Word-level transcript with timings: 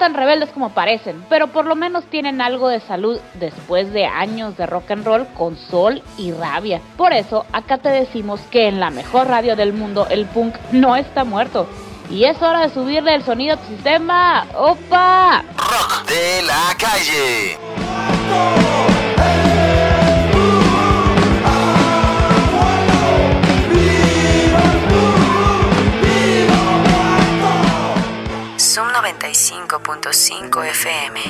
tan 0.00 0.14
rebeldes 0.14 0.48
como 0.50 0.70
parecen, 0.70 1.22
pero 1.28 1.48
por 1.48 1.66
lo 1.66 1.76
menos 1.76 2.04
tienen 2.06 2.40
algo 2.40 2.68
de 2.68 2.80
salud 2.80 3.20
después 3.34 3.92
de 3.92 4.06
años 4.06 4.56
de 4.56 4.64
rock 4.64 4.90
and 4.92 5.04
roll 5.04 5.26
con 5.36 5.58
sol 5.58 6.02
y 6.16 6.32
rabia. 6.32 6.80
Por 6.96 7.12
eso, 7.12 7.44
acá 7.52 7.76
te 7.76 7.90
decimos 7.90 8.40
que 8.50 8.66
en 8.66 8.80
la 8.80 8.88
mejor 8.90 9.28
radio 9.28 9.56
del 9.56 9.74
mundo 9.74 10.06
el 10.08 10.24
punk 10.24 10.56
no 10.72 10.96
está 10.96 11.24
muerto. 11.24 11.68
Y 12.08 12.24
es 12.24 12.40
hora 12.40 12.60
de 12.60 12.70
subirle 12.70 13.14
el 13.14 13.22
sonido 13.22 13.54
a 13.54 13.58
tu 13.58 13.68
sistema. 13.68 14.46
¡Opa! 14.56 15.44
Rock 15.58 16.08
de 16.08 16.42
la 16.42 16.74
calle. 16.78 17.58
Zoom 28.72 28.86
95.5 28.90 30.64
FM. 30.64 31.20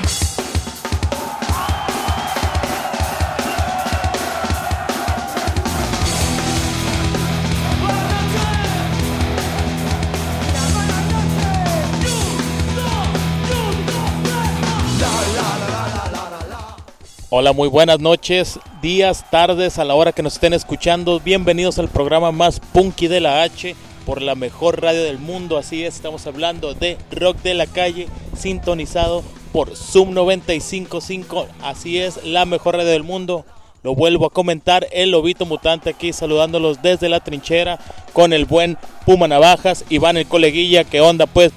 Hola, 17.31 17.55
muy 17.55 17.69
buenas 17.69 18.01
noches, 18.01 18.61
días, 18.83 19.25
tardes, 19.31 19.79
a 19.79 19.87
la 19.87 19.95
hora 19.95 20.13
que 20.13 20.23
nos 20.23 20.35
estén 20.35 20.53
escuchando. 20.53 21.21
Bienvenidos 21.21 21.79
al 21.79 21.89
programa 21.89 22.33
más 22.33 22.61
punky 22.61 23.09
de 23.09 23.21
la 23.21 23.43
H 23.45 23.75
por 24.07 24.23
la 24.23 24.35
mejor 24.35 24.83
radio 24.83 25.03
del 25.03 25.19
mundo. 25.19 25.59
Así 25.59 25.85
es, 25.85 25.97
estamos 25.97 26.27
hablando 26.27 26.75
de 26.75 26.99
rock 27.11 27.39
de 27.43 27.55
la 27.55 27.67
calle, 27.67 28.09
sintonizado 28.37 29.23
por 29.53 29.77
Zoom 29.77 30.13
955. 30.15 31.47
Así 31.63 31.99
es, 31.99 32.25
la 32.25 32.45
mejor 32.45 32.77
radio 32.77 32.91
del 32.91 33.03
mundo. 33.03 33.45
Lo 33.83 33.95
vuelvo 33.95 34.27
a 34.27 34.31
comentar, 34.31 34.87
el 34.93 35.11
lobito 35.11 35.47
mutante 35.47 35.91
aquí 35.91 36.13
saludándolos 36.13 36.83
desde 36.83 37.09
la 37.09 37.21
trinchera 37.21 37.79
con 38.13 38.35
el 38.35 38.45
buen 38.45 38.77
Puma 39.07 39.27
Navajas, 39.27 39.87
Iván 39.89 40.19
el 40.19 40.27
coleguilla, 40.27 40.85
¿qué 40.85 41.01
onda 41.01 41.27
pues? 41.27 41.51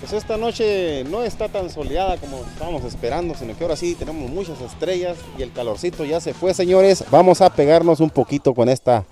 Pues 0.00 0.12
esta 0.12 0.36
noche 0.36 1.04
no 1.04 1.22
está 1.22 1.48
tan 1.48 1.70
soleada 1.70 2.18
como 2.18 2.38
estábamos 2.38 2.84
esperando, 2.84 3.34
sino 3.34 3.56
que 3.56 3.64
ahora 3.64 3.76
sí 3.76 3.94
tenemos 3.94 4.28
muchas 4.28 4.60
estrellas 4.60 5.16
y 5.38 5.42
el 5.42 5.52
calorcito 5.52 6.04
ya 6.04 6.20
se 6.20 6.34
fue, 6.34 6.52
señores. 6.52 7.04
Vamos 7.10 7.40
a 7.40 7.48
pegarnos 7.48 8.00
un 8.00 8.10
poquito 8.10 8.52
con 8.52 8.68
esta 8.68 9.04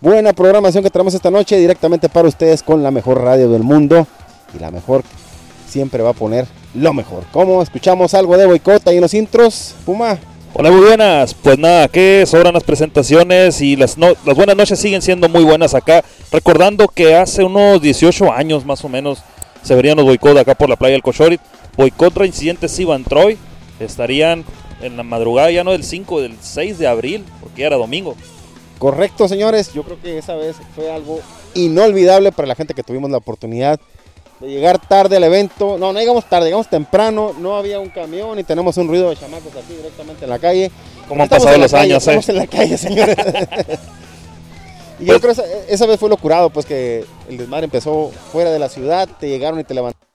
buena 0.00 0.32
programación 0.32 0.82
que 0.82 0.90
tenemos 0.90 1.14
esta 1.14 1.30
noche 1.30 1.58
directamente 1.58 2.08
para 2.08 2.28
ustedes 2.28 2.62
con 2.62 2.82
la 2.82 2.90
mejor 2.90 3.22
radio 3.22 3.50
del 3.50 3.62
mundo 3.62 4.06
y 4.54 4.58
la 4.58 4.70
mejor 4.70 5.02
siempre 5.68 6.02
va 6.02 6.10
a 6.10 6.14
poner 6.14 6.46
lo 6.74 6.92
mejor. 6.94 7.24
¿Cómo 7.32 7.62
escuchamos 7.62 8.14
algo 8.14 8.36
de 8.36 8.46
boicot 8.46 8.86
ahí 8.88 8.96
en 8.96 9.02
los 9.02 9.14
intros? 9.14 9.74
Puma. 9.84 10.18
Hola, 10.52 10.70
muy 10.70 10.80
buenas. 10.80 11.34
Pues 11.34 11.58
nada, 11.58 11.86
que 11.88 12.24
sobran 12.26 12.54
las 12.54 12.64
presentaciones 12.64 13.60
y 13.60 13.76
las, 13.76 13.96
buenas 13.96 14.56
noches 14.56 14.78
siguen 14.80 15.02
siendo 15.02 15.28
muy 15.28 15.44
buenas 15.44 15.74
acá. 15.74 16.02
Recordando 16.32 16.88
que 16.88 17.14
hace 17.14 17.44
unos 17.44 17.80
18 17.80 18.32
años 18.32 18.64
más 18.64 18.84
o 18.84 18.88
menos 18.88 19.22
se 19.62 19.74
verían 19.74 19.96
los 19.96 20.06
boicot 20.06 20.36
acá 20.38 20.54
por 20.54 20.68
la 20.68 20.76
playa 20.76 20.92
del 20.92 21.02
Cochorit. 21.02 21.40
Boicot 21.76 22.16
reincidente 22.16 22.68
Sivan 22.68 23.04
Troy. 23.04 23.38
Estarían 23.78 24.44
en 24.82 24.96
la 24.96 25.02
madrugada 25.02 25.50
ya 25.50 25.62
no 25.62 25.72
del 25.72 25.84
5, 25.84 26.20
del 26.20 26.36
6 26.40 26.78
de 26.78 26.86
abril, 26.86 27.24
porque 27.40 27.62
era 27.62 27.76
domingo. 27.76 28.16
Correcto, 28.80 29.28
señores. 29.28 29.74
Yo 29.74 29.82
creo 29.82 30.00
que 30.00 30.16
esa 30.16 30.34
vez 30.36 30.56
fue 30.74 30.90
algo 30.90 31.20
inolvidable 31.52 32.32
para 32.32 32.48
la 32.48 32.54
gente 32.54 32.72
que 32.72 32.82
tuvimos 32.82 33.10
la 33.10 33.18
oportunidad 33.18 33.78
de 34.40 34.48
llegar 34.48 34.78
tarde 34.78 35.18
al 35.18 35.24
evento. 35.24 35.76
No, 35.76 35.92
no 35.92 35.98
llegamos 35.98 36.24
tarde, 36.24 36.46
llegamos 36.46 36.70
temprano. 36.70 37.34
No 37.38 37.58
había 37.58 37.78
un 37.78 37.90
camión 37.90 38.38
y 38.38 38.42
tenemos 38.42 38.78
un 38.78 38.88
ruido 38.88 39.10
de 39.10 39.16
chamacos 39.16 39.54
aquí 39.54 39.74
directamente 39.74 40.24
en 40.24 40.30
la 40.30 40.38
calle. 40.38 40.70
Como 41.06 41.22
han 41.22 41.28
pasado 41.28 41.58
los 41.58 41.70
calle, 41.70 41.92
años, 41.92 42.06
eh. 42.06 42.10
Estamos 42.10 42.28
en 42.30 42.36
la 42.36 42.46
calle, 42.46 42.78
señores. 42.78 43.16
y 44.98 45.04
yo 45.04 45.20
creo 45.20 45.34
que 45.34 45.42
esa, 45.42 45.44
esa 45.68 45.84
vez 45.84 46.00
fue 46.00 46.08
lo 46.08 46.16
curado, 46.16 46.48
pues 46.48 46.64
que 46.64 47.04
el 47.28 47.36
desmadre 47.36 47.66
empezó 47.66 48.10
fuera 48.32 48.50
de 48.50 48.58
la 48.58 48.70
ciudad, 48.70 49.06
te 49.20 49.28
llegaron 49.28 49.60
y 49.60 49.64
te 49.64 49.74
levantaron 49.74 50.08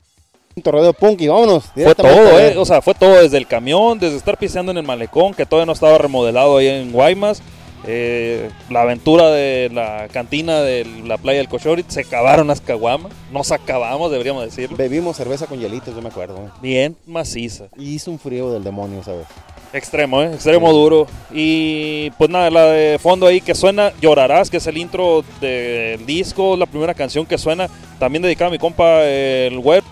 un 0.56 0.64
torneo 0.64 0.92
punk 0.92 1.22
y 1.22 1.28
vámonos. 1.28 1.66
Fue 1.66 1.94
todo, 1.94 2.40
eh. 2.40 2.58
O 2.58 2.66
sea, 2.66 2.82
fue 2.82 2.96
todo 2.96 3.22
desde 3.22 3.38
el 3.38 3.46
camión, 3.46 4.00
desde 4.00 4.18
estar 4.18 4.40
piseando 4.40 4.72
en 4.72 4.80
el 4.80 4.86
malecón, 4.86 5.36
que 5.36 5.46
todavía 5.46 5.68
no 5.68 5.74
estaba 5.74 6.00
remodelado 6.00 6.58
ahí 6.58 6.68
en 6.68 6.92
Guaymas. 6.92 7.44
Eh, 7.88 8.50
la 8.70 8.82
aventura 8.82 9.30
de 9.32 9.70
la 9.72 10.08
cantina 10.12 10.62
de 10.62 10.86
la 11.06 11.18
playa 11.18 11.40
del 11.40 11.50
Cochorit, 11.50 11.90
se 11.90 12.02
acabaron 12.02 12.48
las 12.48 12.62
caguamas, 12.62 13.12
nos 13.32 13.52
acabamos, 13.52 14.12
deberíamos 14.12 14.44
decirlo. 14.46 14.78
Bebimos 14.78 15.18
cerveza 15.18 15.48
con 15.48 15.60
hielitos, 15.60 15.96
yo 15.96 16.02
me 16.02 16.10
acuerdo. 16.10 16.38
eh. 16.38 16.50
Bien 16.62 16.96
maciza. 17.06 17.66
Y 17.78 17.96
hizo 17.96 18.12
un 18.12 18.20
frío 18.20 18.52
del 18.52 18.64
demonio, 18.64 19.04
¿sabes? 19.04 19.28
Extremo, 19.74 20.22
¿eh? 20.22 20.34
Extremo 20.34 20.72
duro. 20.72 21.06
Y 21.34 22.10
pues 22.12 22.30
nada, 22.30 22.50
la 22.50 22.66
de 22.68 22.98
fondo 22.98 23.28
ahí 23.28 23.42
que 23.42 23.54
suena 23.54 23.92
Llorarás, 24.00 24.50
que 24.50 24.58
es 24.58 24.68
el 24.68 24.78
intro 24.78 25.24
del 25.42 26.06
disco, 26.06 26.56
la 26.56 26.66
primera 26.66 26.94
canción 26.94 27.26
que 27.26 27.38
suena. 27.38 27.68
También 28.00 28.22
dedicada 28.22 28.48
a 28.48 28.52
mi 28.52 28.58
compa 28.58 29.04
el 29.04 29.60
web. 29.60 29.84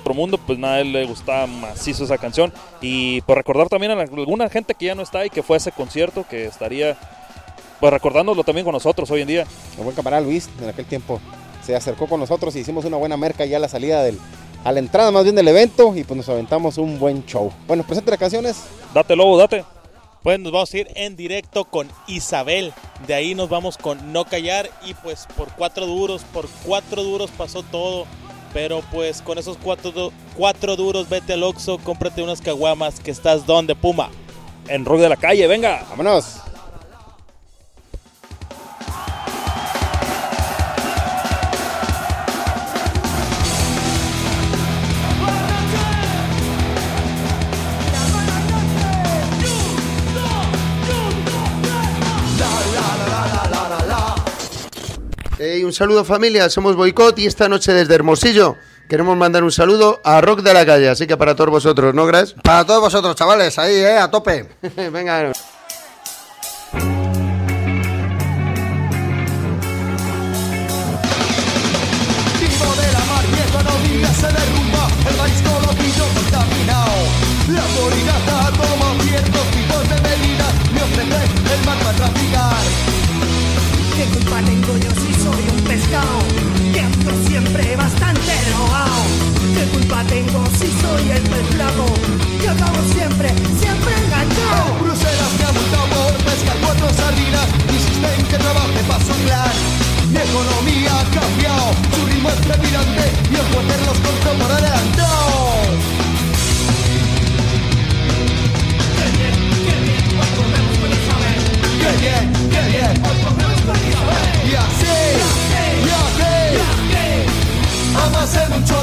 Otro 0.00 0.14
mundo, 0.14 0.36
pues 0.44 0.58
nada, 0.58 0.74
a 0.74 0.80
él 0.80 0.92
le 0.92 1.04
gustaba 1.04 1.46
macizo 1.46 2.02
esa 2.02 2.18
canción. 2.18 2.52
Y 2.80 3.20
por 3.20 3.36
recordar 3.36 3.68
también 3.68 3.92
a 3.92 4.00
alguna 4.02 4.48
gente 4.48 4.74
que 4.74 4.86
ya 4.86 4.96
no 4.96 5.02
está 5.02 5.20
ahí, 5.20 5.30
que 5.30 5.44
fue 5.44 5.54
a 5.54 5.58
ese 5.58 5.70
concierto, 5.70 6.26
que 6.28 6.46
estaría 6.46 6.98
pues 7.82 7.92
recordándolo 7.92 8.44
también 8.44 8.64
con 8.64 8.74
nosotros 8.74 9.10
hoy 9.10 9.22
en 9.22 9.26
día. 9.26 9.46
El 9.76 9.82
buen 9.82 9.96
camarada 9.96 10.22
Luis, 10.22 10.48
en 10.62 10.68
aquel 10.68 10.84
tiempo, 10.84 11.20
se 11.64 11.74
acercó 11.74 12.06
con 12.06 12.20
nosotros 12.20 12.54
y 12.54 12.60
hicimos 12.60 12.84
una 12.84 12.96
buena 12.96 13.16
merca 13.16 13.44
ya 13.44 13.56
a 13.56 13.58
la 13.58 13.66
salida 13.66 14.04
del. 14.04 14.20
a 14.62 14.70
la 14.70 14.78
entrada 14.78 15.10
más 15.10 15.24
bien 15.24 15.34
del 15.34 15.48
evento 15.48 15.92
y 15.96 16.04
pues 16.04 16.16
nos 16.16 16.28
aventamos 16.28 16.78
un 16.78 17.00
buen 17.00 17.26
show. 17.26 17.52
Bueno, 17.66 17.82
presente 17.82 18.12
las 18.12 18.20
canciones. 18.20 18.62
Date, 18.94 19.16
lobo, 19.16 19.36
date. 19.36 19.64
Pues 20.22 20.38
nos 20.38 20.52
vamos 20.52 20.72
a 20.72 20.78
ir 20.78 20.90
en 20.94 21.16
directo 21.16 21.64
con 21.64 21.88
Isabel. 22.06 22.72
De 23.08 23.14
ahí 23.14 23.34
nos 23.34 23.48
vamos 23.48 23.76
con 23.78 24.12
No 24.12 24.26
Callar. 24.26 24.70
Y 24.86 24.94
pues 24.94 25.26
por 25.36 25.48
cuatro 25.54 25.84
duros, 25.84 26.22
por 26.32 26.48
cuatro 26.64 27.02
duros 27.02 27.32
pasó 27.36 27.64
todo. 27.64 28.06
Pero 28.52 28.80
pues 28.92 29.22
con 29.22 29.38
esos 29.38 29.56
cuatro, 29.56 30.12
cuatro 30.36 30.76
duros, 30.76 31.08
vete 31.08 31.32
al 31.32 31.42
Oxxo, 31.42 31.78
cómprate 31.78 32.22
unas 32.22 32.40
caguamas 32.40 33.00
que 33.00 33.10
estás 33.10 33.44
donde, 33.44 33.74
Puma. 33.74 34.08
En 34.68 34.84
rock 34.84 35.00
de 35.00 35.08
la 35.08 35.16
calle, 35.16 35.48
venga. 35.48 35.84
Vámonos. 35.90 36.42
Hey, 55.44 55.64
un 55.64 55.72
saludo 55.72 56.04
familia, 56.04 56.48
somos 56.48 56.76
Boicot 56.76 57.18
y 57.18 57.26
esta 57.26 57.48
noche 57.48 57.72
desde 57.72 57.96
Hermosillo 57.96 58.56
queremos 58.88 59.16
mandar 59.16 59.42
un 59.42 59.50
saludo 59.50 60.00
a 60.04 60.20
Rock 60.20 60.40
de 60.42 60.54
la 60.54 60.64
Calle, 60.64 60.88
así 60.88 61.08
que 61.08 61.16
para 61.16 61.34
todos 61.34 61.50
vosotros, 61.50 61.92
¿no, 61.96 62.06
Gras? 62.06 62.36
Para 62.44 62.64
todos 62.64 62.80
vosotros, 62.80 63.16
chavales, 63.16 63.58
ahí, 63.58 63.74
eh, 63.74 63.98
a 63.98 64.08
tope. 64.08 64.48
Venga. 64.92 65.32
La 65.32 65.32
mar 73.00 73.24
y 73.26 73.34
economía 73.48 74.14
se 74.14 74.26
derrumba, 74.28 74.88
el 75.10 75.16
país 75.16 75.42
colombiano 75.42 76.04
contaminado. 76.14 76.92
La 77.48 77.64
autoridad 77.64 78.52
toma 78.52 78.92
culpa 89.92 90.04
tengo 90.08 90.44
si 90.58 90.68
soy 90.80 91.10
el 91.10 91.22
pez 91.22 91.46
flaco? 91.54 91.86
Yo 92.42 92.50
acabo 92.50 92.78
siempre, 92.92 93.28
siempre 93.60 93.92
enganchado. 94.04 94.72
En 94.72 94.84
Bruselas 94.84 95.32
me 95.38 95.44
ha 95.44 95.50
vuelto 95.52 95.76
amor, 95.76 96.12
cuatro 96.62 96.88
sardinas, 96.94 97.48
insisten 97.68 98.26
que 98.26 98.38
trabaje 98.38 98.80
para 98.88 99.04
soplar. 99.04 99.52
Mi 100.10 100.18
economía 100.18 100.92
ha 100.98 101.04
cambiado, 101.12 101.72
su 101.94 102.06
ritmo 102.06 102.28
es 102.30 102.40
trepidante 102.40 103.04
y 103.30 103.34
el 103.34 103.46
poder 103.52 103.80
los 103.86 103.98
corto 104.04 104.30
por 104.40 104.50
adelantado. 104.52 105.32
Qué 108.96 109.06
bien, 109.16 109.36
qué 109.66 109.74
bien, 109.84 110.04
hoy 110.20 110.30
comemos 110.40 110.76
con 110.80 110.90
saber. 111.08 111.38
Qué 111.82 111.90
bien, 112.02 112.24
qué 112.52 112.62
bien, 112.72 112.92
hoy 113.04 113.18
comemos 113.24 113.60
con 113.66 113.78
saber. 113.92 114.24
Y 114.48 114.54
así, 114.54 114.96
y 115.16 115.22
así, 115.28 115.64
y 115.84 115.92
así, 116.00 116.32
y 116.52 116.60
así. 116.70 117.04
Vamos 117.94 118.18
a 118.18 118.22
hacer. 118.22 118.81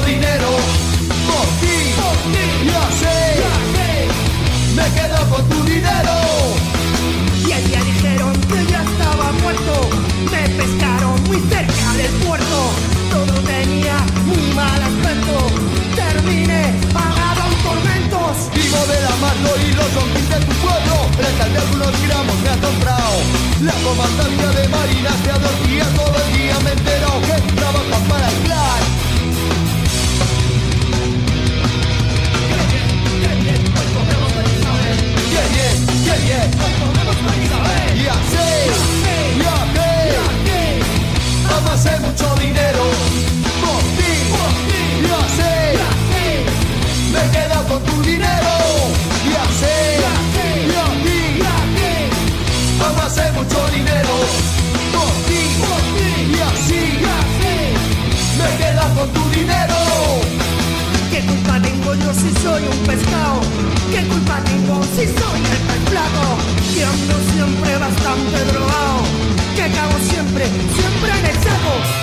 quedó 4.94 5.20
con 5.28 5.48
tu 5.48 5.62
dinero. 5.64 6.14
Y 7.46 7.52
el 7.52 7.68
día 7.68 7.82
dijeron 7.84 8.32
que 8.32 8.66
ya 8.70 8.82
estaba 8.82 9.32
muerto, 9.42 9.88
me 10.30 10.48
pescaron 10.58 11.22
muy 11.24 11.40
cerca 11.48 11.92
del 11.96 12.12
puerto. 12.26 12.58
Todo 13.10 13.34
tenía 13.42 13.96
muy 14.26 14.54
mal 14.54 14.80
aspecto, 14.82 15.34
terminé 15.94 16.74
pagado 16.92 17.42
en 17.50 17.56
tormentos. 17.62 18.32
Vivo 18.54 18.80
de 18.86 19.00
la 19.06 19.10
y 19.10 19.42
los 19.44 19.58
hilos 19.64 19.90
son 19.94 20.08
de 20.14 20.46
tu 20.46 20.54
pueblo, 20.64 20.94
prestarme 21.16 21.58
algunos 21.58 21.92
gramos 22.06 22.36
me 22.42 22.48
ha 22.50 22.56
comprado. 22.66 23.14
La 23.62 23.74
comandancia 23.84 24.48
de 24.58 24.68
marina 24.68 25.10
se 25.22 25.30
ha 25.30 25.38
todo 25.38 26.16
el 26.24 26.32
día 26.38 26.56
me 26.64 26.72
entero 26.72 27.10
que 27.26 27.52
trabajan 27.54 28.02
para 28.08 28.28
el 28.28 28.36
plan. 28.46 29.09
bien, 35.54 35.76
qué 36.04 36.14
bien. 36.24 36.48
Y 37.96 38.06
así, 38.06 38.46
y 39.36 39.44
mucho 42.00 42.28
dinero. 42.36 42.84
Por 43.62 43.82
ti, 43.96 44.12
y 45.02 45.12
así, 45.20 45.52
me 47.12 47.20
he. 47.30 48.50
Y 49.24 49.34
así, 49.44 49.76
y 50.68 50.74
mucho 53.32 53.60
dinero. 53.70 54.14
Por 54.94 55.12
ti, 55.26 55.40
y 56.30 56.40
así, 56.50 56.82
me 58.38 58.44
he 58.44 58.56
quedado 58.56 58.94
con 58.94 59.08
tu 59.10 59.22
dinero 59.30 59.79
si 62.14 62.30
soy 62.42 62.62
un 62.62 62.78
pescado? 62.86 63.40
¿Qué 63.90 64.06
culpa 64.08 64.40
tengo 64.44 64.82
si 64.94 65.06
soy 65.06 65.40
el 65.52 65.60
pez 65.68 65.82
flaco? 65.90 66.26
Que 66.74 66.84
ando 66.84 67.14
siempre 67.32 67.78
bastante 67.78 68.44
drogado, 68.52 69.02
que 69.54 69.62
acabo 69.62 69.98
siempre, 69.98 70.44
siempre 70.46 71.18
en 71.18 71.26
el 71.26 71.34
saco. 71.42 71.99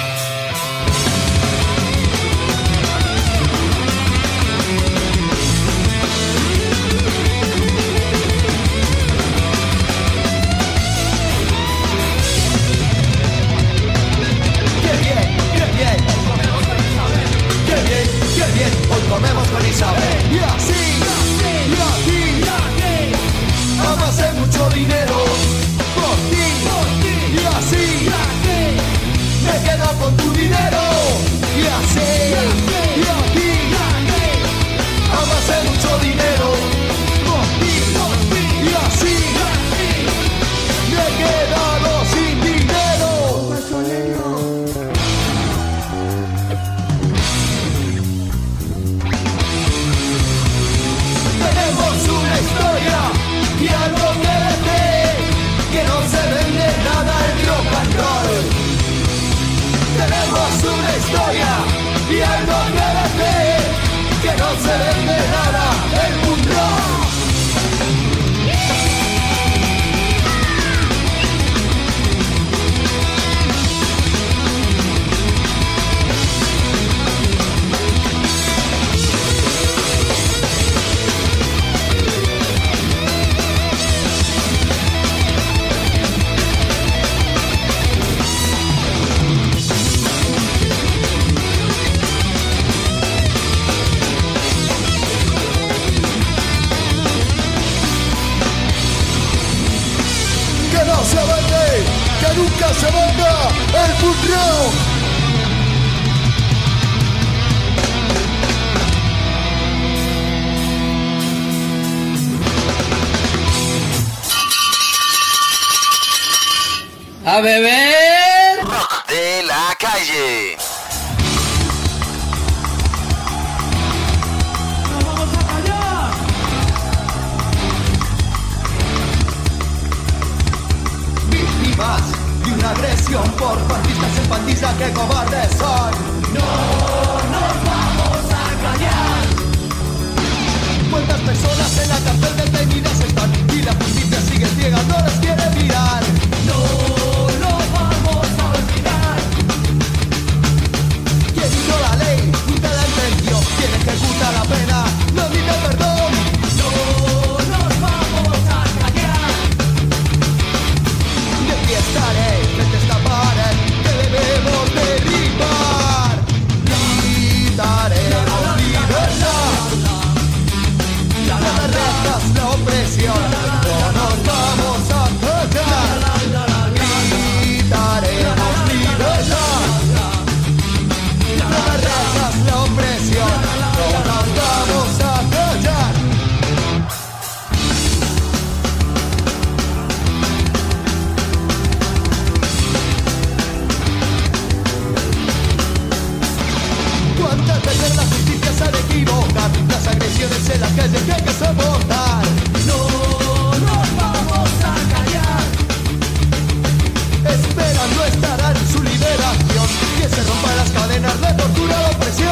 torturado 211.48 211.98
presidente. 211.98 212.27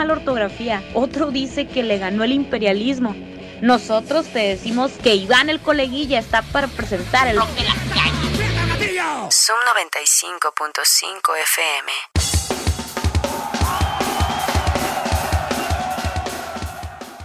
Mala 0.00 0.14
ortografía, 0.14 0.82
otro 0.94 1.30
dice 1.30 1.66
que 1.66 1.82
le 1.82 1.98
ganó 1.98 2.24
el 2.24 2.32
imperialismo. 2.32 3.14
Nosotros 3.60 4.24
te 4.28 4.38
decimos 4.38 4.92
que 4.92 5.14
Iván 5.14 5.50
el 5.50 5.60
coleguilla 5.60 6.18
está 6.18 6.40
para 6.40 6.68
presentar 6.68 7.28
el 7.28 7.36
rock 7.36 7.50
de 7.50 7.64
la 7.64 7.74
calle. 7.92 9.30
Zoom 9.30 9.58
95.5 9.76 11.36
FM. 11.42 11.92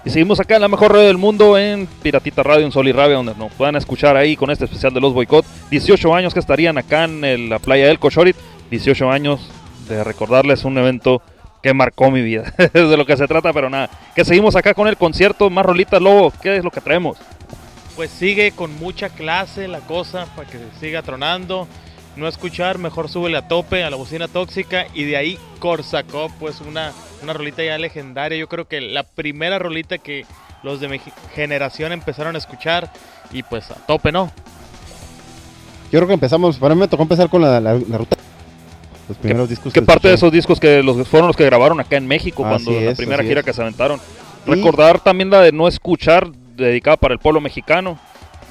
Y 0.03 0.09
seguimos 0.09 0.39
acá 0.41 0.55
en 0.55 0.61
la 0.61 0.67
mejor 0.67 0.91
radio 0.91 1.07
del 1.07 1.17
mundo 1.17 1.57
en 1.57 1.87
Piratita 1.87 2.43
Radio 2.43 2.65
en 2.65 2.73
Sol 2.73 2.87
y 2.89 2.91
Rabia, 2.91 3.15
donde 3.15 3.33
nos 3.35 3.53
puedan 3.53 3.77
escuchar 3.77 4.17
ahí 4.17 4.35
con 4.35 4.51
este 4.51 4.65
especial 4.65 4.93
de 4.93 4.99
los 4.99 5.13
boicot. 5.13 5.45
18 5.71 6.13
años 6.13 6.33
que 6.33 6.41
estarían 6.41 6.77
acá 6.77 7.05
en 7.05 7.23
el- 7.23 7.49
la 7.49 7.59
playa 7.59 7.87
del 7.87 7.99
Cochorit. 7.99 8.35
18 8.69 9.09
años 9.09 9.39
de 9.87 10.03
recordarles 10.03 10.65
un 10.65 10.77
evento 10.77 11.21
que 11.65 11.73
marcó 11.73 12.11
mi 12.11 12.21
vida. 12.21 12.53
de 12.73 12.95
lo 12.95 13.07
que 13.07 13.17
se 13.17 13.25
trata, 13.27 13.51
pero 13.51 13.71
nada. 13.71 13.89
Que 14.15 14.23
seguimos 14.23 14.55
acá 14.55 14.75
con 14.75 14.87
el 14.87 14.97
concierto. 14.97 15.49
Más 15.49 15.65
rolitas, 15.65 15.99
Lobo. 15.99 16.31
¿Qué 16.39 16.57
es 16.57 16.63
lo 16.63 16.69
que 16.69 16.79
traemos? 16.79 17.17
Pues 17.95 18.11
sigue 18.11 18.51
con 18.51 18.75
mucha 18.77 19.09
clase 19.09 19.67
la 19.67 19.79
cosa 19.79 20.27
para 20.35 20.47
que 20.47 20.59
siga 20.79 21.01
tronando. 21.01 21.67
No 22.17 22.27
escuchar, 22.27 22.77
mejor 22.77 23.09
súbele 23.09 23.37
a 23.37 23.47
tope 23.47 23.83
a 23.83 23.89
la 23.89 23.95
bocina 23.95 24.27
tóxica. 24.27 24.85
Y 24.93 25.05
de 25.05 25.17
ahí 25.17 25.39
Corsacó, 25.57 26.29
pues 26.39 26.61
una, 26.61 26.93
una 27.23 27.33
rolita 27.33 27.63
ya 27.63 27.79
legendaria. 27.79 28.37
Yo 28.37 28.47
creo 28.47 28.67
que 28.67 28.79
la 28.79 29.01
primera 29.01 29.57
rolita 29.57 29.97
que 29.97 30.27
los 30.61 30.79
de 30.79 30.87
mi 30.87 31.01
generación 31.33 31.93
empezaron 31.93 32.35
a 32.35 32.37
escuchar. 32.37 32.91
Y 33.31 33.41
pues 33.41 33.71
a 33.71 33.75
tope, 33.87 34.11
¿no? 34.11 34.31
Yo 35.91 35.97
creo 35.99 36.07
que 36.07 36.13
empezamos, 36.13 36.57
para 36.57 36.75
mí 36.75 36.81
me 36.81 36.87
tocó 36.87 37.01
empezar 37.01 37.27
con 37.27 37.41
la, 37.41 37.59
la- 37.59 37.73
la 37.73 37.97
ruta. 37.97 38.17
Los 39.07 39.17
primeros 39.17 39.49
discos 39.49 39.71
¿Qué 39.73 39.79
que 39.79 39.85
parte 39.85 40.07
de 40.07 40.15
esos 40.15 40.31
discos 40.31 40.59
que 40.59 40.81
los, 40.81 41.07
fueron 41.07 41.27
los 41.27 41.35
que 41.35 41.45
grabaron 41.45 41.79
acá 41.79 41.97
en 41.97 42.07
México 42.07 42.43
cuando 42.43 42.71
la 42.71 42.93
primera 42.93 43.23
gira 43.23 43.41
es. 43.41 43.45
que 43.45 43.53
se 43.53 43.61
aventaron? 43.61 43.99
Y- 44.45 44.51
Recordar 44.51 44.99
también 44.99 45.29
la 45.29 45.41
de 45.41 45.51
No 45.51 45.67
Escuchar, 45.67 46.31
dedicada 46.55 46.97
para 46.97 47.13
el 47.13 47.19
pueblo 47.19 47.41
mexicano. 47.41 47.99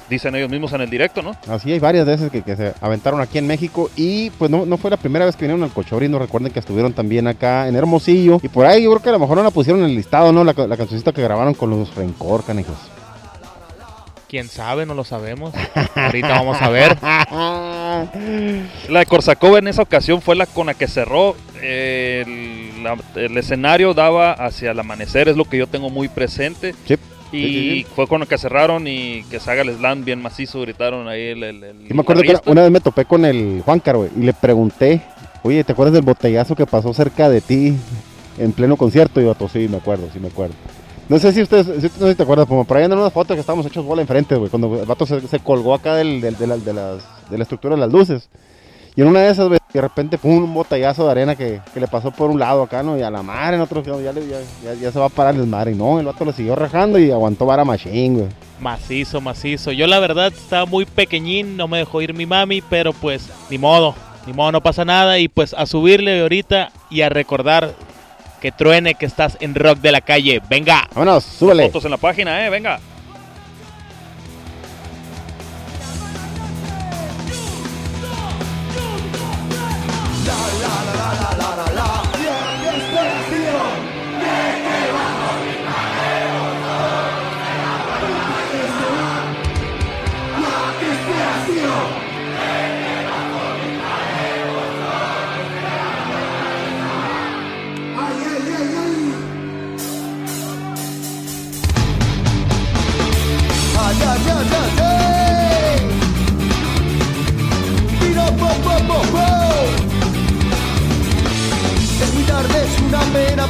Dicen 0.07 0.35
ellos 0.35 0.51
mismos 0.51 0.71
en 0.73 0.81
el 0.81 0.89
directo, 0.89 1.23
¿no? 1.23 1.35
Así 1.49 1.71
hay 1.71 1.79
varias 1.79 2.05
veces 2.05 2.29
que, 2.31 2.43
que 2.43 2.55
se 2.55 2.73
aventaron 2.79 3.21
aquí 3.21 3.39
en 3.39 3.47
México 3.47 3.89
y 3.95 4.29
pues 4.31 4.51
no, 4.51 4.63
no 4.63 4.77
fue 4.77 4.91
la 4.91 4.97
primera 4.97 5.25
vez 5.25 5.35
que 5.35 5.45
vinieron 5.45 5.63
al 5.63 5.71
Cochori, 5.71 6.07
no 6.07 6.19
recuerden 6.19 6.51
que 6.53 6.59
estuvieron 6.59 6.93
también 6.93 7.25
acá 7.27 7.67
en 7.67 7.75
Hermosillo 7.75 8.39
y 8.43 8.47
por 8.47 8.67
ahí 8.67 8.83
yo 8.83 8.91
creo 8.91 9.01
que 9.01 9.09
a 9.09 9.13
lo 9.13 9.19
mejor 9.19 9.37
no 9.37 9.43
la 9.43 9.49
pusieron 9.49 9.81
en 9.83 9.89
el 9.89 9.95
listado, 9.95 10.31
¿no? 10.31 10.43
La, 10.43 10.53
la 10.53 10.77
cancioncita 10.77 11.11
que 11.11 11.23
grabaron 11.23 11.55
con 11.55 11.71
los 11.71 11.95
Rencor, 11.95 12.43
canijos. 12.43 12.75
Quién 14.27 14.49
sabe, 14.49 14.85
no 14.85 14.93
lo 14.95 15.03
sabemos. 15.03 15.53
Ahorita 15.95 16.29
vamos 16.29 16.61
a 16.61 16.69
ver. 16.69 16.97
La 18.89 18.99
de 18.99 19.05
Korsakov 19.05 19.57
en 19.57 19.67
esa 19.67 19.81
ocasión 19.83 20.21
fue 20.21 20.35
la 20.35 20.45
con 20.45 20.67
la 20.67 20.73
que 20.73 20.87
cerró. 20.87 21.35
eh, 21.61 22.23
el, 22.25 22.83
la- 22.83 22.97
el 23.15 23.37
escenario 23.37 23.93
daba 23.93 24.31
hacia 24.33 24.71
el 24.71 24.79
amanecer, 24.79 25.27
es 25.29 25.37
lo 25.37 25.45
que 25.45 25.57
yo 25.57 25.67
tengo 25.67 25.89
muy 25.89 26.07
presente. 26.07 26.73
Sí. 26.87 26.95
Y 27.31 27.37
Sí, 27.37 27.47
sí, 27.47 27.69
sí. 27.81 27.85
fue 27.95 28.07
con 28.07 28.19
la 28.21 28.25
que 28.27 28.37
cerraron 28.37 28.87
y 28.87 29.23
que 29.29 29.39
se 29.39 29.49
haga 29.51 29.63
el 29.63 29.75
slam 29.75 30.05
bien 30.05 30.21
macizo, 30.21 30.61
gritaron 30.61 31.07
ahí 31.07 31.21
el... 31.29 31.43
el, 31.43 31.63
el 31.63 31.87
Yo 31.87 31.95
me 31.95 32.01
acuerdo 32.01 32.21
que 32.21 32.37
una, 32.45 32.61
vez 32.61 32.71
me 32.71 32.79
topé 32.79 33.05
con 33.05 33.25
el 33.25 33.61
Juan 33.65 33.79
Caro 33.79 34.07
y 34.15 34.21
le 34.21 34.33
pregunté, 34.33 35.01
oye, 35.43 35.63
¿te 35.63 35.71
acuerdas 35.73 35.93
del 35.93 36.03
botellazo 36.03 36.55
que 36.55 36.65
pasó 36.65 36.93
cerca 36.93 37.27
de 37.29 37.41
ti 37.41 37.75
en 38.37 38.51
pleno 38.53 38.77
concierto? 38.77 39.19
Y 39.19 39.25
yo, 39.25 39.33
"Pues 39.33 39.51
sí, 39.51 39.67
me 39.67 39.77
acuerdo, 39.77 40.07
sí 40.13 40.19
me 40.19 40.27
acuerdo. 40.27 40.53
No 41.07 41.19
sé 41.19 41.31
si 41.33 41.41
ustedes, 41.41 41.65
si, 41.67 41.71
no 41.99 42.05
sé 42.07 42.09
si 42.11 42.15
te 42.15 42.23
acuerdas, 42.23 42.47
como 42.47 42.65
por 42.65 42.77
ahí 42.77 42.83
andan 42.83 42.99
unas 42.99 43.13
fotos 43.13 43.35
que 43.35 43.41
estábamos 43.41 43.65
hechos 43.67 43.85
bola 43.85 44.01
enfrente, 44.01 44.35
güey, 44.35 44.49
cuando 44.49 44.79
el 44.79 44.85
vato 44.85 45.05
se, 45.05 45.21
se 45.27 45.39
colgó 45.39 45.73
acá 45.75 45.95
del, 45.95 46.19
del- 46.19 46.37
de, 46.37 46.47
la, 46.47 46.57
de 46.57 46.73
las, 46.73 47.03
de 47.29 47.37
la 47.37 47.43
estructura 47.43 47.75
de 47.75 47.81
las 47.81 47.91
luces. 47.91 48.27
Y 48.95 49.01
en 49.01 49.07
una 49.09 49.19
de 49.19 49.29
esas, 49.29 49.47
güey, 49.49 49.59
de 49.73 49.81
repente, 49.81 50.17
pum, 50.17 50.43
un 50.45 50.53
botellazo 50.53 51.05
de 51.05 51.11
arena 51.11 51.35
que, 51.35 51.59
que 51.73 51.79
le 51.81 51.87
pasó 51.87 52.09
por 52.11 52.31
un 52.31 52.39
lado 52.39 52.63
acá, 52.63 52.81
¿no? 52.81 52.97
Y 52.97 53.01
a 53.03 53.11
la 53.11 53.21
madre, 53.21 53.57
en 53.57 53.61
otro, 53.61 53.83
ya, 53.83 53.97
ya, 54.01 54.13
ya- 54.63 54.73
ya 54.73 54.91
se 54.91 54.97
va 54.97 55.05
a 55.07 55.09
parar 55.09 55.35
el 55.35 55.41
desmadre. 55.41 55.73
Y 55.73 55.75
no, 55.75 55.99
el 55.99 56.05
vato 56.05 56.23
lo 56.25 56.31
siguió 56.31 56.55
rajando 56.55 56.97
y 56.97 57.11
aguantó 57.11 57.45
vara 57.45 57.65
machine, 57.65 58.17
güey. 58.19 58.29
Macizo, 58.61 59.19
macizo. 59.21 59.73
Yo 59.73 59.85
la 59.85 59.99
verdad 59.99 60.27
estaba 60.27 60.65
muy 60.65 60.85
pequeñín, 60.85 61.57
no 61.57 61.67
me 61.67 61.79
dejó 61.79 62.01
ir 62.01 62.13
mi 62.13 62.25
mami, 62.25 62.61
pero 62.61 62.93
pues 62.93 63.29
ni 63.49 63.57
modo, 63.57 63.93
ni 64.25 64.31
modo, 64.33 64.53
no 64.53 64.61
pasa 64.63 64.85
nada. 64.85 65.19
Y 65.19 65.27
pues 65.27 65.53
a 65.53 65.65
subirle 65.65 66.21
ahorita 66.21 66.71
y 66.89 67.01
a 67.01 67.09
recordar 67.09 67.73
que 68.39 68.51
truene 68.51 68.95
que 68.95 69.05
estás 69.05 69.37
en 69.39 69.55
rock 69.55 69.79
de 69.79 69.91
la 69.91 70.01
calle. 70.01 70.41
Venga. 70.49 70.87
Vámonos, 70.93 71.23
súbele. 71.23 71.63
Fotos 71.67 71.85
en 71.85 71.91
la 71.91 71.97
página, 71.97 72.45
eh, 72.45 72.49
venga. 72.49 72.79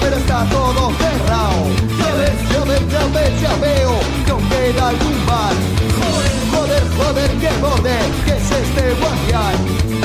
Pero 0.06 0.18
está 0.18 0.46
todo 0.52 0.92
cerrado. 1.02 1.62
Ya 1.98 2.12
ves, 2.20 2.38
ya 2.54 2.62
ves, 2.70 2.84
ya 2.94 3.04
ves, 3.16 3.42
ya 3.42 3.54
veo 3.56 3.94
que 4.26 4.32
aún 4.32 4.50
queda 4.50 4.90
algún 4.90 5.18
bar. 5.26 5.56
Joder, 6.00 6.36
joder, 6.54 6.84
joder, 6.98 7.32
qué 7.42 7.52
joder, 7.64 8.06
que 8.26 8.34
es 8.38 8.50
este 8.62 8.84
guardián. 9.02 9.58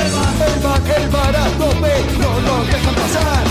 El 0.04 0.10
bar, 0.16 0.36
el 0.48 0.58
bar, 0.64 0.82
el 0.96 1.08
bar 1.10 1.36
a 1.36 1.46
no 2.22 2.30
nos 2.48 2.62
dejan 2.72 2.94
pasar. 3.02 3.44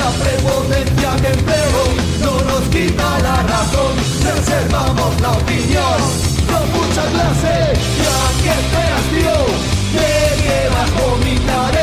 La 0.00 0.08
prepotencia 0.22 1.10
que 1.20 1.30
empleo 1.36 1.82
no 2.24 2.34
nos 2.50 2.62
quita 2.74 3.08
la 3.28 3.36
razón, 3.52 3.92
reservamos 4.24 5.20
la 5.20 5.32
opinión 5.32 6.00
con 6.48 6.64
mucha 6.76 7.04
clase. 7.12 7.54
Ya 8.04 8.20
que 8.42 8.52
esperas, 8.60 9.04
tío, 9.12 9.38
de 10.00 10.12
que 10.44 10.58
vas 10.74 11.81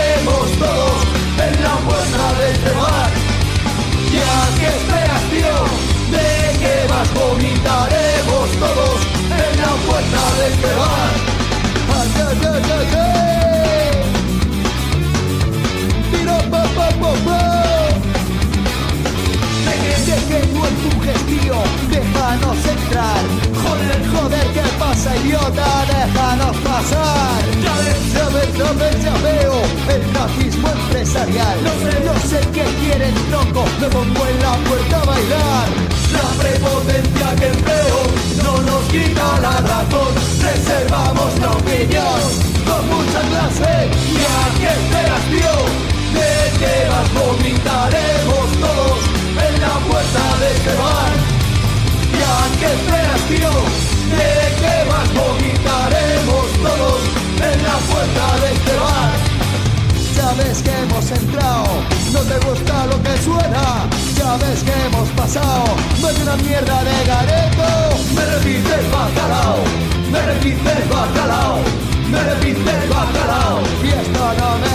gestión, 21.50 21.90
déjanos 21.90 22.58
entrar. 22.66 23.24
Joder, 23.64 24.02
joder, 24.14 24.48
¿qué 24.54 24.62
pasa, 24.80 25.16
idiota? 25.18 25.86
Déjanos 25.88 26.58
pasar. 26.58 27.42
Ya 27.64 27.76
ves, 27.84 28.54
ya 28.58 28.72
ves, 28.74 29.24
veo 29.24 29.62
el 29.90 30.14
nazismo 30.14 30.70
empresarial. 30.70 31.58
No 31.64 31.72
sé, 31.72 32.00
no 32.06 32.14
sé 32.28 32.40
qué 32.54 32.64
quieren, 32.82 33.14
tronco, 33.30 33.66
me 33.80 33.88
pongo 33.88 34.28
en 34.28 34.40
la 34.42 34.56
puerta 34.68 35.02
a 35.02 35.06
bailar. 35.06 35.68
La 36.14 36.44
prepotencia 36.44 37.36
que 37.36 37.48
empleo 37.48 38.00
no 38.44 38.62
nos 38.62 38.84
quita 38.90 39.40
la 39.42 39.58
razón. 39.62 40.14
Reservamos 40.42 41.40
la 41.40 41.52
opinión 41.52 42.22
con 42.66 42.82
mucha 42.90 43.22
clase. 43.30 43.90
Y 44.12 44.22
aquí 44.46 44.66
esperas, 44.66 45.24
tío, 45.32 45.56
de 46.16 46.32
que 46.60 46.90
vas 46.90 47.14
vomitaremos 47.14 48.48
todos 48.60 49.00
en 49.46 49.62
la 49.62 49.76
puerta 49.88 50.38
de 50.40 50.52
este 50.56 50.76
bar. 50.76 51.39
Ya 52.18 52.36
que 52.60 52.68
esperas, 52.74 53.22
tío, 53.28 53.54
de 54.18 54.32
que 54.60 54.76
vas 54.90 55.10
vomitaremos 55.14 56.48
todos 56.64 57.02
en 57.50 57.64
la 57.64 57.78
puerta 57.90 58.26
de 58.42 58.54
este 58.54 58.76
bar. 58.78 59.12
Sabes 60.16 60.62
que 60.62 60.72
hemos 60.72 61.12
entrado, 61.12 61.66
no 62.14 62.20
te 62.22 62.38
gusta 62.46 62.86
lo 62.88 63.02
que 63.04 63.18
suena. 63.24 63.88
Ya 64.18 64.36
ves 64.38 64.64
que 64.64 64.74
hemos 64.88 65.10
pasado, 65.10 65.66
más 66.02 66.16
de 66.16 66.24
una 66.24 66.36
mierda 66.38 66.84
de 66.84 66.98
gareto. 67.06 67.68
Me 68.16 68.26
repites 68.26 68.92
bacalao, 68.92 69.60
me 70.12 70.22
repites 70.22 70.90
bacalao, 70.90 71.60
me 72.12 72.24
repites 72.24 72.90
bacalao. 72.90 73.62
Y 73.84 73.88
esto 73.88 74.34
no 74.40 74.58
me. 74.58 74.70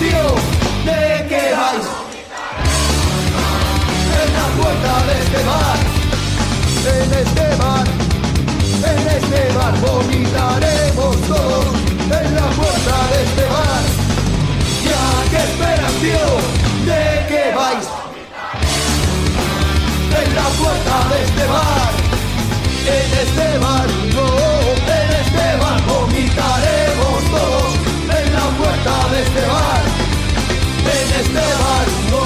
De 0.00 1.26
que 1.28 1.42
vais 1.60 1.86
en 4.20 4.32
la 4.32 4.46
puerta 4.56 4.92
de 5.06 5.14
este 5.20 5.40
bar. 5.44 5.78
En 6.86 7.12
este 7.22 7.46
bar, 7.60 7.86
en 8.92 9.08
este 9.18 9.40
bar 9.56 9.74
vomitaremos 9.80 11.16
todos 11.28 11.66
en 12.18 12.34
la 12.34 12.48
puerta 12.58 12.96
de 13.10 13.22
este 13.24 13.44
bar. 13.44 13.82
Ya 14.88 15.04
que 15.30 15.36
esperas, 15.48 15.92
tío, 16.00 16.28
de 16.88 17.02
que 17.28 17.42
vais 17.54 17.86
en 20.22 20.34
la 20.34 20.48
puerta 20.60 20.96
de 21.10 21.24
este 21.24 21.46
bar. 21.46 21.92
En 22.86 23.10
este 23.24 23.58
bar, 23.58 23.86
no, 24.16 24.26
en 24.96 25.10
este 25.22 25.46
bar 25.62 25.80
vomitaremos 25.84 27.18
todos 27.36 27.72
en 28.18 28.32
la 28.32 28.46
puerta 28.56 29.08
de 29.10 29.22
este 29.22 29.46
bar. 29.46 29.79
Este 31.20 31.34
bar, 31.34 31.86
no, 32.10 32.22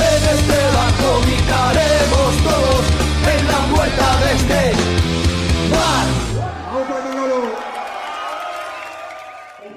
en 0.00 0.22
este 0.36 0.58
bar 0.74 0.92
vomitaremos 1.04 2.30
todos 2.42 2.82
en 3.28 3.40
la 3.46 3.60
puerta 3.74 4.06
de 4.22 4.28
este 4.32 4.62
bar. 5.70 6.06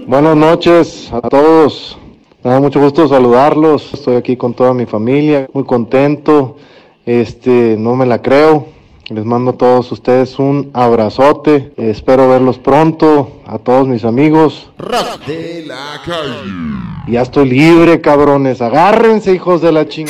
Buenas 0.08 0.38
noches 0.38 1.12
a 1.12 1.20
todos. 1.28 1.98
Me 2.44 2.52
da 2.52 2.62
mucho 2.62 2.80
gusto 2.80 3.10
saludarlos. 3.10 3.94
Estoy 3.94 4.15
aquí 4.15 4.38
con 4.38 4.54
toda 4.54 4.74
mi 4.74 4.86
familia, 4.86 5.50
muy 5.52 5.65
contento. 5.65 6.56
Este, 7.06 7.76
no 7.78 7.98
me 7.98 8.06
la 8.06 8.22
creo. 8.22 8.68
Les 9.10 9.24
mando 9.24 9.52
a 9.52 9.54
todos 9.54 9.91
ustedes 9.91 10.39
un 10.39 10.72
abrazote. 10.74 11.74
Espero 11.78 12.28
verlos 12.28 12.58
pronto. 12.58 13.41
A 13.46 13.60
todos 13.60 13.88
mis 13.88 14.04
amigos. 14.04 14.72
de 15.28 15.63
la 15.68 16.02
calle. 16.04 16.52
Ya 17.08 17.22
estoy 17.22 17.48
libre, 17.50 18.02
cabrones. 18.02 18.63
Agárrense, 18.63 19.32
hijos 19.34 19.62
de 19.62 19.72
la 19.72 19.88
ching. 19.88 20.08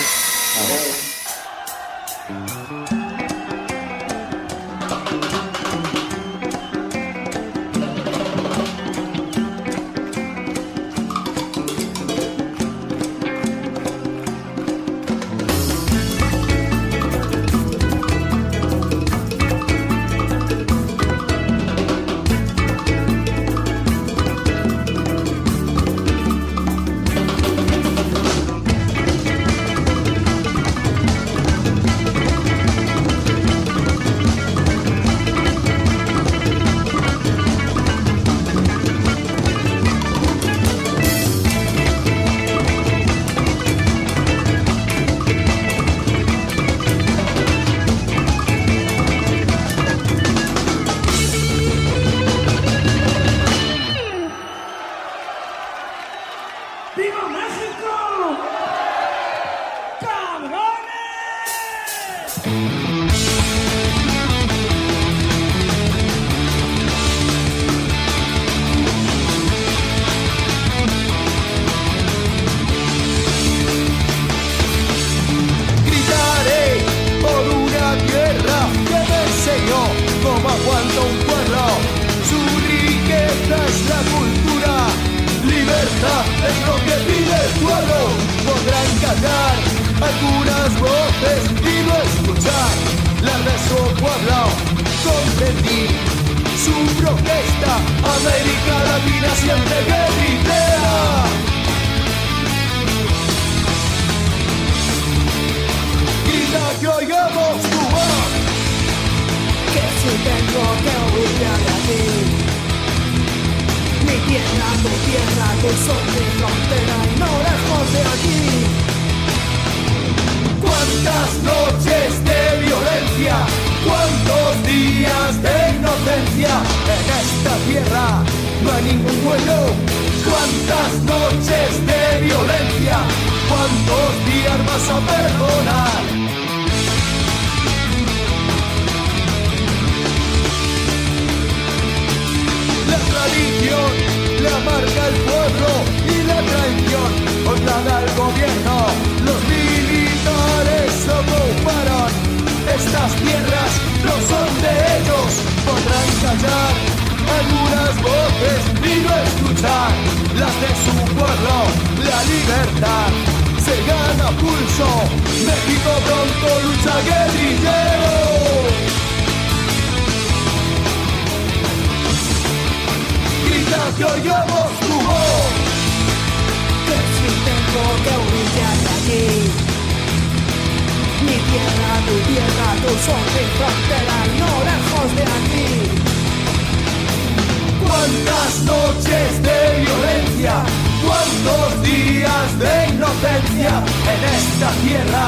esta 194.56 194.72
tierra 194.88 195.28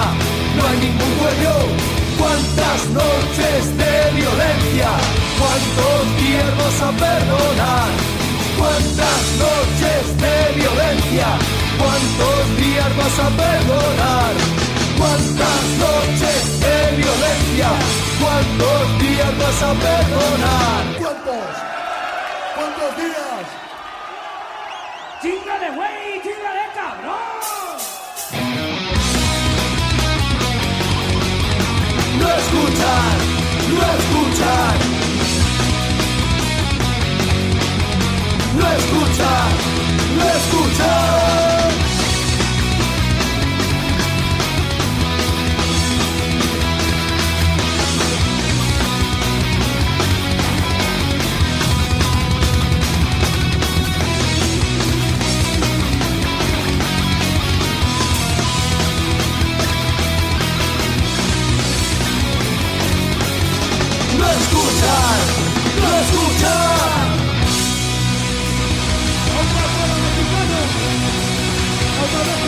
no 0.56 0.68
hay 0.68 0.78
ningún 0.80 1.14
dueño. 1.20 1.56
Cuántas 2.18 2.80
noches 2.96 3.78
de 3.78 3.94
violencia, 4.16 4.90
cuántos 5.40 6.02
tiernos 6.18 6.76
a 6.82 6.92
perdonar. 7.04 7.90
Cuántas 8.58 9.22
noches 9.46 10.04
de 10.24 10.36
violencia, 10.60 11.28
cuántos 11.78 12.42
días 12.58 12.92
vas 12.98 13.20
a 13.20 13.30
perdonar. 13.44 14.34
Cuántas 14.98 15.64
noches 15.86 16.42
de 16.64 16.78
violencia, 17.02 17.70
cuántos 18.24 18.84
días 19.04 19.34
vas 19.44 19.62
a 19.62 19.72
perdonar. 19.88 20.82
¿Cuántos? 21.00 21.48
¿Cuántos 22.56 22.92
días? 22.96 23.46
¡Chíngale, 25.22 25.70
güey! 25.76 26.22
¡Chíngale, 26.24 26.64
cabrón! 26.74 27.37
escucha, 38.78 39.30
no 40.18 40.24
escucha. 40.24 41.27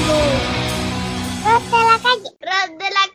mundo. 0.10 0.40
De 1.70 1.80
la 1.86 2.00
calle. 2.00 2.30
La 2.42 3.09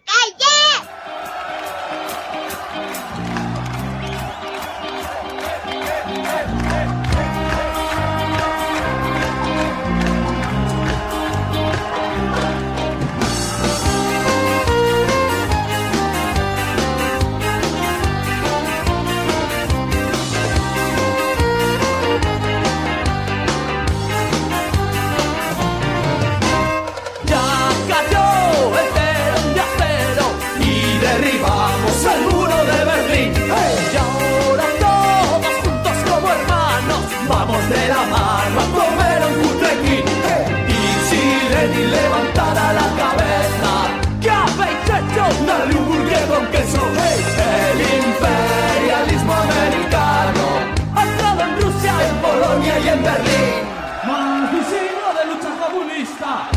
fascista. 56.14 56.48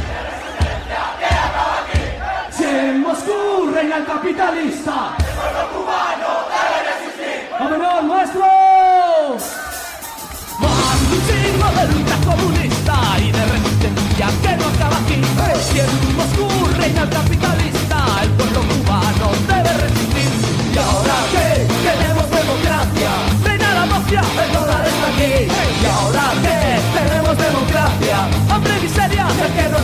Se 2.52 2.90
en 2.90 3.02
Moscú 3.02 3.72
reina 3.74 3.98
el 3.98 4.06
capitalista. 4.06 5.16
El 5.18 5.26
pueblo 5.26 5.70
cubano 5.74 6.30
debe 6.54 6.80
resistir. 6.90 8.04
nuestro! 8.04 8.46
Marxismo 10.60 11.68
de 11.78 11.84
lucha 11.94 12.18
comunista 12.26 12.96
y 13.20 13.32
de 13.32 13.46
resistencia 13.46 14.28
que 14.42 14.58
no 14.58 14.66
acaba 14.68 14.98
aquí. 14.98 15.22
Si 15.70 15.80
en 15.80 16.16
Moscú 16.16 16.48
reina 16.78 17.04
el 17.04 17.10
capitalista, 17.10 17.98
el 18.24 18.30
pueblo 18.32 18.62
cubano 18.62 19.32
debe 19.48 19.74
resistir. 19.74 20.32
Y 20.74 20.78
ahora 20.78 21.16
que 21.32 21.46
tenemos 21.84 22.30
democracia, 22.30 23.12
reina 23.44 23.74
la 23.74 23.86
mafia. 23.86 24.47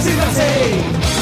se 0.04 0.16
dancei. 0.16 1.13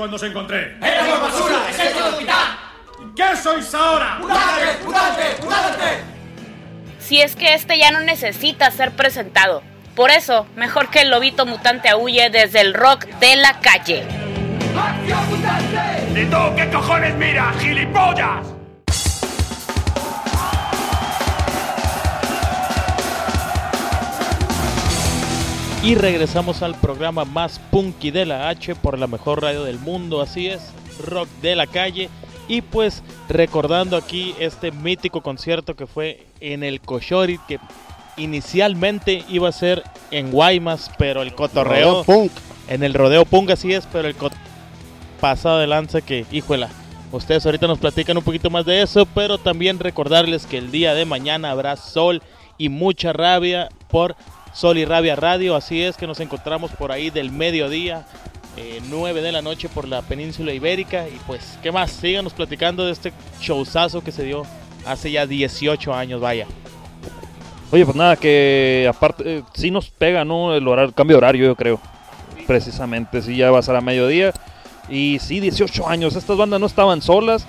Cuando 0.00 0.16
os 0.16 0.22
encontré? 0.22 0.78
¡Éramos 0.80 1.20
basura! 1.20 1.56
¡Excepto 1.68 1.98
el 1.98 2.14
hospital! 2.14 2.46
¿Qué 3.14 3.36
sois 3.36 3.74
ahora? 3.74 4.16
¡Mutante! 4.18 4.84
¡Mutante! 4.86 5.22
¡Mutante! 5.42 5.84
Si 6.98 7.20
es 7.20 7.36
que 7.36 7.52
este 7.52 7.78
ya 7.78 7.90
no 7.90 8.00
necesita 8.00 8.70
ser 8.70 8.92
presentado. 8.92 9.62
Por 9.94 10.10
eso, 10.10 10.46
mejor 10.56 10.88
que 10.88 11.02
el 11.02 11.10
lobito 11.10 11.44
mutante 11.44 11.90
aúlle 11.90 12.30
desde 12.30 12.62
el 12.62 12.72
rock 12.72 13.04
de 13.20 13.36
la 13.36 13.60
calle. 13.60 14.06
¡Acción 14.74 15.28
mutante! 15.28 16.20
¿Y 16.22 16.24
tú 16.24 16.56
qué 16.56 16.70
cojones 16.70 17.14
miras, 17.16 17.58
gilipollas? 17.58 18.59
Y 25.82 25.94
regresamos 25.94 26.62
al 26.62 26.74
programa 26.74 27.24
más 27.24 27.58
punky 27.70 28.10
de 28.10 28.26
la 28.26 28.48
H 28.50 28.74
por 28.74 28.98
la 28.98 29.06
mejor 29.06 29.42
radio 29.42 29.64
del 29.64 29.78
mundo, 29.78 30.20
así 30.20 30.46
es, 30.46 30.60
rock 31.06 31.28
de 31.40 31.56
la 31.56 31.66
calle. 31.66 32.10
Y 32.48 32.60
pues 32.60 33.02
recordando 33.28 33.96
aquí 33.96 34.34
este 34.38 34.72
mítico 34.72 35.22
concierto 35.22 35.74
que 35.74 35.86
fue 35.86 36.26
en 36.40 36.64
el 36.64 36.80
Cochorit, 36.82 37.40
que 37.48 37.58
inicialmente 38.18 39.24
iba 39.30 39.48
a 39.48 39.52
ser 39.52 39.82
en 40.10 40.30
Guaymas, 40.30 40.90
pero 40.98 41.22
el 41.22 41.34
cotorreo 41.34 42.02
Rodeo 42.02 42.04
punk. 42.04 42.32
en 42.68 42.82
el 42.82 42.92
rodeo 42.92 43.24
punk 43.24 43.50
así 43.50 43.72
es, 43.72 43.86
pero 43.90 44.08
el 44.08 44.16
cot- 44.18 44.32
pasado 45.20 45.58
de 45.60 45.66
lanza 45.66 46.02
que, 46.02 46.26
híjola, 46.30 46.68
ustedes 47.12 47.46
ahorita 47.46 47.66
nos 47.68 47.78
platican 47.78 48.18
un 48.18 48.24
poquito 48.24 48.50
más 48.50 48.66
de 48.66 48.82
eso, 48.82 49.06
pero 49.06 49.38
también 49.38 49.78
recordarles 49.78 50.44
que 50.44 50.58
el 50.58 50.70
día 50.70 50.92
de 50.92 51.06
mañana 51.06 51.50
habrá 51.52 51.76
sol 51.76 52.20
y 52.58 52.68
mucha 52.68 53.12
rabia 53.14 53.68
por 53.88 54.16
Sol 54.52 54.78
y 54.78 54.84
Rabia 54.84 55.16
Radio, 55.16 55.54
así 55.54 55.82
es 55.82 55.96
que 55.96 56.06
nos 56.06 56.20
encontramos 56.20 56.70
por 56.72 56.92
ahí 56.92 57.10
del 57.10 57.30
mediodía, 57.30 58.04
eh, 58.56 58.80
9 58.88 59.22
de 59.22 59.32
la 59.32 59.42
noche 59.42 59.68
por 59.68 59.86
la 59.86 60.02
península 60.02 60.52
ibérica 60.52 61.08
y 61.08 61.18
pues, 61.26 61.58
¿qué 61.62 61.70
más? 61.70 61.90
Síganos 61.92 62.32
platicando 62.32 62.84
de 62.84 62.92
este 62.92 63.12
showzazo 63.40 64.02
que 64.02 64.12
se 64.12 64.24
dio 64.24 64.44
hace 64.86 65.10
ya 65.10 65.26
18 65.26 65.94
años, 65.94 66.20
vaya. 66.20 66.46
Oye, 67.72 67.84
pues 67.84 67.96
nada, 67.96 68.16
que 68.16 68.90
aparte, 68.92 69.38
eh, 69.38 69.42
sí 69.54 69.70
nos 69.70 69.90
pega, 69.90 70.24
¿no? 70.24 70.54
El 70.54 70.66
horario, 70.66 70.92
cambio 70.92 71.14
de 71.14 71.18
horario, 71.18 71.46
yo 71.46 71.54
creo. 71.54 71.80
Precisamente, 72.46 73.22
sí, 73.22 73.36
ya 73.36 73.52
va 73.52 73.60
a 73.60 73.62
ser 73.62 73.76
a 73.76 73.80
mediodía. 73.80 74.32
Y 74.88 75.18
sí, 75.20 75.38
18 75.38 75.88
años, 75.88 76.16
estas 76.16 76.36
bandas 76.36 76.58
no 76.58 76.66
estaban 76.66 77.00
solas. 77.00 77.46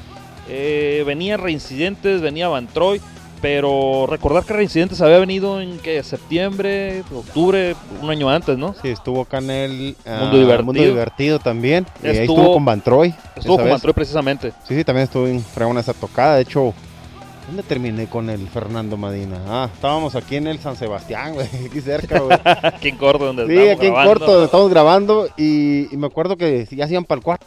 Eh, 0.47 1.03
venía 1.07 1.37
Reincidentes, 1.37 2.21
venía 2.21 2.49
Van 2.49 2.67
Troy. 2.67 3.01
Pero 3.41 4.05
recordar 4.07 4.43
que 4.43 4.53
Reincidentes 4.53 5.01
había 5.01 5.17
venido 5.17 5.59
en 5.61 5.79
que 5.79 6.03
septiembre, 6.03 7.03
octubre, 7.13 7.75
un 8.01 8.09
año 8.11 8.29
antes, 8.29 8.55
¿no? 8.57 8.75
Sí, 8.81 8.89
estuvo 8.89 9.21
acá 9.21 9.39
en 9.39 9.49
el 9.49 9.95
ah, 10.05 10.19
Mundo 10.21 10.37
Divertido. 10.37 10.63
Mundo 10.65 10.83
Divertido 10.83 11.39
también. 11.39 11.87
Y 12.03 12.07
ahí 12.07 12.17
Estuvo- 12.19 12.37
estuvo 12.37 12.53
con 12.53 12.65
Van 12.65 12.81
Troy. 12.81 13.15
Estuvo 13.35 13.55
con 13.55 13.65
Van 13.65 13.73
vez. 13.73 13.81
Troy 13.81 13.93
precisamente. 13.93 14.51
Sí, 14.67 14.75
sí, 14.75 14.83
también 14.83 15.05
estuvo 15.05 15.25
en 15.27 15.41
fregona 15.41 15.79
esa 15.79 15.93
tocada. 15.95 16.35
De 16.35 16.43
hecho, 16.43 16.71
¿dónde 17.47 17.63
terminé 17.63 18.05
con 18.05 18.29
el 18.29 18.47
Fernando 18.47 18.95
Madina? 18.95 19.39
Ah, 19.47 19.69
estábamos 19.73 20.15
aquí 20.15 20.35
en 20.35 20.45
el 20.45 20.59
San 20.59 20.75
Sebastián, 20.75 21.33
güey, 21.33 21.47
aquí 21.65 21.81
cerca, 21.81 22.19
güey. 22.19 22.37
aquí 22.45 22.89
en 22.89 22.97
corto, 22.97 23.25
donde 23.25 23.47
Sí, 23.47 23.53
estábamos 23.53 23.77
aquí 23.77 23.87
en 23.87 23.93
corto, 24.07 24.25
donde 24.31 24.45
estamos 24.45 24.69
grabando. 24.69 25.27
Y, 25.35 25.91
y 25.91 25.97
me 25.97 26.05
acuerdo 26.05 26.37
que 26.37 26.67
ya 26.69 26.85
hacían 26.85 27.05
para 27.05 27.17
el 27.17 27.23
cuarto. 27.23 27.45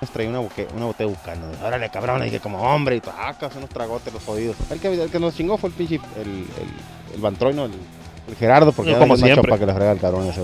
Nos 0.00 0.10
traía 0.10 0.28
una, 0.28 0.40
boque- 0.40 0.68
una 0.76 0.86
botella 0.86 1.08
de 1.10 1.16
bucano. 1.16 1.46
Órale, 1.64 1.88
cabrón. 1.88 2.20
Y 2.22 2.24
dije, 2.26 2.40
como 2.40 2.60
hombre, 2.60 2.96
y 2.96 3.00
tacas, 3.00 3.54
unos 3.56 3.70
tragotes, 3.70 4.12
los 4.12 4.22
jodidos. 4.22 4.56
El 4.70 4.78
que, 4.78 4.88
el 5.02 5.10
que 5.10 5.18
nos 5.18 5.34
chingó 5.34 5.56
fue 5.56 5.70
el 5.70 5.74
pinche, 5.74 5.94
el, 6.16 6.28
el, 6.28 7.14
el 7.14 7.20
Van 7.20 7.34
Troy, 7.36 7.54
¿no? 7.54 7.64
El, 7.64 7.72
el 8.28 8.36
Gerardo, 8.36 8.72
porque 8.72 8.92
No, 8.92 8.98
como 8.98 9.14
macho 9.14 9.24
siempre. 9.24 9.48
para 9.50 9.58
que 9.58 9.66
le 9.66 9.72
frega 9.74 9.92
el 9.92 9.98
cabrón 9.98 10.26
ese. 10.28 10.42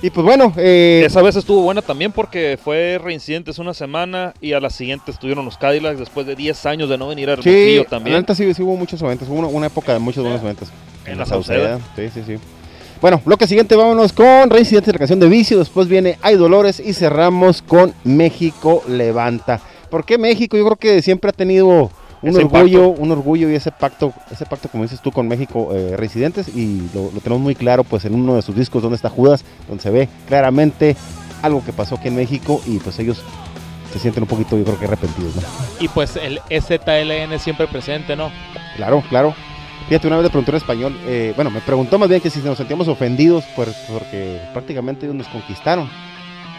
Y 0.00 0.10
pues 0.10 0.24
bueno, 0.24 0.52
eh, 0.56 1.02
Esa 1.04 1.22
vez 1.22 1.34
estuvo 1.34 1.62
buena 1.62 1.82
también 1.82 2.12
porque 2.12 2.56
fue 2.62 3.00
Reincidentes 3.02 3.58
una 3.58 3.74
semana 3.74 4.32
y 4.40 4.52
a 4.52 4.60
la 4.60 4.70
siguiente 4.70 5.10
estuvieron 5.10 5.44
los 5.44 5.58
Cadillacs 5.58 5.98
después 5.98 6.24
de 6.24 6.36
10 6.36 6.66
años 6.66 6.88
de 6.88 6.96
no 6.98 7.08
venir 7.08 7.30
a 7.30 7.36
Sí, 7.42 7.48
Hermosillo 7.48 7.84
también. 7.86 8.14
la 8.14 8.20
neta 8.20 8.34
sí, 8.36 8.54
sí 8.54 8.62
hubo 8.62 8.76
muchos 8.76 9.02
eventos, 9.02 9.26
hubo 9.28 9.38
una, 9.38 9.48
una 9.48 9.66
época 9.66 9.92
de 9.94 9.98
muchos 9.98 10.22
buenos 10.22 10.40
eventos. 10.42 10.68
En 11.04 11.18
la 11.18 11.26
Sauceda. 11.26 11.80
Sí, 11.96 12.10
sí, 12.14 12.22
sí. 12.24 12.38
Bueno, 13.00 13.22
bloque 13.24 13.46
siguiente, 13.46 13.76
vámonos 13.76 14.12
con 14.12 14.50
Reincidentes, 14.50 14.92
la 14.92 14.98
canción 14.98 15.20
de 15.20 15.28
Vicio, 15.28 15.56
después 15.58 15.86
viene 15.86 16.18
Hay 16.20 16.34
Dolores 16.34 16.80
y 16.80 16.94
cerramos 16.94 17.62
con 17.62 17.94
México 18.02 18.82
Levanta. 18.88 19.60
¿Por 19.88 20.04
qué 20.04 20.18
México? 20.18 20.56
Yo 20.56 20.64
creo 20.64 20.76
que 20.76 21.00
siempre 21.00 21.30
ha 21.30 21.32
tenido 21.32 21.92
un 22.22 22.28
Ese 22.28 22.38
orgullo, 22.38 22.88
un 22.88 23.12
orgullo 23.12 23.48
y 23.50 23.54
ese 23.54 23.70
pacto, 23.70 24.12
ese 24.32 24.46
pacto 24.46 24.68
como 24.68 24.82
dices 24.82 25.00
tú 25.00 25.12
con 25.12 25.28
México 25.28 25.68
eh, 25.72 25.94
Reincidentes 25.96 26.48
y 26.48 26.90
lo, 26.92 27.12
lo 27.14 27.20
tenemos 27.20 27.40
muy 27.40 27.54
claro 27.54 27.84
pues 27.84 28.04
en 28.04 28.16
uno 28.16 28.34
de 28.34 28.42
sus 28.42 28.56
discos 28.56 28.82
donde 28.82 28.96
está 28.96 29.08
Judas, 29.08 29.44
donde 29.68 29.80
se 29.80 29.90
ve 29.90 30.08
claramente 30.26 30.96
algo 31.42 31.64
que 31.64 31.72
pasó 31.72 31.94
aquí 31.94 32.08
en 32.08 32.16
México 32.16 32.60
y 32.66 32.78
pues 32.78 32.98
ellos 32.98 33.22
se 33.92 34.00
sienten 34.00 34.24
un 34.24 34.28
poquito 34.28 34.58
yo 34.58 34.64
creo 34.64 34.78
que 34.78 34.86
arrepentidos, 34.86 35.36
¿no? 35.36 35.42
Y 35.78 35.86
pues 35.86 36.16
el 36.16 36.40
EZLN 36.50 37.38
siempre 37.38 37.68
presente, 37.68 38.16
¿no? 38.16 38.32
Claro, 38.76 39.04
claro. 39.08 39.34
Fíjate, 39.88 40.06
una 40.06 40.16
vez 40.16 40.24
le 40.24 40.30
pregunté 40.30 40.50
en 40.50 40.56
español, 40.58 40.98
eh, 41.06 41.32
bueno, 41.34 41.50
me 41.50 41.60
preguntó 41.62 41.98
más 41.98 42.08
bien 42.10 42.20
que 42.20 42.28
si 42.28 42.40
nos 42.40 42.58
sentíamos 42.58 42.88
ofendidos 42.88 43.44
por- 43.56 43.72
porque 43.90 44.38
prácticamente 44.52 45.06
ellos 45.06 45.16
nos 45.16 45.28
conquistaron. 45.28 45.88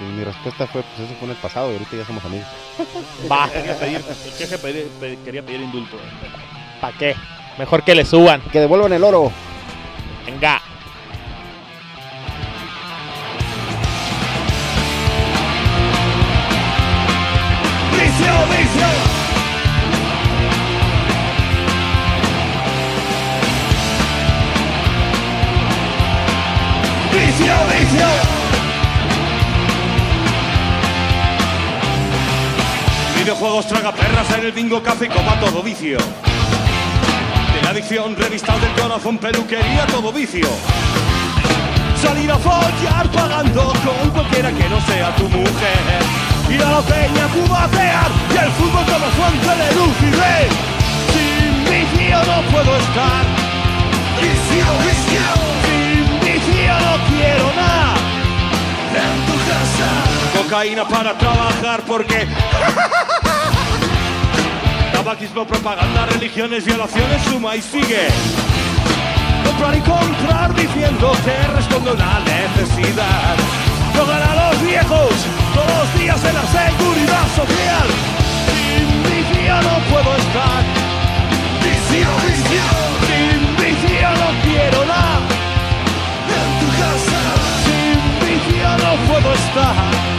Y 0.02 0.04
mi 0.18 0.24
respuesta 0.24 0.66
fue, 0.66 0.82
pues 0.82 1.08
eso 1.08 1.16
fue 1.20 1.26
en 1.26 1.32
el 1.32 1.38
pasado 1.38 1.70
y 1.70 1.74
ahorita 1.74 1.98
ya 1.98 2.06
somos 2.06 2.24
amigos. 2.26 2.48
Va. 3.32 3.50
Quería 3.52 3.78
pedir, 3.78 3.96
el 3.98 4.32
jefe 4.32 4.58
pedí- 4.58 4.88
pe- 5.00 5.20
quería 5.24 5.44
pedir 5.44 5.62
indulto. 5.62 5.98
¿Para 6.82 6.98
qué? 6.98 7.16
Mejor 7.60 7.84
que 7.84 7.94
le 7.94 8.06
suban. 8.06 8.42
Que 8.52 8.62
devuelvan 8.62 8.94
el 8.94 9.04
oro. 9.04 9.32
Venga. 10.26 10.62
Videojuegos 33.18 33.68
traga 33.68 33.94
perras 33.94 34.30
en 34.32 34.46
el 34.46 34.52
bingo 34.52 34.82
café 34.82 35.08
como 35.08 35.30
a 35.30 35.40
todo 35.40 35.62
vicio. 35.62 35.98
De 36.00 37.62
la 37.64 37.70
adicción, 37.70 38.16
revistas 38.16 38.60
del 38.60 38.72
corazón, 38.74 39.18
peluquería, 39.18 39.86
todo 39.88 40.12
vicio. 40.12 40.48
Salir 42.02 42.32
a 42.32 42.38
follar 42.38 43.08
pagando 43.12 43.74
con 43.86 44.10
cualquiera 44.12 44.52
que 44.52 44.68
no 44.68 44.82
sea 44.82 45.16
tu 45.16 45.30
mujer. 45.30 46.02
Ir 46.50 46.64
a 46.64 46.72
la 46.72 46.82
peña, 46.82 47.28
cubatear 47.28 48.12
y 48.34 48.38
el 48.38 48.52
fútbol 48.54 48.86
como 48.86 49.08
fuente 49.12 49.64
de 49.64 49.76
luz 49.76 49.96
y 50.02 50.12
rey. 50.12 50.48
Sin 51.14 51.66
vicio 51.66 52.18
no 52.18 52.42
puedo 52.52 52.76
estar. 52.78 53.26
Vicio, 54.22 54.66
vicio. 54.84 55.59
Vicio 56.70 56.86
no 56.86 56.94
quiero 57.10 57.46
nada. 57.56 57.96
En 58.94 59.18
tu 59.26 59.34
casa. 59.50 59.90
Cocaína 60.38 60.84
para 60.88 61.18
trabajar 61.18 61.82
porque 61.88 62.28
Tabaquismo, 64.94 65.46
propaganda, 65.46 66.06
religiones, 66.08 66.66
violaciones, 66.66 67.22
suma 67.24 67.56
y 67.56 67.62
sigue. 67.62 68.08
Comprar 69.46 69.76
y 69.76 69.82
comprar 69.82 70.54
diciendo 70.56 71.12
que 71.24 71.48
respondo 71.56 71.94
la 71.96 72.20
necesidad. 72.20 73.36
Drogar 73.94 74.22
a 74.22 74.36
los 74.52 74.62
viejos 74.62 75.10
todos 75.54 75.78
los 75.78 75.94
días 76.00 76.24
en 76.24 76.36
la 76.36 76.46
seguridad 76.46 77.28
social. 77.36 77.88
Sin 78.46 79.04
vicio 79.04 79.62
no 79.62 79.80
puedo 79.90 80.16
estar. 80.18 80.64
Vicio, 81.64 82.08
vicio. 82.28 82.64
Sin 83.08 83.40
vicio 83.56 84.10
no 84.10 84.30
quiero 84.44 84.80
no 89.30 90.19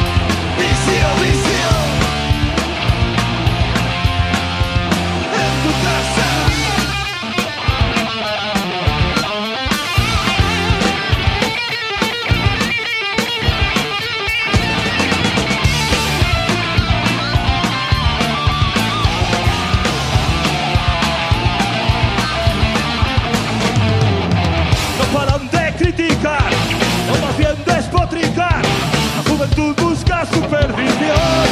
juventud 29.41 29.75
busca 29.83 30.27
su 30.27 30.39
perdición 30.43 31.49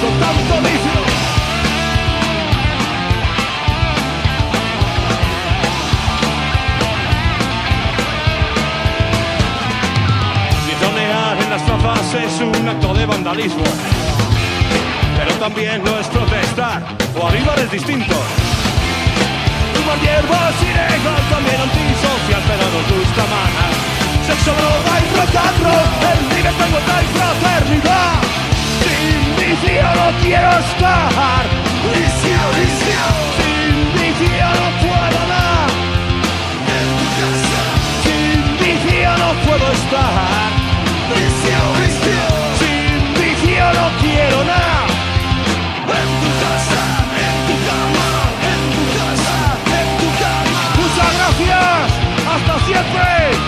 con 0.00 0.12
tanto 0.18 0.68
vicio. 0.68 1.00
es 12.12 12.40
un 12.40 12.68
acto 12.68 12.92
de 12.94 13.06
vandalismo. 13.06 13.62
Pero 15.16 15.32
también 15.34 15.84
no 15.84 16.00
es 16.00 16.08
protestar 16.08 16.82
o 17.14 17.28
arriba 17.28 17.54
es 17.58 17.70
distinto. 17.70 18.14
Fumar 19.74 20.00
hierbas 20.00 20.54
ilegal, 20.62 21.22
también 21.30 21.60
antisocial, 21.60 22.42
pero 22.48 22.64
nos 22.64 22.98
gusta. 22.98 23.89
Sexo, 24.30 24.52
droga 24.54 24.94
y 25.00 25.06
el 26.12 26.28
nivel 26.36 26.54
tengo 26.54 26.78
y 26.78 27.08
fraternidad. 27.18 28.14
Sin 28.82 29.18
vicio 29.34 29.82
no 29.98 30.06
quiero 30.22 30.50
estar. 30.66 31.42
Vicio, 31.90 32.40
vicio. 32.56 33.02
Sin 33.38 33.74
vicio 33.98 34.46
no 34.58 34.66
puedo 34.86 35.20
dar. 35.34 35.68
En 36.78 36.88
tu 36.98 37.06
casa. 37.18 37.62
Sin 38.04 38.38
vicio 38.60 39.10
no 39.18 39.30
puedo 39.46 39.66
estar. 39.72 40.50
Vicio, 41.10 41.60
vicio. 41.80 42.22
Sin 42.60 42.98
vicio 43.18 43.64
no 43.78 43.86
quiero 44.00 44.38
nada. 44.44 44.86
En 45.98 46.10
tu 46.22 46.30
casa, 46.42 46.82
en 47.26 47.36
tu 47.48 47.54
cama, 47.66 48.08
en 48.52 48.60
tu 48.74 48.82
casa, 48.94 49.36
en 49.80 49.88
tu 49.98 50.08
cama. 50.22 50.60
Muchas 50.78 51.10
gracias. 51.18 51.82
Hasta 52.32 52.54
siempre. 52.66 53.39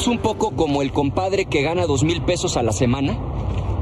Es 0.00 0.06
un 0.06 0.16
poco 0.16 0.52
como 0.52 0.80
el 0.80 0.92
compadre 0.92 1.44
que 1.44 1.60
gana 1.60 1.84
dos 1.84 2.04
mil 2.04 2.22
pesos 2.22 2.56
a 2.56 2.62
la 2.62 2.72
semana 2.72 3.18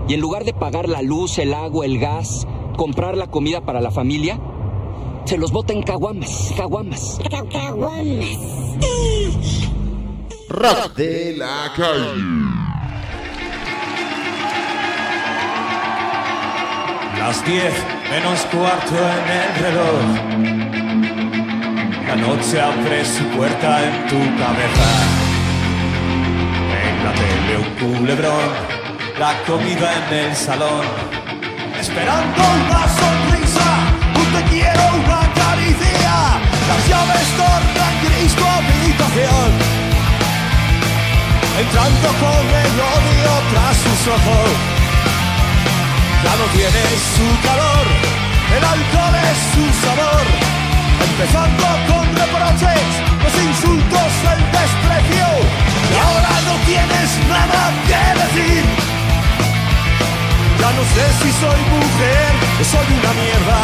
y 0.09 0.15
en 0.15 0.21
lugar 0.21 0.43
de 0.45 0.53
pagar 0.53 0.89
la 0.89 1.01
luz, 1.01 1.39
el 1.39 1.55
agua, 1.55 1.87
el 1.87 2.01
gas, 2.01 2.45
comprar 2.77 3.17
la 3.17 3.29
comida 3.29 3.61
para 3.61 3.81
la 3.81 3.93
familia, 3.93 4.41
se 5.27 5.39
los 5.39 5.53
bota 5.53 5.73
en 5.73 5.85
caguamas, 5.85 6.53
caguamas. 6.57 7.21
Rock 10.49 10.97
de 10.97 11.37
la 11.37 11.73
calle. 11.77 12.25
Las 17.17 17.47
10 17.47 17.63
menos 18.11 18.41
cuarto 18.47 18.97
en 18.97 19.31
el 19.39 19.55
reloj. 19.63 20.03
La 22.09 22.17
noche 22.17 22.61
abre 22.61 23.05
su 23.05 23.23
puerta 23.37 23.85
en 23.85 24.09
tu 24.09 24.17
cabeza. 24.37 25.18
La 27.09 27.15
tele 27.15 27.57
un 27.57 27.97
culebrón, 27.97 28.51
la 29.19 29.33
comida 29.47 29.89
en 29.97 30.27
el 30.27 30.37
salón. 30.37 30.85
Esperando 31.81 32.43
una 32.57 32.83
sonrisa, 33.01 33.69
un 34.21 34.29
te 34.35 34.43
quiero, 34.51 34.83
una 35.03 35.23
caricia. 35.41 36.17
Las 36.69 36.83
llaves 36.89 37.29
tornan 37.41 37.95
gris 38.05 38.33
tu 38.39 38.45
habitación. 38.45 39.51
Entrando 41.63 42.09
con 42.23 42.45
el 42.65 42.75
odio 42.95 43.33
tras 43.53 43.77
sus 43.85 44.01
ojos. 44.19 44.51
Ya 46.25 46.33
no 46.41 46.47
tiene 46.57 46.85
su 47.15 47.27
calor, 47.49 47.85
el 48.55 48.65
alcohol 48.75 49.15
es 49.31 49.39
su 49.55 49.65
sabor. 49.87 50.58
Empezando 51.01 51.67
con 51.89 52.05
reproches, 52.15 52.89
los 53.23 53.35
insultos, 53.49 54.11
el 54.33 54.41
desprecio. 54.57 55.29
Y 55.91 55.95
ahora 56.07 56.33
no 56.49 56.55
tienes 56.67 57.09
nada 57.29 57.61
que 57.89 58.03
decir. 58.23 58.65
Ya 60.61 60.71
no 60.79 60.83
sé 60.95 61.05
si 61.21 61.31
soy 61.43 61.61
mujer 61.75 62.31
o 62.61 62.65
soy 62.65 62.89
una 62.99 63.13
mierda. 63.21 63.61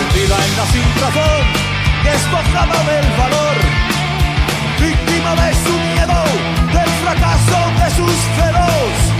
Hundida 0.00 0.36
en 0.46 0.52
la 0.58 0.66
sinrazón, 0.74 1.44
despojada 2.04 2.78
del 2.90 3.08
valor. 3.22 3.56
Víctima 4.80 5.30
de 5.42 5.54
su 5.64 5.74
miedo, 5.92 6.20
del 6.72 6.90
fracaso 7.02 7.58
de 7.80 7.90
sus 7.96 8.16
celos. 8.36 9.13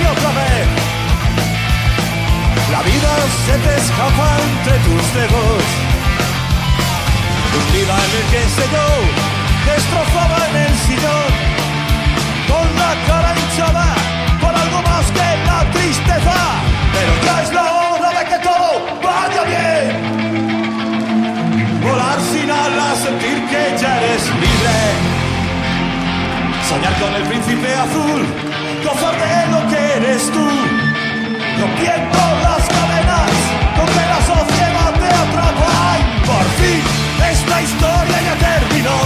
Y 0.00 0.04
otra 0.04 0.30
vez. 0.40 0.66
La 2.70 2.80
vida 2.82 3.12
se 3.46 3.54
te 3.64 3.72
escapa 3.82 4.28
entre 4.48 4.76
tus 4.86 5.04
dedos. 5.14 5.64
Hundida 7.56 7.94
en 8.06 8.12
el 8.20 8.26
que 8.32 8.42
se 8.56 8.64
yo, 8.74 8.86
destrozada 9.72 10.38
en 10.50 10.56
el 10.66 10.74
sillón. 10.86 11.30
Con 12.50 12.66
la 12.82 12.92
cara 13.06 13.30
hinchada 13.38 13.88
por 14.40 14.52
algo 14.54 14.78
más 14.82 15.06
que 15.16 15.28
la 15.48 15.60
tristeza. 15.74 16.38
Pero 16.94 17.12
ya 17.24 17.34
es 17.42 17.50
la 17.52 17.66
hora 17.72 18.10
de 18.18 18.22
que 18.30 18.38
todo 18.48 18.68
vaya 19.02 19.42
bien. 19.52 19.88
Volar 21.82 22.18
sin 22.30 22.50
alas, 22.50 22.98
sentir 23.04 23.38
que 23.50 23.62
ya 23.80 23.90
eres 23.98 24.22
libre. 24.42 24.76
Soñar 26.68 26.94
con 26.98 27.14
el 27.14 27.22
príncipe 27.22 27.70
azul, 27.74 28.22
gozar 28.84 29.14
de 29.22 29.46
lo 29.52 29.60
que 29.65 29.65
eres 29.96 30.30
tú, 30.30 30.46
rompiendo 31.60 32.22
las 32.44 32.62
cadenas 32.68 33.32
con 33.76 33.88
la 34.12 34.20
sociedad 34.32 34.92
te 35.00 35.08
atrapa. 35.24 35.72
Por 36.30 36.46
fin, 36.58 36.82
esta 37.32 37.62
historia 37.62 38.16
ya 38.28 38.34
terminó. 38.48 38.98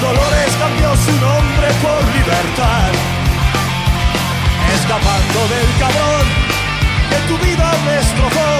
Dolores 0.00 0.52
cambió 0.62 0.90
su 1.06 1.12
nombre 1.26 1.68
por 1.84 2.00
libertad, 2.16 2.90
escapando 4.76 5.40
del 5.54 5.68
cabrón 5.82 6.26
que 7.10 7.18
tu 7.28 7.36
vida 7.46 7.68
destrozó. 7.88 8.50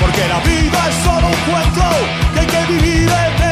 Porque 0.00 0.28
la 0.28 0.40
vida 0.40 0.80
es 0.90 0.96
solo 1.04 1.26
un 1.28 1.40
cuento 1.48 1.86
que 2.34 2.40
hay 2.40 2.46
que 2.46 2.72
vivir 2.72 3.08
en 3.08 3.51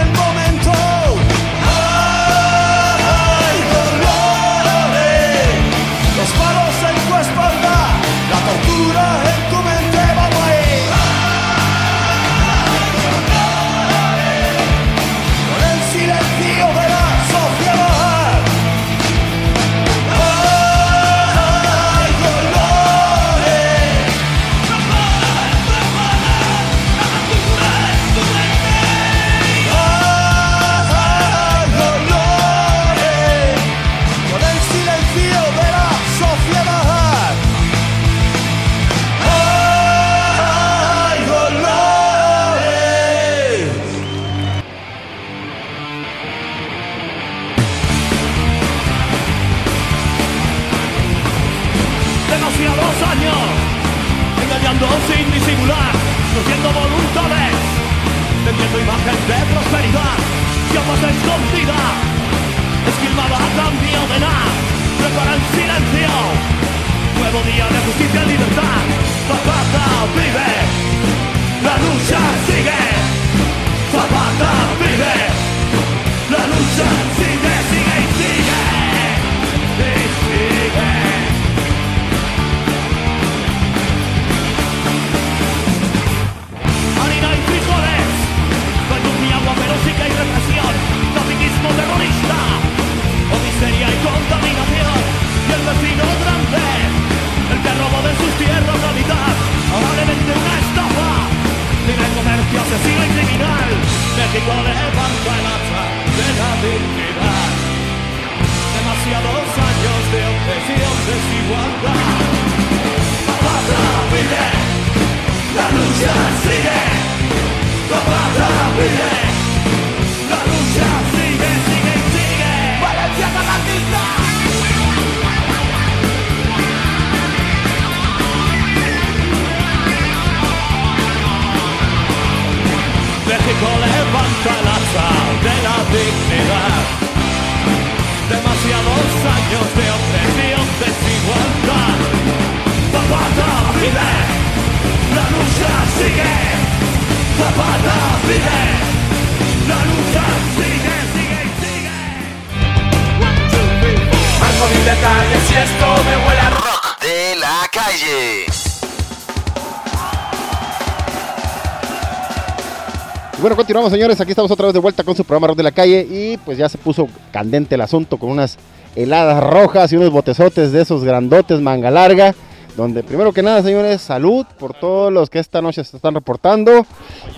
continuamos 163.61 163.92
señores, 163.92 164.18
aquí 164.18 164.30
estamos 164.30 164.50
otra 164.50 164.68
vez 164.68 164.72
de 164.72 164.80
vuelta 164.80 165.04
con 165.04 165.14
su 165.14 165.22
programa 165.22 165.48
Rock 165.48 165.58
de 165.58 165.62
la 165.64 165.70
Calle. 165.70 166.06
Y 166.11 166.38
pues 166.38 166.56
ya 166.56 166.66
se 166.70 166.78
puso 166.78 167.06
candente 167.30 167.74
el 167.74 167.82
asunto 167.82 168.16
con 168.16 168.30
unas 168.30 168.56
heladas 168.96 169.44
rojas 169.44 169.92
y 169.92 169.96
unos 169.96 170.08
botezotes 170.08 170.72
de 170.72 170.80
esos 170.80 171.04
grandotes 171.04 171.61
manga 171.61 171.90
larga, 171.90 172.34
donde 172.74 173.02
primero 173.02 173.34
que 173.34 173.42
nada 173.42 173.62
señores, 173.62 174.00
salud 174.00 174.46
por 174.58 174.72
todos 174.72 175.12
los 175.12 175.28
que 175.28 175.40
esta 175.40 175.61
noche 175.61 175.84
se 175.84 175.98
están 175.98 176.14
reportando. 176.14 176.86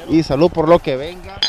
Y 0.08 0.22
salud 0.22 0.48
por 0.48 0.68
lo 0.68 0.78
que 0.78 0.94
venga. 0.94 1.40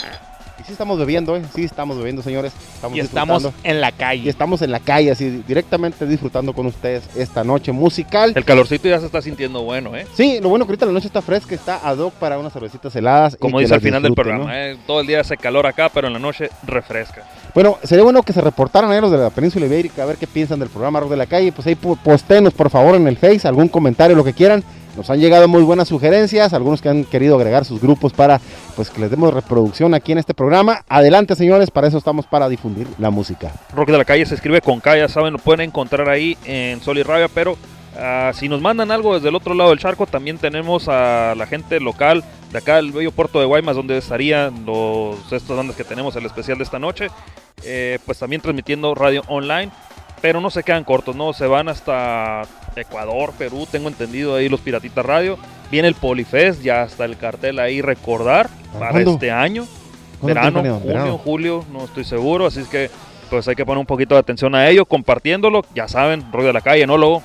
Y 0.63 0.67
sí 0.67 0.71
estamos 0.71 0.97
bebiendo, 0.97 1.35
¿eh? 1.35 1.41
sí 1.53 1.65
estamos 1.65 1.97
bebiendo 1.97 2.21
señores. 2.21 2.53
Estamos 2.75 2.97
Y 2.97 3.01
estamos 3.01 3.49
en 3.65 3.81
la 3.81 3.91
calle. 3.91 4.23
Y 4.23 4.29
estamos 4.29 4.61
en 4.61 4.71
la 4.71 4.79
calle, 4.79 5.11
así 5.11 5.43
directamente 5.45 6.05
disfrutando 6.05 6.53
con 6.53 6.65
ustedes 6.67 7.03
esta 7.17 7.43
noche 7.43 7.73
musical. 7.73 8.31
El 8.33 8.45
calorcito 8.45 8.87
ya 8.87 8.97
se 8.99 9.05
está 9.07 9.21
sintiendo 9.21 9.61
bueno, 9.63 9.93
¿eh? 9.95 10.07
Sí, 10.15 10.39
lo 10.41 10.47
bueno 10.47 10.65
que 10.65 10.71
ahorita 10.71 10.85
la 10.85 10.93
noche 10.93 11.07
está 11.07 11.21
fresca, 11.21 11.53
está 11.53 11.85
ad 11.85 11.97
hoc 11.97 12.13
para 12.13 12.39
unas 12.39 12.53
cervecitas 12.53 12.95
heladas. 12.95 13.35
Como 13.37 13.59
dice 13.59 13.73
al 13.73 13.81
final 13.81 14.01
del 14.01 14.13
programa, 14.13 14.45
¿no? 14.45 14.53
¿eh? 14.53 14.77
todo 14.87 15.01
el 15.01 15.07
día 15.07 15.19
hace 15.19 15.35
calor 15.35 15.67
acá, 15.67 15.89
pero 15.93 16.07
en 16.07 16.13
la 16.13 16.19
noche 16.19 16.49
refresca. 16.65 17.23
Bueno, 17.53 17.77
sería 17.83 18.03
bueno 18.05 18.23
que 18.23 18.31
se 18.31 18.39
reportaran 18.39 18.89
ahí 18.89 19.01
los 19.01 19.11
de 19.11 19.17
la 19.17 19.29
península 19.31 19.65
ibérica 19.65 20.03
a 20.03 20.05
ver 20.05 20.15
qué 20.15 20.27
piensan 20.27 20.59
del 20.59 20.69
programa 20.69 21.01
Rock 21.01 21.09
de 21.11 21.17
la 21.17 21.25
Calle. 21.25 21.51
Pues 21.51 21.67
ahí 21.67 21.75
po- 21.75 21.97
postenos 21.97 22.53
por 22.53 22.69
favor 22.69 22.95
en 22.95 23.05
el 23.07 23.17
Face, 23.17 23.45
algún 23.47 23.67
comentario, 23.67 24.15
lo 24.15 24.23
que 24.23 24.33
quieran. 24.33 24.63
Nos 24.95 25.09
han 25.09 25.19
llegado 25.19 25.47
muy 25.47 25.63
buenas 25.63 25.87
sugerencias, 25.87 26.53
algunos 26.53 26.81
que 26.81 26.89
han 26.89 27.03
querido 27.03 27.35
agregar 27.35 27.65
sus 27.65 27.81
grupos 27.81 28.13
para 28.13 28.39
pues 28.75 28.91
que 28.91 29.01
les 29.01 29.09
demos 29.09 29.33
reproducción 29.33 29.93
aquí 29.95 30.11
en 30.11 30.19
este 30.19 30.35
programa. 30.35 30.83
Adelante 30.87 31.35
señores, 31.35 31.71
para 31.71 31.87
eso 31.87 31.97
estamos 31.97 32.27
para 32.27 32.47
difundir 32.47 32.87
la 32.99 33.09
música. 33.09 33.51
Rock 33.75 33.89
de 33.89 33.97
la 33.97 34.05
calle 34.05 34.25
se 34.25 34.35
escribe 34.35 34.61
con 34.61 34.79
K, 34.79 34.97
ya 34.97 35.07
saben, 35.07 35.33
lo 35.33 35.39
pueden 35.39 35.61
encontrar 35.61 36.09
ahí 36.09 36.37
en 36.45 36.79
Sol 36.81 36.99
y 36.99 37.03
Rabia, 37.03 37.27
pero 37.27 37.57
ah, 37.97 38.31
si 38.35 38.47
nos 38.47 38.61
mandan 38.61 38.91
algo 38.91 39.15
desde 39.15 39.29
el 39.29 39.35
otro 39.35 39.55
lado 39.55 39.71
del 39.71 39.79
charco, 39.79 40.05
también 40.05 40.37
tenemos 40.37 40.87
a 40.87 41.33
la 41.35 41.47
gente 41.47 41.79
local 41.79 42.23
de 42.51 42.59
acá 42.59 42.75
del 42.75 42.91
bello 42.91 43.11
puerto 43.11 43.39
de 43.39 43.47
Guaymas, 43.47 43.75
donde 43.75 43.97
estarían 43.97 44.63
los 44.63 45.31
estos 45.31 45.57
bandas 45.57 45.75
que 45.75 45.83
tenemos 45.83 46.15
el 46.15 46.27
especial 46.27 46.59
de 46.59 46.65
esta 46.65 46.77
noche, 46.77 47.07
eh, 47.63 47.97
pues 48.05 48.19
también 48.19 48.43
transmitiendo 48.43 48.93
radio 48.93 49.23
online, 49.27 49.71
pero 50.23 50.39
no 50.39 50.49
se 50.49 50.63
quedan 50.63 50.85
cortos, 50.85 51.17
¿no? 51.17 51.33
Se 51.33 51.45
van 51.47 51.67
hasta 51.67 52.43
Ecuador, 52.77 53.33
Perú, 53.37 53.67
tengo 53.69 53.89
entendido 53.89 54.35
ahí 54.35 54.47
los 54.47 54.61
Piratitas 54.61 55.05
Radio. 55.05 55.37
Viene 55.69 55.89
el 55.89 55.95
Polifest, 55.95 56.61
ya 56.61 56.83
está 56.83 57.03
el 57.03 57.17
cartel 57.17 57.59
ahí 57.59 57.81
recordar 57.81 58.49
para 58.71 58.91
¿Cuándo? 58.91 59.11
este 59.15 59.31
año. 59.31 59.67
¿Cuándo 60.21 60.39
Verano, 60.39 60.59
junio, 60.59 60.81
Verano. 60.85 61.17
julio, 61.17 61.65
no 61.73 61.83
estoy 61.83 62.05
seguro, 62.05 62.45
así 62.45 62.61
es 62.61 62.69
que 62.69 62.89
pues 63.29 63.49
hay 63.49 63.55
que 63.55 63.65
poner 63.65 63.79
un 63.79 63.85
poquito 63.85 64.15
de 64.15 64.21
atención 64.21 64.55
a 64.55 64.69
ello, 64.69 64.85
compartiéndolo, 64.85 65.65
ya 65.75 65.89
saben, 65.89 66.23
rollo 66.31 66.47
de 66.47 66.53
la 66.53 66.61
calle, 66.61 66.87
¿no, 66.87 66.97
Lobo? 66.97 67.21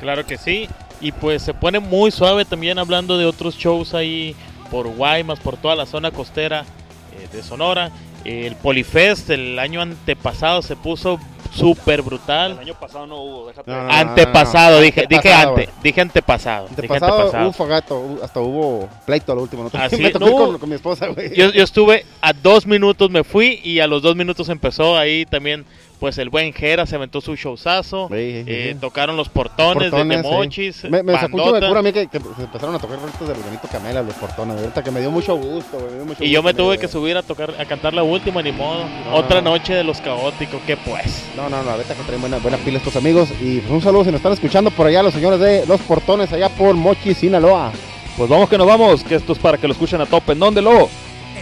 Claro 0.00 0.24
que 0.24 0.38
sí. 0.38 0.70
Y 1.02 1.12
pues 1.12 1.42
se 1.42 1.52
pone 1.52 1.80
muy 1.80 2.10
suave 2.10 2.46
también 2.46 2.78
hablando 2.78 3.18
de 3.18 3.26
otros 3.26 3.56
shows 3.56 3.92
ahí 3.92 4.34
por 4.70 4.88
Guaymas, 4.88 5.38
por 5.38 5.58
toda 5.58 5.76
la 5.76 5.84
zona 5.84 6.12
costera 6.12 6.64
eh, 7.12 7.28
de 7.30 7.42
Sonora. 7.42 7.90
El 8.24 8.56
Polifest 8.56 9.28
el 9.28 9.58
año 9.58 9.82
antepasado 9.82 10.62
se 10.62 10.76
puso 10.76 11.20
súper 11.52 12.02
brutal. 12.02 12.52
El 12.52 12.58
año 12.58 12.74
pasado 12.74 13.06
no 13.06 13.16
hubo, 13.22 13.46
déjate. 13.48 13.70
No, 13.70 13.82
no, 13.84 13.92
antepasado, 13.92 14.70
no, 14.70 14.76
no. 14.76 14.82
dije, 14.82 15.06
dije 15.08 15.32
Antepasado, 15.32 15.56
ante, 15.56 15.68
dije 15.82 16.00
antepasado, 16.00 16.68
dije 16.68 16.80
Antepasado, 16.80 17.12
antepasado. 17.16 17.44
hubo 17.44 17.52
fogato, 17.52 18.00
hu- 18.00 18.22
hasta 18.22 18.40
hubo 18.40 18.88
pleito 19.06 19.32
al 19.32 19.38
último. 19.38 19.64
¿no? 19.64 19.70
Así, 19.80 19.96
Me 20.02 20.10
tocó 20.10 20.30
con, 20.32 20.58
con 20.58 20.68
mi 20.68 20.74
esposa, 20.76 21.06
güey. 21.08 21.34
Yo, 21.34 21.50
yo 21.52 21.62
estuve 21.64 22.04
a 22.20 22.32
dos 22.32 22.66
minutos, 22.66 23.10
me 23.10 23.24
fui 23.24 23.60
y 23.64 23.80
a 23.80 23.86
los 23.86 24.02
dos 24.02 24.14
minutos 24.16 24.48
empezó 24.48 24.96
ahí 24.96 25.24
también, 25.26 25.64
pues 25.98 26.18
el 26.18 26.30
buen 26.30 26.52
Jera 26.52 26.86
se 26.86 26.96
aventó 26.96 27.20
su 27.20 27.34
showzazo. 27.34 28.08
Sí, 28.08 28.14
sí, 28.14 28.44
eh, 28.46 28.70
sí. 28.72 28.78
tocaron 28.80 29.16
los 29.16 29.28
portones, 29.28 29.90
Portones, 29.90 30.18
de 30.18 30.22
sí. 30.22 30.28
Mochis. 30.34 30.84
Me, 30.84 31.02
me 31.02 31.12
sacó 31.18 31.52
de 31.52 31.66
cura 31.66 31.80
a 31.80 31.82
mí 31.82 31.92
que, 31.92 32.06
que 32.06 32.20
se 32.20 32.42
empezaron 32.42 32.74
a 32.74 32.78
tocar 32.78 32.98
rolitos 33.00 33.28
de 33.28 33.34
Benito 33.34 33.68
Camela, 33.70 34.02
los 34.02 34.14
portones. 34.14 34.56
de 34.56 34.62
Ahorita 34.62 34.82
que 34.84 34.90
me 34.90 35.00
dio 35.00 35.10
mucho 35.10 35.36
gusto, 35.36 35.78
me 35.78 35.96
dio 35.96 36.04
mucho 36.04 36.24
Y 36.24 36.30
yo 36.30 36.40
gusto, 36.42 36.56
me 36.56 36.64
tuve 36.64 36.78
que 36.78 36.88
subir 36.88 37.16
a 37.16 37.22
tocar, 37.22 37.54
a 37.58 37.64
cantar 37.64 37.94
la 37.94 38.02
última, 38.02 38.42
ni 38.42 38.52
modo. 38.52 38.84
No, 39.06 39.14
Otra 39.14 39.40
no. 39.40 39.50
noche 39.50 39.74
de 39.74 39.84
los 39.84 40.00
caóticos, 40.00 40.60
que 40.62 40.76
pues. 40.76 41.24
No, 41.36 41.48
no, 41.48 41.62
no, 41.62 41.70
ahorita 41.70 41.94
que 41.94 42.02
traen 42.04 42.20
buena, 42.20 42.38
buena 42.38 42.58
pila 42.58 42.78
estos 42.78 42.96
amigos. 42.96 43.28
Y 43.40 43.58
pues 43.60 43.70
un 43.72 43.82
saludo 43.82 44.04
si 44.04 44.10
nos 44.10 44.18
están 44.18 44.32
escuchando 44.32 44.70
por 44.70 44.86
allá, 44.86 45.02
los 45.02 45.14
señores 45.14 45.40
de 45.40 45.66
Los 45.66 45.80
Portones, 45.82 46.32
allá 46.32 46.48
por 46.48 46.74
Mochi, 46.74 47.14
Sinaloa. 47.14 47.72
Pues 48.16 48.28
vamos 48.28 48.48
que 48.48 48.58
nos 48.58 48.66
vamos, 48.66 49.04
que 49.04 49.14
esto 49.14 49.32
es 49.32 49.38
para 49.38 49.58
que 49.58 49.66
lo 49.68 49.72
escuchen 49.72 50.00
a 50.00 50.06
tope. 50.06 50.32
¿En 50.32 50.38
dónde, 50.40 50.62
Lobo? 50.62 50.88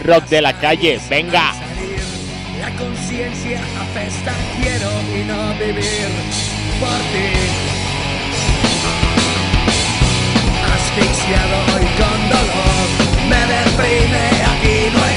Rock 0.03 0.25
de 0.25 0.41
la 0.41 0.53
calle, 0.53 0.99
venga. 1.09 1.53
La 2.59 2.71
conciencia 2.71 3.59
apesta, 3.81 4.33
quiero 4.61 4.89
y 5.15 5.23
no 5.25 5.53
vivir 5.59 6.09
por 6.79 6.99
ti. 7.11 7.29
Asfixiado 10.75 11.59
y 11.81 11.87
con 11.99 12.19
dolor, 12.29 12.87
me 13.29 13.41
deprime, 13.53 14.25
aquí 14.51 14.77
no 14.93 15.01
existe 15.05 15.16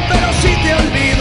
pero 0.00 0.32
si 0.32 0.48
sí 0.48 0.54
te 0.62 0.74
olvido. 0.74 1.11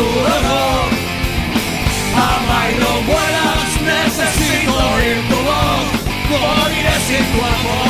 tu 0.00 0.06
dolor. 0.06 0.88
Vuelas, 3.06 3.70
necesito 3.82 4.72
oír 4.94 5.18
tu 5.28 5.36
voz, 5.48 5.86
moriré 6.30 6.96
sin 7.06 7.24
tu 7.32 7.38
amor. 7.44 7.89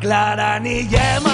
clara 0.00 0.58
ni 0.58 0.76
yema. 0.92 1.29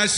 Tras 0.00 0.12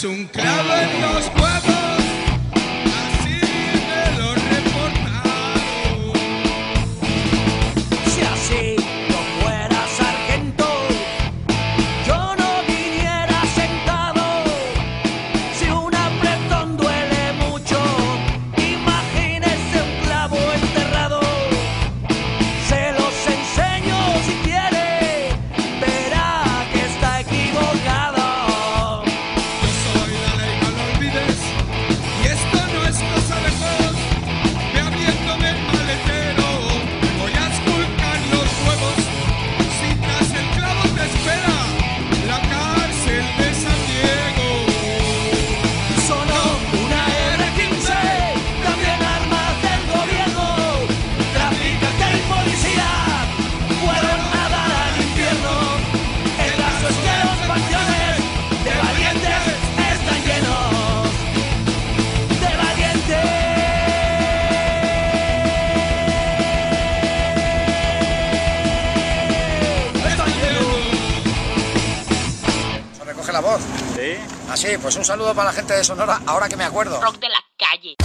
saludo 75.33 75.35
para 75.35 75.51
la 75.51 75.53
gente 75.53 75.75
de 75.75 75.85
Sonora, 75.85 76.21
ahora 76.27 76.49
que 76.49 76.57
me 76.57 76.65
acuerdo. 76.65 77.01
Rock 77.01 77.19
de 77.19 77.29
la 77.29 77.39
calle. 77.57 77.97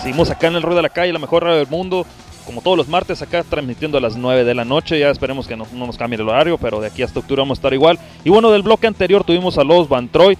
Seguimos 0.00 0.30
acá 0.30 0.48
en 0.48 0.56
el 0.56 0.62
Ruido 0.62 0.76
de 0.76 0.82
la 0.82 0.88
Calle, 0.88 1.12
la 1.12 1.18
mejor 1.18 1.44
radio 1.44 1.58
del 1.58 1.68
mundo. 1.68 2.04
Como 2.44 2.60
todos 2.60 2.76
los 2.76 2.88
martes, 2.88 3.22
acá 3.22 3.44
transmitiendo 3.44 3.98
a 3.98 4.00
las 4.00 4.16
9 4.16 4.42
de 4.42 4.54
la 4.54 4.64
noche. 4.64 4.98
Ya 4.98 5.10
esperemos 5.10 5.46
que 5.46 5.56
no, 5.56 5.66
no 5.72 5.86
nos 5.86 5.96
cambie 5.96 6.18
el 6.18 6.28
horario, 6.28 6.58
pero 6.58 6.80
de 6.80 6.88
aquí 6.88 7.04
hasta 7.04 7.20
octubre 7.20 7.40
vamos 7.40 7.58
a 7.58 7.60
estar 7.60 7.72
igual. 7.72 8.00
Y 8.24 8.30
bueno, 8.30 8.50
del 8.50 8.62
bloque 8.62 8.88
anterior 8.88 9.22
tuvimos 9.22 9.58
a 9.58 9.64
los 9.64 9.88
Van 9.88 10.08
Troy, 10.08 10.36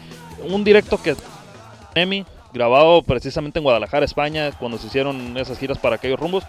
un 0.49 0.65
directo 0.65 1.01
que 1.01 1.15
Emi, 1.95 2.27
grabado 2.53 3.03
precisamente 3.03 3.61
en 3.61 3.63
Guadalajara, 3.63 4.05
España, 4.05 4.51
cuando 4.59 4.79
se 4.79 4.89
hicieron 4.89 5.37
esas 5.37 5.59
giras 5.59 5.79
para 5.79 5.95
aquellos 5.95 6.19
rumbos. 6.19 6.43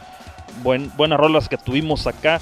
Buen, 0.63 0.91
buenas 0.97 1.19
rolas 1.19 1.47
que 1.47 1.57
tuvimos 1.57 2.07
acá. 2.07 2.41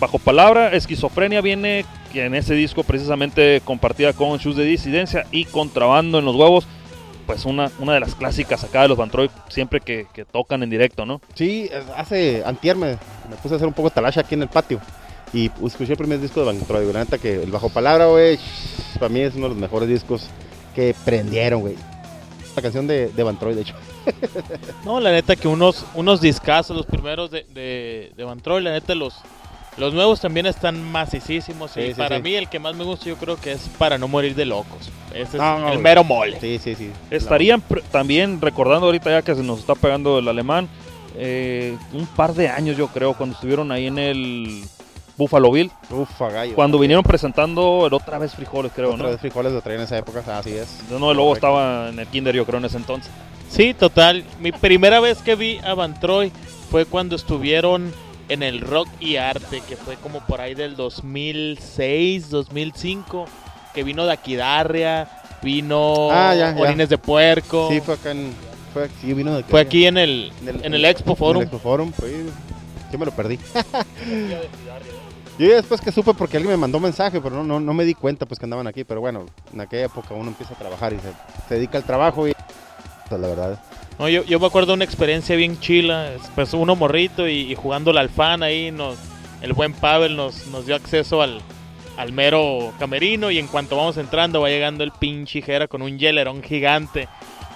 Bajo 0.00 0.18
palabra, 0.18 0.72
Esquizofrenia 0.72 1.42
viene 1.42 1.84
en 2.14 2.34
ese 2.34 2.54
disco 2.54 2.84
precisamente 2.84 3.60
compartida 3.62 4.14
con 4.14 4.38
Shoes 4.38 4.56
de 4.56 4.64
Disidencia 4.64 5.26
y 5.30 5.44
Contrabando 5.44 6.18
en 6.18 6.24
los 6.24 6.34
Huevos. 6.34 6.66
Pues 7.26 7.44
una, 7.44 7.70
una 7.78 7.92
de 7.92 8.00
las 8.00 8.14
clásicas 8.14 8.64
acá 8.64 8.82
de 8.82 8.88
los 8.88 8.96
Van 8.96 9.10
Troy, 9.10 9.30
siempre 9.48 9.80
que, 9.80 10.06
que 10.14 10.24
tocan 10.24 10.62
en 10.62 10.70
directo, 10.70 11.04
¿no? 11.04 11.20
Sí, 11.34 11.68
hace 11.96 12.42
antier 12.46 12.76
me, 12.76 12.92
me 13.28 13.36
puse 13.42 13.54
a 13.54 13.56
hacer 13.56 13.68
un 13.68 13.74
poco 13.74 13.90
de 13.90 13.94
talacha 13.94 14.22
aquí 14.22 14.34
en 14.34 14.42
el 14.42 14.48
patio. 14.48 14.80
Y 15.34 15.50
escuché 15.64 15.92
el 15.92 15.98
primer 15.98 16.18
disco 16.18 16.40
de 16.40 16.46
Van 16.46 16.58
Troy, 16.60 16.82
güey. 16.82 16.94
La 16.94 17.00
neta 17.00 17.18
que 17.18 17.42
el 17.42 17.50
Bajo 17.50 17.68
Palabra, 17.68 18.06
güey, 18.06 18.38
para 18.94 19.10
mí 19.10 19.20
es 19.20 19.34
uno 19.34 19.44
de 19.44 19.50
los 19.50 19.58
mejores 19.58 19.88
discos 19.88 20.28
que 20.74 20.94
prendieron, 21.04 21.60
güey. 21.60 21.76
La 22.56 22.62
canción 22.62 22.86
de, 22.86 23.08
de 23.08 23.22
Van 23.22 23.38
Troy, 23.38 23.54
de 23.54 23.60
hecho. 23.60 23.74
No, 24.84 24.98
la 24.98 25.12
neta 25.12 25.36
que 25.36 25.46
unos, 25.46 25.84
unos 25.94 26.22
discazos, 26.22 26.74
los 26.74 26.86
primeros 26.86 27.30
de, 27.30 27.44
de, 27.52 28.12
de 28.16 28.24
Van 28.24 28.40
Troy, 28.40 28.62
la 28.62 28.72
neta 28.72 28.94
los, 28.94 29.14
los 29.76 29.94
nuevos 29.94 30.20
también 30.20 30.46
están 30.46 30.82
macicísimos. 30.90 31.70
Sí, 31.72 31.80
y 31.80 31.86
sí, 31.88 31.94
para 31.94 32.16
sí. 32.16 32.22
mí 32.22 32.34
el 32.34 32.48
que 32.48 32.58
más 32.58 32.74
me 32.74 32.84
gusta 32.84 33.06
yo 33.06 33.16
creo 33.16 33.36
que 33.36 33.52
es 33.52 33.68
Para 33.78 33.98
no 33.98 34.08
morir 34.08 34.34
de 34.34 34.44
locos. 34.44 34.90
Ese 35.12 35.22
es 35.22 35.34
No, 35.34 35.58
no, 35.58 35.66
el 35.68 35.72
güey. 35.74 35.78
mero 35.82 36.04
mole. 36.04 36.38
Sí, 36.40 36.58
sí, 36.62 36.74
sí. 36.74 36.90
Estarían 37.10 37.62
también 37.90 38.40
recordando 38.40 38.86
ahorita 38.86 39.10
ya 39.10 39.22
que 39.22 39.34
se 39.34 39.42
nos 39.42 39.60
está 39.60 39.74
pegando 39.74 40.18
el 40.18 40.28
alemán, 40.28 40.68
eh, 41.16 41.76
un 41.92 42.06
par 42.06 42.34
de 42.34 42.48
años 42.48 42.76
yo 42.76 42.88
creo, 42.88 43.14
cuando 43.14 43.34
estuvieron 43.34 43.72
ahí 43.72 43.86
en 43.88 43.98
el 43.98 44.62
Buffalo 45.16 45.50
Bill. 45.50 45.70
Ufa, 45.90 46.30
gallo. 46.30 46.54
Cuando 46.54 46.78
vinieron 46.78 47.02
presentando 47.04 47.86
el 47.86 47.92
otra 47.94 48.18
vez 48.18 48.34
frijoles, 48.34 48.72
creo, 48.74 48.90
Otra 48.94 49.02
¿no? 49.04 49.10
vez 49.10 49.20
frijoles 49.20 49.52
lo 49.52 49.60
traían 49.60 49.80
en 49.80 49.86
esa 49.86 49.98
época, 49.98 50.22
así 50.38 50.50
es. 50.52 50.78
No, 50.90 51.10
el 51.10 51.16
lobo 51.16 51.34
estaba 51.34 51.88
en 51.90 51.98
el 51.98 52.06
kinder 52.06 52.34
yo 52.34 52.46
creo 52.46 52.58
en 52.58 52.64
ese 52.66 52.76
entonces. 52.76 53.10
Sí, 53.50 53.74
total. 53.74 54.24
Mi 54.38 54.52
primera 54.52 55.00
vez 55.00 55.18
que 55.18 55.34
vi 55.34 55.58
a 55.64 55.74
Van 55.74 55.98
Troy 55.98 56.30
fue 56.70 56.86
cuando 56.86 57.16
estuvieron 57.16 57.92
en 58.30 58.42
el 58.42 58.60
Rock 58.60 58.88
y 59.00 59.16
Arte, 59.16 59.60
que 59.68 59.76
fue 59.76 59.96
como 59.96 60.20
por 60.20 60.40
ahí 60.40 60.54
del 60.54 60.76
2006, 60.76 62.30
2005, 62.30 63.26
que 63.74 63.82
vino 63.82 64.06
de 64.06 64.12
Aquidarria, 64.12 65.08
vino 65.42 66.08
Ah, 66.10 66.34
ya, 66.34 66.54
ya. 66.54 66.62
Orines 66.62 66.88
de 66.88 66.96
Puerco. 66.96 67.68
Sí, 67.70 67.80
fue 67.80 67.94
acá 67.94 68.12
en. 68.12 68.32
Fue, 68.72 68.88
sí, 69.00 69.12
vino 69.14 69.36
de 69.36 69.42
Fue 69.42 69.60
aquí 69.60 69.84
en 69.84 69.98
el, 69.98 70.32
en 70.46 70.72
el 70.74 70.84
Expo 70.84 71.16
Forum. 71.16 71.42
En 71.42 71.48
el 71.48 71.54
Expo 71.54 71.58
Forum, 71.58 71.92
pues, 71.92 72.12
yo 72.92 72.98
me 72.98 73.04
lo 73.04 73.12
perdí. 73.12 73.38
Yo 75.38 75.56
después 75.56 75.80
que 75.80 75.90
supe 75.90 76.12
porque 76.12 76.36
alguien 76.36 76.52
me 76.52 76.58
mandó 76.58 76.78
mensaje, 76.78 77.18
pero 77.18 77.36
no, 77.36 77.42
no, 77.42 77.60
no 77.60 77.72
me 77.72 77.86
di 77.86 77.94
cuenta 77.94 78.26
pues 78.26 78.38
que 78.38 78.44
andaban 78.44 78.66
aquí. 78.66 78.84
Pero 78.84 79.00
bueno, 79.00 79.24
en 79.54 79.62
aquella 79.62 79.86
época 79.86 80.12
uno 80.14 80.28
empieza 80.28 80.52
a 80.52 80.58
trabajar 80.58 80.92
y 80.92 80.96
se, 80.96 81.10
se 81.48 81.54
dedica 81.54 81.78
al 81.78 81.84
trabajo 81.84 82.28
y 82.28 82.34
la 83.10 83.16
verdad. 83.16 83.58
No, 84.00 84.08
yo, 84.08 84.40
me 84.40 84.46
acuerdo 84.46 84.68
de 84.68 84.76
una 84.76 84.84
experiencia 84.86 85.36
bien 85.36 85.60
chila. 85.60 86.14
es, 86.14 86.22
Pues 86.34 86.54
uno 86.54 86.74
morrito 86.74 87.28
y, 87.28 87.54
jugando 87.54 87.92
la 87.92 88.00
alfana 88.00 88.46
ahí, 88.46 88.70
nos, 88.70 88.96
el 89.42 89.52
buen 89.52 89.74
Pavel 89.74 90.16
nos, 90.16 90.46
nos 90.46 90.64
dio 90.64 90.74
acceso 90.74 91.20
al, 91.20 91.42
al 91.98 92.10
mero 92.10 92.72
camerino. 92.78 93.30
Y 93.30 93.38
en 93.38 93.46
cuanto 93.46 93.76
vamos 93.76 93.98
entrando, 93.98 94.40
va 94.40 94.48
llegando 94.48 94.84
el 94.84 94.92
pinche 94.92 95.42
Jera 95.42 95.68
con 95.68 95.82
un 95.82 95.98
hielerón 95.98 96.42
gigante. 96.42 97.08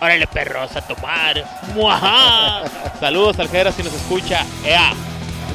Órale, 0.02 0.26
perros, 0.26 0.76
a 0.76 0.86
tomar. 0.86 1.42
¡Muajá! 1.74 2.64
Saludos 3.00 3.38
al 3.38 3.48
Jera 3.48 3.72
si 3.72 3.82
nos 3.82 3.94
escucha. 3.94 4.44
¡Ea! 4.66 4.92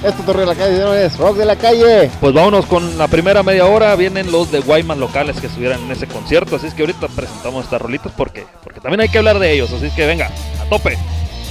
Esto 0.04 0.24
Torre 0.24 0.42
de 0.42 0.46
la 0.46 0.56
Calle, 0.56 0.78
señores, 0.78 1.18
Rock 1.18 1.38
de 1.38 1.46
la 1.46 1.56
Calle. 1.58 2.10
Pues 2.22 2.34
vámonos 2.34 2.66
con 2.66 2.98
la 2.98 3.10
primera 3.10 3.44
media 3.44 3.66
hora. 3.66 3.96
Vienen 3.96 4.32
los 4.32 4.50
de 4.50 4.62
Guaymas 4.62 4.98
locales 4.98 5.40
que 5.42 5.48
estuvieran 5.48 5.82
en 5.82 5.92
ese 5.92 6.08
concierto. 6.08 6.56
Así 6.56 6.68
es 6.68 6.74
que 6.74 6.84
ahorita 6.84 7.10
presentamos 7.10 7.66
estas 7.66 7.82
rolitas 7.82 8.14
porque, 8.16 8.46
porque 8.64 8.80
también 8.80 9.02
hay 9.02 9.10
que 9.10 9.18
hablar 9.18 9.40
de 9.40 9.52
ellos. 9.52 9.72
Así 9.74 9.88
es 9.88 9.94
que 9.94 10.06
venga, 10.06 10.32
a 10.62 10.70
tope. 10.70 10.98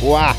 ¡Guau! 0.00 0.34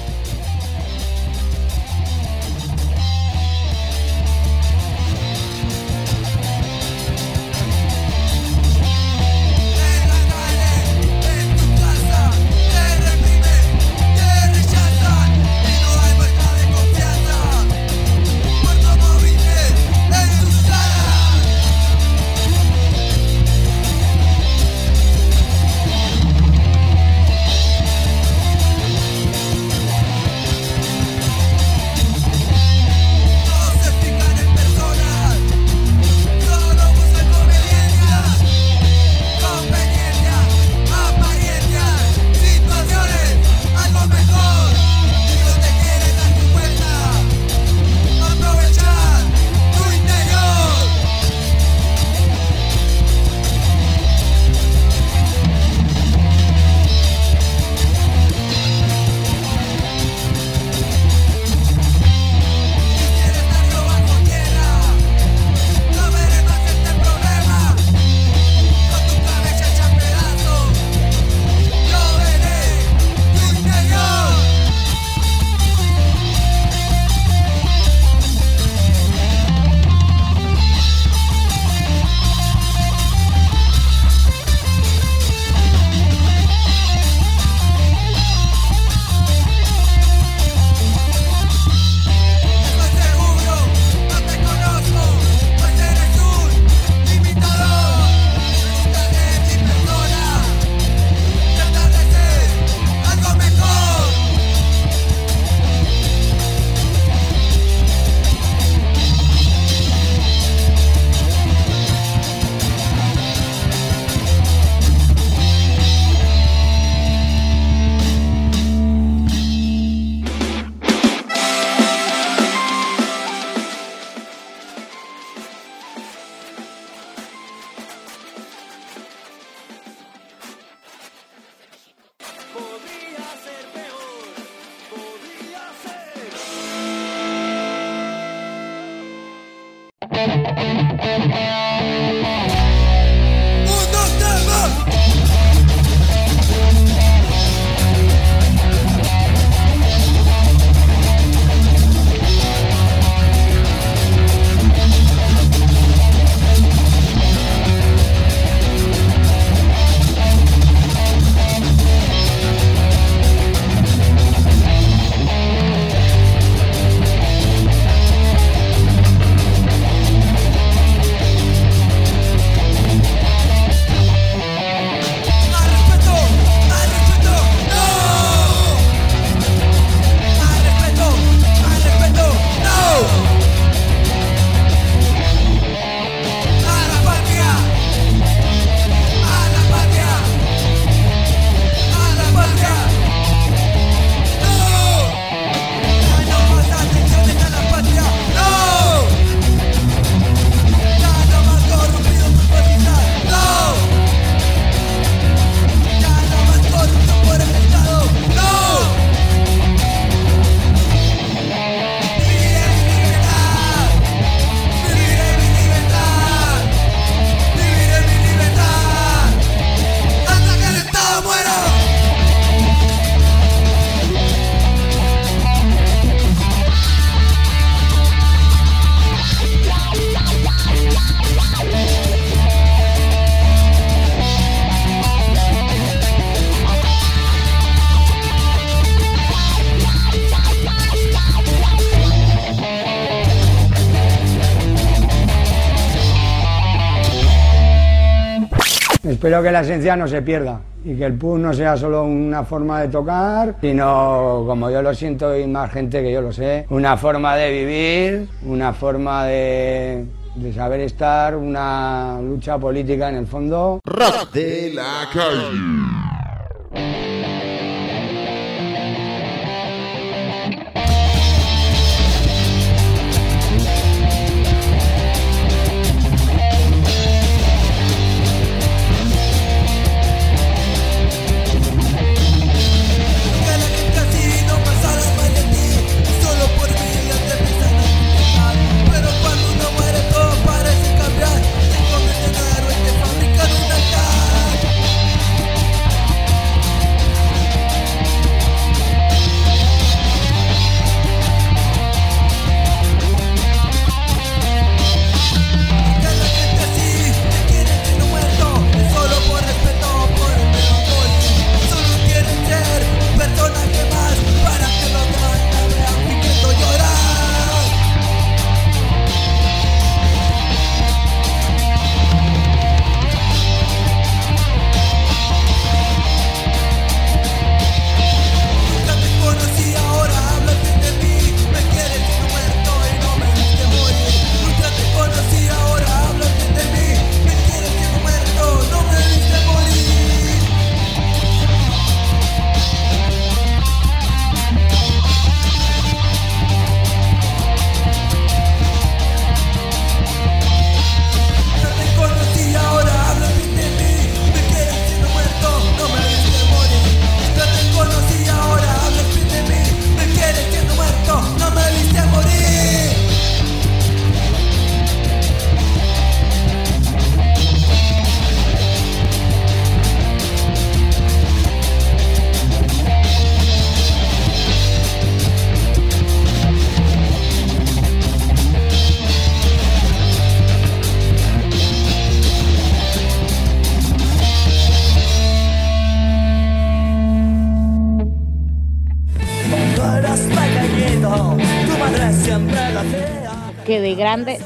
Espero 249.20 249.44
que 249.44 249.52
la 249.52 249.60
esencia 249.60 249.98
no 249.98 250.08
se 250.08 250.22
pierda 250.22 250.62
y 250.86 250.96
que 250.96 251.04
el 251.04 251.14
punk 251.16 251.40
no 251.40 251.54
sea 251.54 251.76
solo 251.76 252.06
una 252.06 252.46
forma 252.46 252.80
de 252.80 252.88
tocar, 252.88 253.54
sino, 253.60 254.46
como 254.48 254.70
yo 254.70 254.82
lo 254.82 254.94
siento 254.94 255.38
y 255.38 255.46
más 255.46 255.74
gente 255.74 256.02
que 256.02 256.10
yo 256.10 256.22
lo 256.22 256.32
sé, 256.32 256.66
una 256.70 256.96
forma 256.96 257.36
de 257.36 257.52
vivir, 257.52 258.30
una 258.46 258.72
forma 258.72 259.26
de, 259.26 260.06
de 260.36 260.54
saber 260.54 260.80
estar, 260.80 261.36
una 261.36 262.18
lucha 262.22 262.58
política 262.58 263.10
en 263.10 263.16
el 263.16 263.28
fondo. 263.28 263.82
Rock 263.84 264.32
de 264.32 264.72
la 264.74 265.10
calle. 265.12 267.09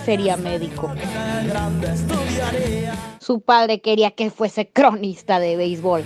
Sería 0.05 0.37
médico. 0.37 0.91
Su 3.19 3.41
padre 3.41 3.81
quería 3.81 4.11
que 4.11 4.29
fuese 4.29 4.69
cronista 4.69 5.39
de 5.39 5.55
béisbol. 5.55 6.03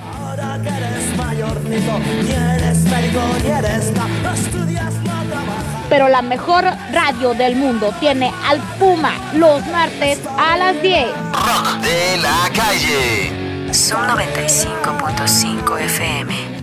Pero 5.89 6.09
la 6.09 6.21
mejor 6.21 6.65
radio 6.91 7.33
del 7.33 7.55
mundo 7.55 7.93
tiene 7.99 8.31
al 8.45 8.59
Puma 8.77 9.13
los 9.33 9.65
martes 9.67 10.19
a 10.37 10.57
las 10.57 10.81
10. 10.81 11.07
Rock 11.31 11.77
de 11.81 12.17
la 12.17 12.49
calle. 12.53 13.73
Son 13.73 14.05
95.5 14.07 15.79
FM. 15.81 16.56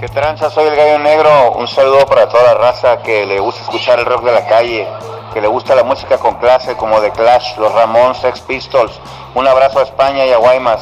¿Qué 0.00 0.08
tranza? 0.08 0.48
Soy 0.50 0.66
el 0.68 0.76
Gallo 0.76 0.98
Negro. 0.98 1.52
Un 1.52 1.68
saludo 1.68 2.06
para 2.06 2.26
toda 2.28 2.42
la 2.44 2.54
raza 2.54 3.02
que 3.02 3.26
le 3.26 3.38
gusta 3.38 3.60
escuchar 3.62 3.98
el 3.98 4.06
rock 4.06 4.24
de 4.24 4.32
la 4.32 4.46
calle, 4.46 4.86
que 5.34 5.42
le 5.42 5.46
gusta 5.48 5.74
la 5.74 5.84
música 5.84 6.16
con 6.16 6.36
clase 6.36 6.74
como 6.74 7.00
The 7.00 7.10
Clash, 7.10 7.58
Los 7.58 7.72
Ramones, 7.74 8.16
Sex 8.18 8.40
Pistols. 8.40 8.98
Un 9.34 9.46
abrazo 9.46 9.80
a 9.80 9.82
España 9.82 10.24
y 10.26 10.30
a 10.32 10.38
Guaymas. 10.38 10.80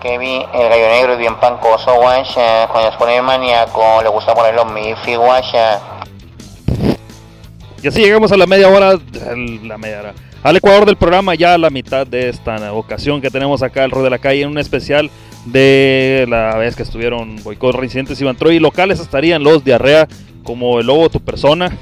Kevin, 0.00 0.42
el 0.54 0.68
Gallo 0.68 0.88
Negro 0.88 1.12
es 1.14 1.18
bien 1.18 1.34
pancoso, 1.40 1.92
guacha. 1.96 2.68
Cuando 2.68 2.92
se 2.92 2.98
pone 2.98 3.20
maníaco, 3.20 4.00
le 4.02 4.08
gusta 4.10 4.32
poner 4.32 4.54
los 4.54 4.70
mifi, 4.70 5.16
guacha. 5.16 5.80
Y 7.82 7.88
así 7.88 8.00
llegamos 8.00 8.30
a 8.30 8.36
la 8.36 8.46
media 8.46 8.68
hora, 8.68 8.90
al- 8.90 9.66
la 9.68 9.76
media 9.76 10.00
hora, 10.00 10.14
al 10.44 10.56
Ecuador 10.56 10.86
del 10.86 10.96
programa, 10.96 11.34
ya 11.34 11.54
a 11.54 11.58
la 11.58 11.70
mitad 11.70 12.06
de 12.06 12.28
esta 12.28 12.72
ocasión 12.72 13.20
que 13.20 13.30
tenemos 13.30 13.62
acá 13.64 13.82
el 13.82 13.90
Rod 13.90 14.04
de 14.04 14.10
la 14.10 14.18
Calle, 14.18 14.42
en 14.42 14.50
un 14.50 14.58
especial 14.58 15.10
de 15.46 16.26
la 16.28 16.56
vez 16.56 16.76
que 16.76 16.82
estuvieron 16.82 17.36
Boicot, 17.42 17.74
Reincidentes 17.74 18.20
y 18.20 18.24
Bantroy. 18.24 18.56
Y 18.56 18.60
locales 18.60 19.00
estarían 19.00 19.42
los 19.42 19.64
Diarrea, 19.64 20.08
como 20.42 20.80
el 20.80 20.86
Lobo, 20.86 21.08
tu 21.08 21.20
persona. 21.20 21.76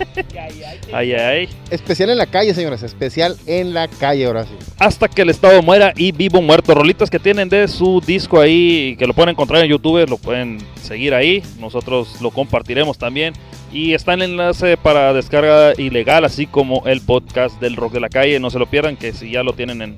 ay, 0.38 0.62
ay, 0.92 1.12
ay. 1.12 1.48
Especial 1.70 2.10
en 2.10 2.18
la 2.18 2.26
calle, 2.26 2.54
señores. 2.54 2.82
Especial 2.82 3.36
en 3.46 3.74
la 3.74 3.88
calle, 3.88 4.26
ahora 4.26 4.44
sí. 4.44 4.54
Hasta 4.78 5.08
que 5.08 5.22
el 5.22 5.30
Estado 5.30 5.62
muera 5.62 5.92
y 5.96 6.12
Vivo 6.12 6.40
Muerto. 6.40 6.74
Rolitas 6.74 7.10
que 7.10 7.18
tienen 7.18 7.48
de 7.48 7.68
su 7.68 8.00
disco 8.00 8.40
ahí, 8.40 8.96
que 8.98 9.06
lo 9.06 9.14
pueden 9.14 9.30
encontrar 9.30 9.62
en 9.62 9.70
YouTube, 9.70 10.08
lo 10.08 10.16
pueden 10.16 10.58
seguir 10.82 11.14
ahí. 11.14 11.42
Nosotros 11.58 12.20
lo 12.20 12.30
compartiremos 12.30 12.98
también. 12.98 13.34
Y 13.72 13.94
está 13.94 14.14
el 14.14 14.22
enlace 14.22 14.76
para 14.76 15.12
descarga 15.12 15.74
ilegal, 15.76 16.24
así 16.24 16.46
como 16.46 16.86
el 16.86 17.00
podcast 17.00 17.60
del 17.60 17.76
Rock 17.76 17.92
de 17.92 18.00
la 18.00 18.08
Calle. 18.08 18.40
No 18.40 18.50
se 18.50 18.58
lo 18.58 18.66
pierdan, 18.66 18.96
que 18.96 19.12
si 19.12 19.30
ya 19.30 19.42
lo 19.42 19.52
tienen 19.52 19.82
en, 19.82 19.96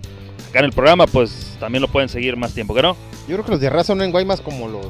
acá 0.52 0.58
en 0.60 0.64
el 0.66 0.72
programa, 0.72 1.06
pues 1.06 1.56
también 1.58 1.82
lo 1.82 1.88
pueden 1.88 2.08
seguir 2.08 2.36
más 2.36 2.52
tiempo, 2.52 2.74
¿que 2.74 2.82
no? 2.82 2.96
Yo 3.26 3.34
creo 3.36 3.44
que 3.44 3.50
los 3.52 3.60
de 3.60 3.70
raza 3.70 3.88
son 3.88 4.02
en 4.02 4.10
Guaymas 4.12 4.40
como 4.40 4.68
los. 4.68 4.86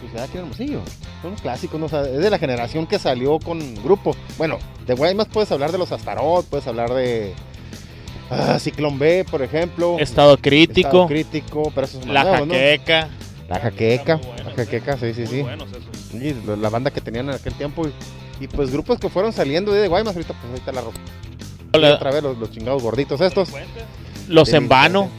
Pues 0.00 0.12
ya 0.14 0.24
aquí 0.24 0.34
en 0.36 0.40
Hermosillo. 0.44 0.80
Son 1.22 1.34
clásicos, 1.36 1.80
¿no? 1.80 1.86
O 1.86 1.88
sea, 1.88 2.02
es 2.02 2.18
de 2.18 2.30
la 2.30 2.38
generación 2.38 2.86
que 2.86 2.98
salió 2.98 3.38
con 3.38 3.74
grupo. 3.82 4.14
Bueno, 4.36 4.58
de 4.86 4.94
Guaymas 4.94 5.28
puedes 5.28 5.50
hablar 5.52 5.72
de 5.72 5.78
los 5.78 5.90
Astarot, 5.92 6.44
puedes 6.46 6.66
hablar 6.66 6.92
de. 6.92 7.32
Ah, 8.30 8.58
Ciclón 8.58 8.98
B, 8.98 9.24
por 9.30 9.42
ejemplo. 9.42 9.96
Estado 9.98 10.36
crítico. 10.38 10.88
Estado 10.88 11.06
crítico, 11.06 11.72
pero 11.74 11.86
esos 11.86 12.00
son 12.00 12.08
más 12.12 12.14
La 12.14 12.24
nuevos, 12.30 12.48
¿no? 12.48 12.54
jaqueca. 12.54 13.08
La 13.48 13.60
jaqueca. 13.60 14.20
La 14.44 14.50
jaqueca, 14.54 14.96
sí, 14.98 15.14
sí, 15.14 15.26
sí. 15.26 15.44
Sí, 16.10 16.36
la- 16.46 16.56
la 16.56 16.68
banda 16.70 16.90
que 16.90 17.00
tenían 17.00 17.28
en 17.28 17.34
aquel 17.34 17.54
tiempo. 17.54 17.86
Y, 17.86 18.44
y, 18.44 18.48
pues 18.48 18.70
grupos 18.70 18.98
que 18.98 19.08
fueron 19.08 19.32
saliendo 19.32 19.72
de 19.72 19.88
Guaymas, 19.88 20.14
ahorita 20.16 20.34
pues 20.34 20.50
ahorita 20.50 20.72
la 20.72 20.80
ropa. 20.80 20.98
Hola. 21.74 21.94
otra 21.94 22.10
vez 22.12 22.22
los, 22.22 22.38
los 22.38 22.50
chingados 22.50 22.82
gorditos 22.82 23.20
estos. 23.20 23.48
Los 24.28 24.50
De 24.50 24.56
en 24.58 24.68
vano. 24.68 25.10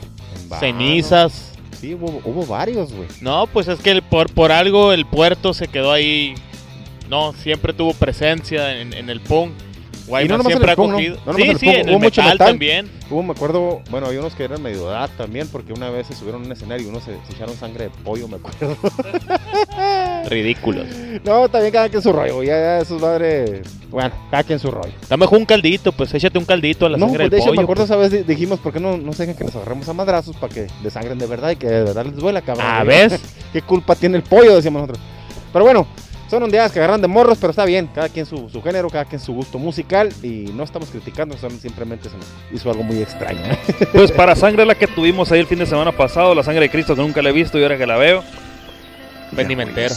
En 0.41 0.49
vano. 0.49 0.59
Cenizas. 0.59 1.51
Sí, 1.79 1.93
hubo, 1.93 2.21
hubo 2.23 2.45
varios, 2.45 2.93
güey. 2.93 3.07
No, 3.21 3.47
pues 3.47 3.67
es 3.67 3.79
que 3.79 3.91
el- 3.91 4.01
por, 4.01 4.31
por 4.33 4.51
algo 4.51 4.91
el 4.93 5.05
puerto 5.05 5.53
se 5.53 5.67
quedó 5.67 5.91
ahí. 5.91 6.35
No, 7.09 7.33
siempre 7.33 7.73
tuvo 7.73 7.93
presencia 7.93 8.79
en, 8.79 8.93
en 8.93 9.09
el 9.09 9.19
punk. 9.21 9.51
Guaymas 10.07 10.25
y 10.25 10.29
no 10.31 10.37
nomás 10.37 10.51
siempre 10.51 10.69
ha 10.69 10.73
el 10.73 10.75
punk, 10.77 10.89
¿no? 10.89 10.95
cogido. 10.95 11.15
No 11.25 11.33
nomás 11.33 11.41
sí, 11.41 11.49
el 11.49 11.57
sí, 11.59 11.67
en 11.69 11.89
hubo 11.89 11.95
el 11.97 12.03
mucho 12.03 12.21
metal, 12.21 12.33
metal. 12.33 12.47
también. 12.47 12.91
Hubo, 13.09 13.23
me 13.23 13.31
acuerdo, 13.31 13.81
bueno, 13.89 14.07
hay 14.07 14.17
unos 14.17 14.33
que 14.35 14.43
eran 14.43 14.61
medio 14.61 14.89
edad 14.89 15.09
también, 15.17 15.47
porque 15.47 15.73
una 15.73 15.89
vez 15.89 16.07
se 16.07 16.15
subieron 16.15 16.43
a 16.43 16.45
un 16.45 16.51
escenario 16.51 16.85
y 16.87 16.89
unos 16.89 17.03
se, 17.03 17.11
se 17.25 17.33
echaron 17.33 17.55
sangre 17.55 17.85
de 17.85 17.89
pollo, 18.03 18.27
me 18.27 18.37
acuerdo. 18.37 18.75
Ridículos. 20.29 20.87
no, 21.23 21.47
también 21.49 21.71
cada 21.73 21.89
quien 21.89 22.01
su 22.01 22.11
rollo, 22.11 22.41
ya, 22.43 22.53
ya 22.55 22.79
esos 22.79 22.99
madres, 23.01 23.61
bueno, 23.91 24.11
cada 24.31 24.43
quien 24.43 24.57
su 24.59 24.71
rollo. 24.71 24.91
Dame 25.09 25.25
un 25.29 25.45
caldito, 25.45 25.91
pues 25.91 26.13
échate 26.13 26.37
un 26.37 26.45
caldito 26.45 26.85
a 26.85 26.89
la 26.89 26.97
no, 26.97 27.05
sangre 27.07 27.25
pues 27.25 27.31
de 27.31 27.37
hecho 27.37 27.45
pollo. 27.47 27.57
me 27.57 27.63
acuerdo 27.63 27.83
pues. 27.85 27.91
esa 27.91 27.99
vez 27.99 28.11
di- 28.25 28.33
dijimos, 28.33 28.59
¿por 28.59 28.73
qué 28.73 28.79
no, 28.79 28.97
no 28.97 29.13
se 29.13 29.23
dejan 29.23 29.37
que 29.37 29.43
nos 29.43 29.55
agarremos 29.55 29.87
a 29.89 29.93
madrazos 29.93 30.35
para 30.37 30.53
que 30.53 30.67
desangren 30.83 31.17
de 31.19 31.27
verdad 31.27 31.51
y 31.51 31.55
que 31.57 31.67
de 31.67 31.83
verdad 31.83 32.05
les 32.05 32.15
duela, 32.15 32.41
cabrón? 32.41 32.65
Ah, 32.67 32.79
Digo, 32.83 32.87
¿ves? 32.95 33.19
¿Qué 33.53 33.61
culpa 33.61 33.95
tiene 33.95 34.17
el 34.17 34.23
pollo? 34.23 34.55
Decíamos 34.55 34.81
nosotros. 34.83 35.05
Pero 35.53 35.65
bueno, 35.65 35.87
son 36.35 36.43
ondeadas 36.43 36.73
que 36.73 36.79
agarran 36.79 36.99
de 36.99 37.07
morros, 37.07 37.37
pero 37.39 37.51
está 37.51 37.63
bien, 37.63 37.87
cada 37.95 38.09
quien 38.09 38.25
su, 38.25 38.49
su 38.49 38.61
género, 38.61 38.89
cada 38.89 39.05
quien 39.05 39.21
su 39.21 39.33
gusto 39.33 39.57
musical 39.57 40.11
y 40.21 40.51
no 40.53 40.63
estamos 40.63 40.89
criticando, 40.89 41.37
son, 41.37 41.51
simplemente 41.51 42.09
se 42.09 42.17
nos 42.17 42.27
hizo 42.51 42.69
algo 42.69 42.83
muy 42.83 43.01
extraño. 43.01 43.39
Pues 43.93 44.11
para 44.11 44.35
sangre 44.35 44.65
la 44.65 44.75
que 44.75 44.87
tuvimos 44.87 45.31
ahí 45.31 45.39
el 45.39 45.47
fin 45.47 45.59
de 45.59 45.65
semana 45.65 45.93
pasado, 45.93 46.35
la 46.35 46.43
sangre 46.43 46.63
de 46.63 46.69
Cristo 46.69 46.93
que 46.93 47.01
nunca 47.01 47.21
la 47.21 47.29
he 47.29 47.31
visto 47.31 47.57
y 47.57 47.63
ahora 47.63 47.77
que 47.77 47.87
la 47.87 47.95
veo. 47.95 48.21
Bendimentero. 49.31 49.95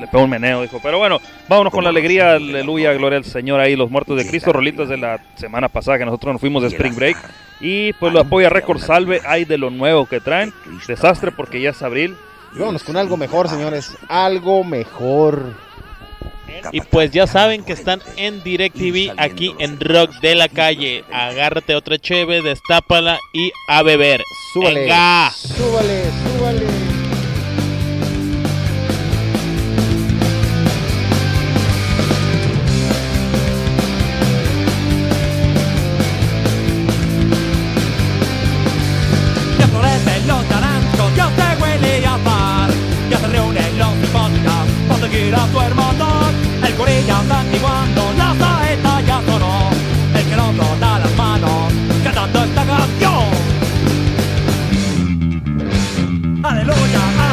Le 0.00 0.08
pego 0.08 0.24
un 0.24 0.30
meneo, 0.30 0.62
dijo. 0.62 0.80
Pero 0.82 0.98
bueno, 0.98 1.20
vámonos 1.48 1.72
con 1.72 1.84
la 1.84 1.90
alegría, 1.90 2.32
aleluya, 2.32 2.92
gloria 2.92 3.18
al 3.18 3.24
Señor 3.24 3.60
ahí, 3.60 3.76
los 3.76 3.90
muertos 3.90 4.16
de 4.16 4.26
Cristo, 4.26 4.52
rolitas 4.52 4.88
de 4.88 4.96
la 4.96 5.20
semana 5.36 5.68
pasada 5.68 5.98
que 5.98 6.04
nosotros 6.04 6.34
nos 6.34 6.40
fuimos 6.40 6.62
de 6.62 6.68
Spring 6.68 6.96
Break. 6.96 7.16
Y 7.60 7.92
pues 7.94 8.12
lo 8.12 8.20
apoya 8.20 8.48
Record 8.48 8.80
Salve, 8.80 9.22
hay 9.24 9.44
de 9.44 9.58
lo 9.58 9.70
nuevo 9.70 10.06
que 10.06 10.20
traen. 10.20 10.52
Desastre 10.88 11.30
porque 11.30 11.60
ya 11.60 11.70
es 11.70 11.82
abril. 11.82 12.16
Y 12.54 12.58
vámonos 12.58 12.82
con 12.82 12.96
algo 12.96 13.16
mejor, 13.16 13.48
señores, 13.48 13.96
algo 14.08 14.64
mejor. 14.64 15.65
Y 16.72 16.80
pues 16.80 17.10
ya 17.10 17.26
saben 17.26 17.64
que 17.64 17.72
están 17.72 18.00
en 18.16 18.42
DirecTV 18.42 19.14
aquí 19.16 19.54
en 19.58 19.78
Rock 19.80 20.10
de 20.20 20.34
la 20.34 20.48
Calle. 20.48 21.04
Agárrate 21.12 21.74
otra 21.74 21.98
cheve, 21.98 22.42
destápala 22.42 23.18
y 23.32 23.52
a 23.68 23.82
beber. 23.82 24.22
Súbale, 24.52 24.80
Venga. 24.80 25.30
súbale, 25.30 26.04
súbale. 26.36 26.75
Aleluya, 56.46 57.25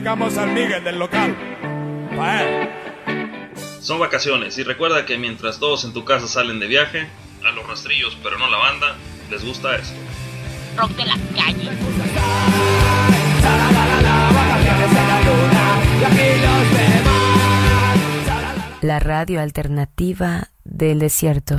dedicamos 0.00 0.38
al 0.38 0.52
Miguel 0.52 0.82
del 0.82 0.98
local. 0.98 1.36
Pa' 2.16 2.42
él. 2.42 2.70
Son 3.80 4.00
vacaciones 4.00 4.56
y 4.56 4.62
recuerda 4.62 5.04
que 5.04 5.18
mientras 5.18 5.58
todos 5.58 5.84
en 5.84 5.92
tu 5.92 6.06
casa 6.06 6.26
salen 6.26 6.58
de 6.58 6.66
viaje, 6.68 7.06
a 7.44 7.50
los 7.50 7.66
rastrillos 7.66 8.16
pero 8.22 8.38
no 8.38 8.48
la 8.48 8.56
banda, 8.56 8.96
les 9.30 9.44
gusta 9.44 9.76
esto. 9.76 9.94
Rock 10.78 10.92
de 10.92 11.04
la 11.04 11.18
calle. 11.36 11.70
La 18.80 19.00
radio 19.00 19.42
alternativa 19.42 20.48
del 20.64 20.98
desierto. 20.98 21.58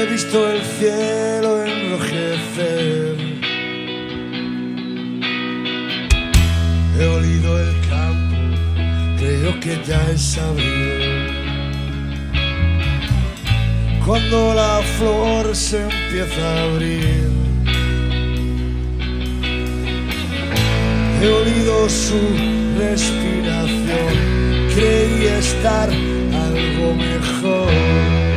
he 0.00 0.06
visto 0.06 0.50
el 0.50 0.62
cielo 0.62 1.64
enrojecer. 1.64 3.16
He 6.98 7.06
olido 7.06 7.60
el 7.60 7.74
campo, 7.88 8.36
creo 9.18 9.60
que 9.60 9.82
ya 9.86 10.00
es 10.10 10.38
abril. 10.38 11.28
Cuando 14.06 14.54
la 14.54 14.80
flor 14.96 15.54
se 15.54 15.82
empieza 15.82 16.42
a 16.46 16.62
abrir. 16.64 17.28
He 21.20 21.28
olido 21.28 21.88
su 21.90 22.20
respiración, 22.78 24.12
creí 24.74 25.26
estar 25.26 25.90
algo 25.90 26.94
mejor. 26.94 28.29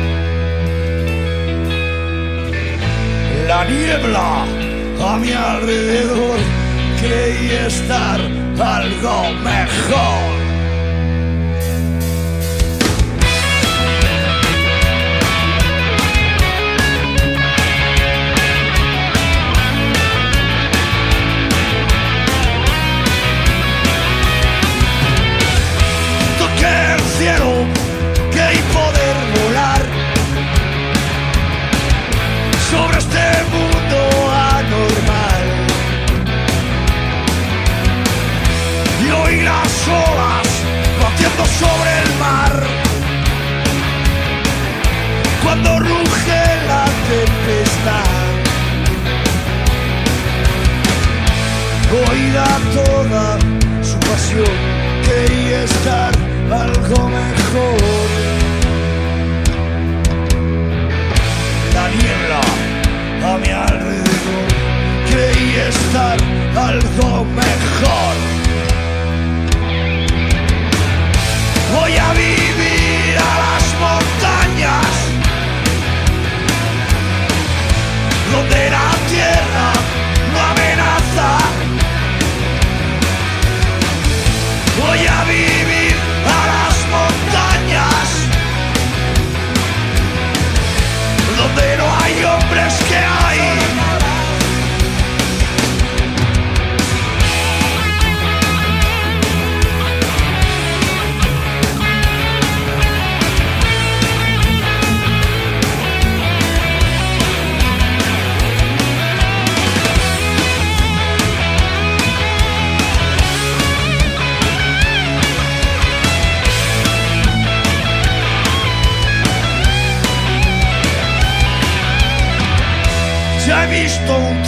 la 3.46 3.64
niebla 3.64 4.44
a 5.00 5.16
mi 5.18 5.32
alrededor 5.32 6.38
creí 7.00 7.50
estar 7.66 8.20
algo 8.58 9.32
mejor. 9.42 10.33
toda 52.74 53.38
su 53.82 53.98
pasión, 54.00 54.56
quería 55.06 55.62
estar 55.62 56.12
algo 56.50 57.08
mejor. 57.08 58.08
La 61.74 61.88
niebla 61.88 62.40
a 63.32 63.38
mi 63.38 63.50
alrededor, 63.50 64.48
creí 65.08 65.54
estar 65.68 66.18
algo 66.56 67.24
mejor. 67.24 68.33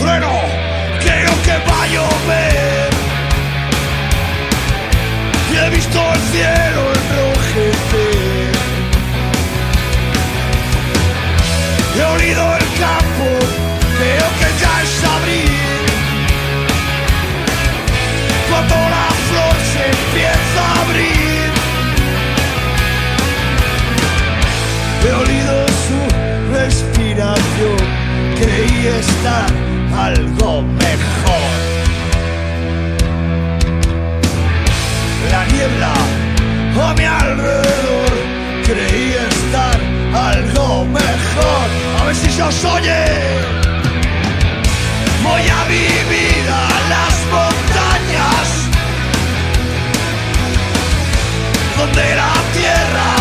Trueno, 0.07 0.31
creo 1.01 1.33
que 1.43 1.55
va 1.69 1.83
a 1.83 1.87
llover. 1.87 2.89
Y 5.51 5.57
he 5.57 5.69
visto 5.69 5.99
el 6.13 6.21
cielo 6.31 6.81
enrojecer. 6.97 8.51
He 11.97 12.03
olido 12.15 12.43
el 12.57 12.65
campo, 12.83 13.27
creo 13.99 14.27
que 14.39 14.47
ya 14.61 14.73
es 14.83 15.03
abril. 15.17 15.85
Cuando 18.49 18.75
la 18.75 19.07
flor 19.27 19.55
se 19.73 19.83
empieza 19.97 20.61
a 20.63 20.81
abrir. 20.85 21.49
He 25.03 25.11
olido 25.23 25.67
su 25.85 25.99
respiración, 26.53 27.77
creí 28.39 28.87
estar 28.87 29.66
algo 29.97 30.61
mejor. 30.61 31.49
La 35.31 35.45
niebla 35.45 35.93
a 36.89 36.93
mi 36.93 37.05
alrededor, 37.05 38.13
creí 38.63 39.15
estar 39.29 39.79
algo 40.13 40.85
mejor. 40.85 41.67
A 41.99 42.05
ver 42.05 42.15
si 42.15 42.29
se 42.29 42.43
os 42.43 42.65
oye. 42.65 43.05
Voy 45.23 45.41
a 45.59 45.63
vivir 45.65 46.45
a 46.47 46.69
las 46.93 47.15
montañas, 47.33 48.47
donde 51.77 52.15
la 52.15 52.33
tierra 52.53 53.16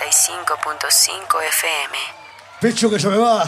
95.5 0.00 1.42
FM. 1.48 1.98
Pecho 2.58 2.88
que 2.88 2.98
se 2.98 3.06
me 3.08 3.18
va. 3.18 3.44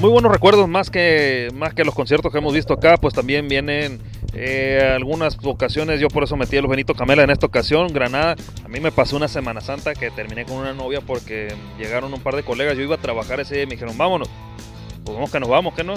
Muy 0.00 0.10
buenos 0.10 0.32
recuerdos, 0.32 0.66
más 0.66 0.88
que, 0.88 1.50
más 1.52 1.74
que 1.74 1.84
los 1.84 1.94
conciertos 1.94 2.32
que 2.32 2.38
hemos 2.38 2.54
visto 2.54 2.72
acá, 2.72 2.96
pues 2.96 3.12
también 3.12 3.48
vienen 3.48 4.00
eh, 4.32 4.94
algunas 4.96 5.36
ocasiones, 5.44 6.00
yo 6.00 6.08
por 6.08 6.24
eso 6.24 6.36
metí 6.36 6.56
a 6.56 6.62
los 6.62 6.70
Benito 6.70 6.94
Camela 6.94 7.22
en 7.22 7.30
esta 7.30 7.44
ocasión, 7.44 7.88
Granada, 7.88 8.34
a 8.64 8.68
mí 8.68 8.80
me 8.80 8.90
pasó 8.90 9.16
una 9.16 9.28
Semana 9.28 9.60
Santa 9.60 9.92
que 9.92 10.10
terminé 10.10 10.46
con 10.46 10.56
una 10.56 10.72
novia 10.72 11.02
porque 11.02 11.54
llegaron 11.78 12.14
un 12.14 12.20
par 12.20 12.34
de 12.34 12.44
colegas, 12.44 12.78
yo 12.78 12.82
iba 12.82 12.94
a 12.94 13.00
trabajar 13.00 13.40
ese 13.40 13.56
día 13.56 13.64
y 13.64 13.66
me 13.66 13.72
dijeron, 13.72 13.98
vámonos, 13.98 14.30
pues 15.04 15.14
vamos 15.14 15.30
que 15.30 15.38
nos 15.38 15.50
vamos, 15.50 15.74
que 15.74 15.84
no, 15.84 15.94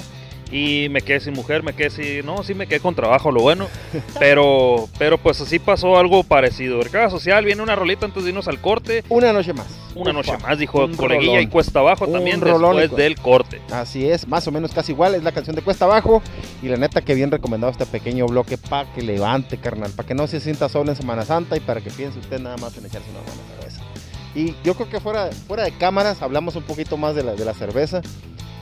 y 0.51 0.87
me 0.89 1.01
quedé 1.01 1.19
sin 1.19 1.33
mujer, 1.33 1.63
me 1.63 1.73
quedé 1.73 1.89
sin, 1.89 2.25
no, 2.25 2.43
sí 2.43 2.53
me 2.53 2.67
quedé 2.67 2.79
con 2.79 2.93
trabajo, 2.95 3.31
lo 3.31 3.41
bueno, 3.41 3.67
pero, 4.19 4.87
pero 4.97 5.17
pues 5.17 5.41
así 5.41 5.59
pasó 5.59 5.97
algo 5.97 6.23
parecido, 6.23 6.81
el 6.81 6.89
cada 6.89 7.09
social 7.09 7.43
viene 7.45 7.61
una 7.61 7.75
rolita 7.75 8.05
antes 8.05 8.23
de 8.23 8.29
irnos 8.29 8.47
al 8.47 8.61
corte, 8.61 9.03
Una 9.09 9.33
noche 9.33 9.53
más. 9.53 9.67
una 9.95 10.11
Ufa, 10.11 10.13
noche 10.13 10.37
más, 10.43 10.57
dijo 10.59 10.87
coleguilla 10.95 11.31
rolón. 11.33 11.43
y 11.43 11.47
cuesta 11.47 11.79
abajo 11.79 12.07
también 12.07 12.41
rolón, 12.41 12.77
después 12.77 12.97
del 13.03 13.15
corte. 13.17 13.61
Así 13.71 14.07
es, 14.07 14.27
más 14.27 14.47
o 14.47 14.51
menos 14.51 14.71
casi 14.71 14.91
igual, 14.91 15.15
es 15.15 15.23
la 15.23 15.31
canción 15.31 15.55
de 15.55 15.61
Cuesta 15.61 15.85
Abajo 15.85 16.21
y 16.61 16.67
la 16.67 16.77
neta 16.77 17.01
que 17.01 17.15
bien 17.15 17.31
recomendado 17.31 17.71
este 17.71 17.85
pequeño 17.85 18.25
bloque 18.27 18.57
para 18.57 18.91
que 18.93 19.01
levante, 19.01 19.57
carnal, 19.57 19.91
para 19.91 20.07
que 20.07 20.13
no 20.15 20.27
se 20.27 20.39
sienta 20.39 20.69
solo 20.69 20.91
en 20.91 20.95
Semana 20.95 21.23
Santa 21.25 21.57
y 21.57 21.59
para 21.59 21.81
que 21.81 21.89
piense 21.89 22.19
usted 22.19 22.39
nada 22.39 22.57
más 22.57 22.77
en 22.77 22.85
echarse 22.85 23.09
una 23.09 23.19
buena 23.21 23.41
cerveza. 23.59 23.81
Y 24.35 24.53
yo 24.63 24.75
creo 24.75 24.89
que 24.89 24.99
fuera, 24.99 25.29
fuera 25.47 25.63
de 25.63 25.71
cámaras 25.71 26.21
hablamos 26.21 26.55
un 26.55 26.63
poquito 26.63 26.97
más 26.97 27.15
de 27.15 27.23
la, 27.23 27.35
de 27.35 27.45
la 27.45 27.53
cerveza 27.53 28.01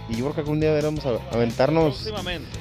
y 0.09 0.15
yo 0.17 0.23
creo 0.25 0.33
que 0.33 0.41
algún 0.41 0.59
día 0.59 0.69
deberemos 0.69 1.05
a- 1.05 1.19
aventarnos 1.33 2.11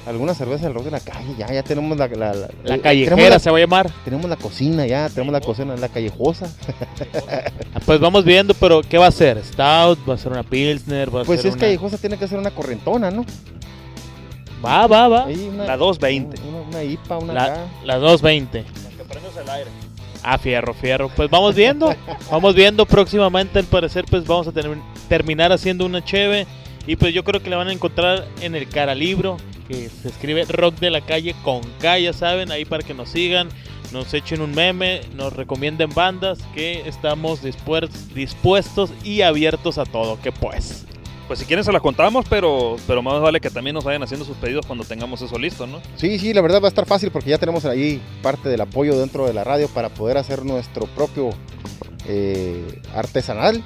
alguna 0.07 0.33
cerveza 0.33 0.65
del 0.65 0.73
rock 0.73 0.85
de 0.85 0.91
la 0.91 0.99
calle, 1.01 1.35
ya, 1.37 1.47
ya 1.51 1.61
tenemos 1.63 1.97
la... 1.97 2.07
La, 2.07 2.33
la- 2.33 2.49
La 2.63 2.75
eh, 2.75 2.79
callejera 2.81 3.29
la- 3.29 3.39
se 3.39 3.49
va 3.51 3.57
a 3.57 3.59
llamar. 3.59 3.91
Tenemos 4.05 4.29
la 4.29 4.35
cocina 4.37 4.85
ya, 4.87 5.09
tenemos 5.09 5.33
la 5.33 5.41
cocina, 5.41 5.75
la 5.75 5.89
callejosa. 5.89 6.49
Ah, 7.75 7.79
Pues 7.85 7.99
vamos 7.99 8.23
viendo, 8.23 8.53
pero 8.53 8.81
¿qué 8.81 8.97
va 8.97 9.07
a 9.07 9.11
ser? 9.11 9.43
¿Stout? 9.43 9.99
¿Va 10.09 10.13
a 10.13 10.17
ser 10.17 10.31
una 10.31 10.43
Pilsner? 10.43 11.13
¿Va 11.13 11.21
a 11.21 11.25
Pues 11.25 11.41
si 11.41 11.47
es 11.49 11.53
una... 11.55 11.61
callejosa 11.61 11.97
tiene 11.97 12.17
que 12.17 12.27
ser 12.27 12.39
una 12.39 12.51
correntona, 12.51 13.11
¿no? 13.11 13.25
Va, 14.65 14.87
va, 14.87 15.07
va. 15.09 15.25
Una- 15.25 15.65
La 15.65 15.75
220. 15.77 16.41
Una, 16.47 16.61
una 16.61 16.83
IPA, 16.83 17.17
una 17.17 17.33
La, 17.33 17.43
acá. 17.43 17.57
la 17.83 17.97
220. 17.97 18.63
Ah, 20.25 20.37
fierro, 20.37 20.73
fierro. 20.73 21.09
Pues 21.09 21.29
vamos 21.29 21.53
viendo. 21.55 21.93
vamos 22.31 22.55
viendo 22.55 22.85
próximamente, 22.85 23.59
al 23.59 23.65
parecer, 23.65 24.05
pues 24.09 24.25
vamos 24.25 24.47
a 24.47 24.51
tener- 24.53 24.77
terminar 25.09 25.51
haciendo 25.51 25.85
una 25.85 26.03
cheve. 26.03 26.47
Y 26.85 26.95
pues 26.97 27.13
yo 27.13 27.23
creo 27.23 27.41
que 27.41 27.49
la 27.49 27.57
van 27.57 27.69
a 27.69 27.73
encontrar 27.73 28.27
en 28.41 28.55
el 28.55 28.67
cara 28.67 28.93
libro, 28.93 29.37
que 29.67 29.89
se 29.89 30.09
escribe 30.09 30.45
Rock 30.45 30.79
de 30.79 30.89
la 30.89 31.01
Calle 31.01 31.33
con 31.43 31.61
K, 31.79 31.99
ya 31.99 32.13
saben, 32.13 32.51
ahí 32.51 32.65
para 32.65 32.83
que 32.83 32.93
nos 32.93 33.09
sigan, 33.09 33.47
nos 33.93 34.13
echen 34.13 34.41
un 34.41 34.51
meme, 34.51 35.01
nos 35.15 35.33
recomienden 35.33 35.91
bandas, 35.93 36.39
que 36.53 36.87
estamos 36.87 37.41
dispuestos 37.41 38.91
y 39.03 39.21
abiertos 39.21 39.77
a 39.77 39.85
todo, 39.85 40.19
que 40.19 40.31
pues. 40.31 40.85
Pues 41.27 41.39
si 41.39 41.45
quieren 41.45 41.63
se 41.63 41.71
las 41.71 41.81
contamos, 41.81 42.25
pero, 42.29 42.75
pero 42.85 43.01
más 43.01 43.21
vale 43.21 43.39
que 43.39 43.49
también 43.49 43.73
nos 43.73 43.85
vayan 43.85 44.03
haciendo 44.03 44.25
sus 44.25 44.35
pedidos 44.35 44.65
cuando 44.65 44.83
tengamos 44.83 45.21
eso 45.21 45.39
listo, 45.39 45.65
¿no? 45.65 45.79
Sí, 45.95 46.19
sí, 46.19 46.33
la 46.33 46.41
verdad 46.41 46.61
va 46.61 46.65
a 46.65 46.69
estar 46.69 46.85
fácil 46.85 47.11
porque 47.11 47.29
ya 47.29 47.37
tenemos 47.37 47.63
ahí 47.63 48.01
parte 48.21 48.49
del 48.49 48.59
apoyo 48.59 48.99
dentro 48.99 49.25
de 49.25 49.33
la 49.33 49.45
radio 49.45 49.69
para 49.69 49.87
poder 49.87 50.17
hacer 50.17 50.43
nuestro 50.43 50.85
propio 50.87 51.29
eh, 52.07 52.81
artesanal. 52.93 53.63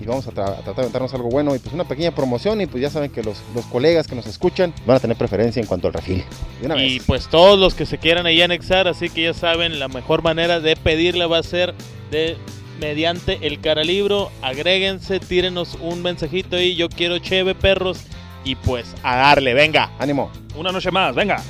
Y 0.00 0.04
vamos 0.04 0.26
a, 0.26 0.30
tra- 0.30 0.50
a 0.50 0.54
tratar 0.56 0.74
de 0.76 0.82
inventarnos 0.82 1.14
algo 1.14 1.28
bueno 1.28 1.54
y 1.54 1.58
pues 1.58 1.74
una 1.74 1.84
pequeña 1.84 2.10
promoción 2.10 2.60
y 2.60 2.66
pues 2.66 2.82
ya 2.82 2.90
saben 2.90 3.10
que 3.10 3.22
los, 3.22 3.42
los 3.54 3.64
colegas 3.66 4.06
que 4.06 4.14
nos 4.14 4.26
escuchan 4.26 4.74
van 4.86 4.96
a 4.98 5.00
tener 5.00 5.16
preferencia 5.16 5.60
en 5.60 5.66
cuanto 5.66 5.86
al 5.88 5.94
refil. 5.94 6.22
De 6.60 6.66
una 6.66 6.76
Y 6.82 6.98
vez. 6.98 7.06
pues 7.06 7.28
todos 7.28 7.58
los 7.58 7.74
que 7.74 7.86
se 7.86 7.98
quieran 7.98 8.26
ahí 8.26 8.42
anexar, 8.42 8.88
así 8.88 9.08
que 9.08 9.22
ya 9.22 9.34
saben, 9.34 9.78
la 9.78 9.88
mejor 9.88 10.22
manera 10.22 10.60
de 10.60 10.76
pedirla 10.76 11.26
va 11.26 11.38
a 11.38 11.42
ser 11.42 11.74
de 12.10 12.36
mediante 12.80 13.38
el 13.46 13.60
caralibro. 13.60 14.30
Agréguense, 14.42 15.18
tírenos 15.18 15.78
un 15.80 16.02
mensajito 16.02 16.56
ahí, 16.56 16.74
yo 16.74 16.88
quiero 16.90 17.18
cheve 17.18 17.54
perros 17.54 18.00
y 18.44 18.54
pues 18.54 18.94
a 19.02 19.16
darle, 19.16 19.54
venga. 19.54 19.90
Ánimo. 19.98 20.30
Una 20.56 20.72
noche 20.72 20.90
más, 20.90 21.14
venga. 21.14 21.42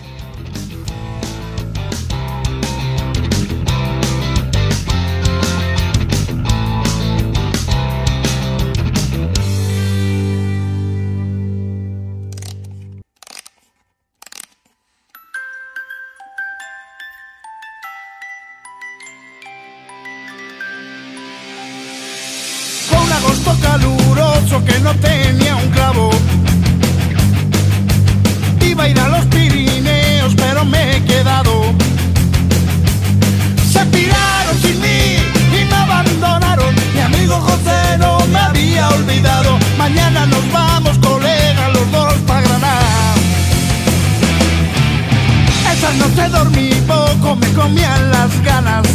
Me 47.34 47.52
comían 47.54 48.10
las 48.12 48.42
ganas 48.44 48.86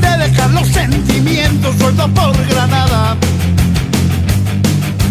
de 0.00 0.28
dejar 0.28 0.50
los 0.50 0.68
sentimientos 0.68 1.74
sueltos 1.78 2.10
por 2.10 2.46
Granada. 2.48 3.16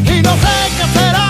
Y 0.06 0.22
no 0.22 0.34
sé 0.34 0.56
qué 0.78 1.00
será 1.00 1.25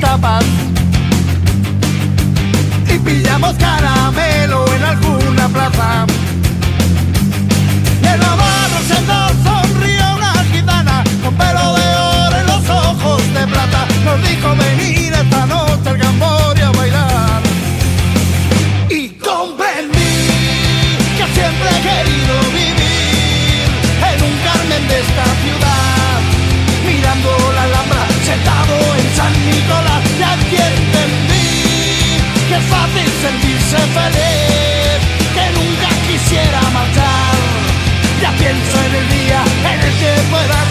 tapas 0.00 0.44
y 2.88 2.98
pillamos 2.98 3.54
caramelo 3.56 4.64
en 4.74 4.82
alguna 4.82 5.48
plaza. 5.48 6.06
Y 8.02 8.06
en 8.06 8.20
la 8.20 8.34
barra 8.34 8.80
sentada 8.88 9.32
sonrió 9.44 10.04
una 10.16 10.32
gitana 10.52 11.04
con 11.22 11.34
pelo 11.34 11.74
de 11.74 11.88
oro 11.96 12.36
en 12.36 12.46
los 12.46 12.68
ojos 12.68 13.22
de 13.34 13.46
plata. 13.46 13.86
Nos 14.04 14.22
dijo 14.28 14.48
venir 14.56 15.12
esta 15.12 15.46
noche 15.46 15.88
al 15.90 15.98
Gamboria 15.98 16.68
a 16.68 16.72
bailar. 16.72 17.42
Y 18.88 19.08
comprendí 19.10 20.16
que 21.16 21.26
siempre 21.36 21.68
he 21.74 21.80
querido 21.90 22.34
vivir 22.60 23.68
en 24.10 24.18
un 24.28 24.34
Carmen 24.46 24.88
de 24.88 25.00
esta 25.00 25.26
ciudad, 25.42 26.20
mirando 26.86 27.30
la 27.54 27.62
Alhambra 27.64 28.06
sentado 28.24 28.59
en 28.94 29.16
San 29.16 29.32
Nicolás. 29.46 30.02
Y 30.18 30.22
aquí 30.22 30.56
entendí 30.56 31.50
que 32.48 32.56
es 32.56 32.64
fácil 32.66 33.08
sentirse 33.24 33.78
feliz, 33.98 34.98
que 35.34 35.44
nunca 35.58 35.88
quisiera 36.06 36.60
marchar. 36.72 37.36
Ya 38.20 38.30
pienso 38.32 38.76
en 38.86 38.94
el 39.00 39.08
día 39.08 39.42
en 39.72 39.80
el 39.80 39.94
que 40.00 40.12
pueda 40.30 40.69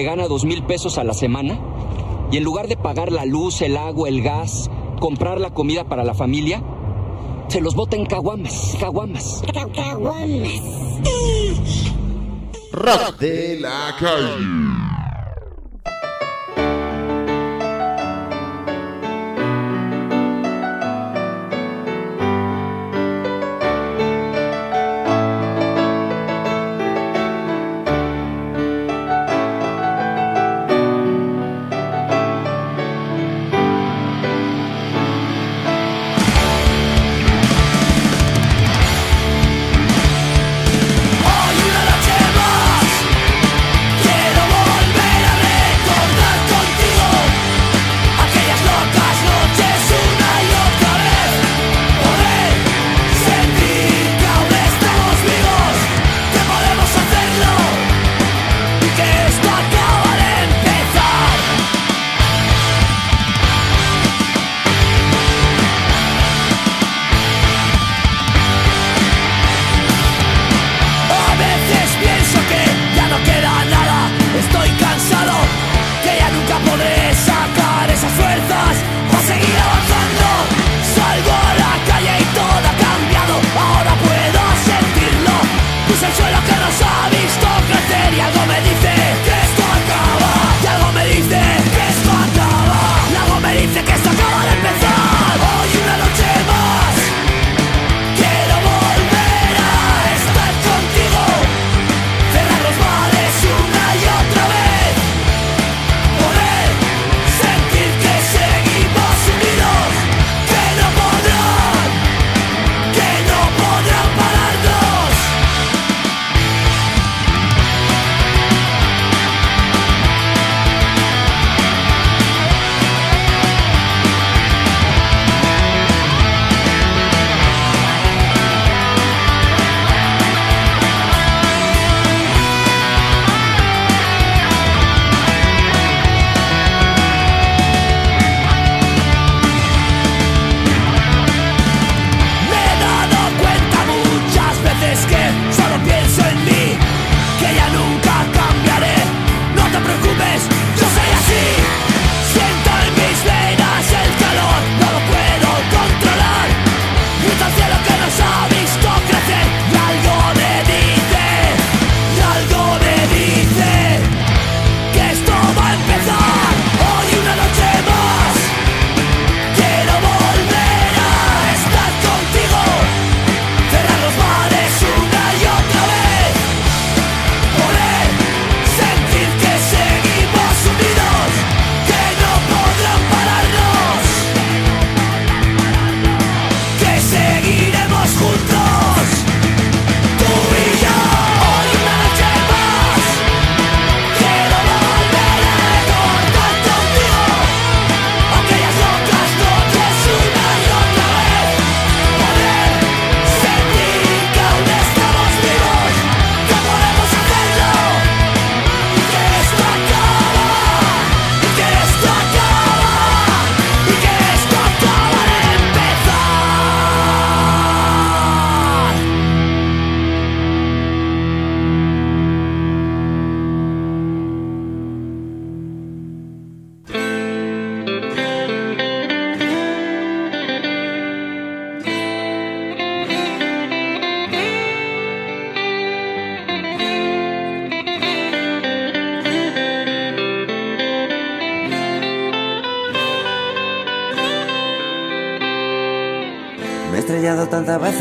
que 0.00 0.06
gana 0.06 0.28
dos 0.28 0.46
mil 0.46 0.62
pesos 0.62 0.96
a 0.96 1.04
la 1.04 1.12
semana 1.12 1.58
y 2.32 2.38
en 2.38 2.42
lugar 2.42 2.68
de 2.68 2.76
pagar 2.78 3.12
la 3.12 3.26
luz, 3.26 3.60
el 3.60 3.76
agua, 3.76 4.08
el 4.08 4.22
gas, 4.22 4.70
comprar 4.98 5.38
la 5.38 5.50
comida 5.50 5.84
para 5.84 6.04
la 6.04 6.14
familia, 6.14 6.62
se 7.48 7.60
los 7.60 7.74
bota 7.74 7.96
en 7.96 8.06
caguamas, 8.06 8.76
caguamas. 8.80 9.42
Rock 12.72 13.18
de 13.18 13.60
la 13.60 13.94
calle. 13.98 14.79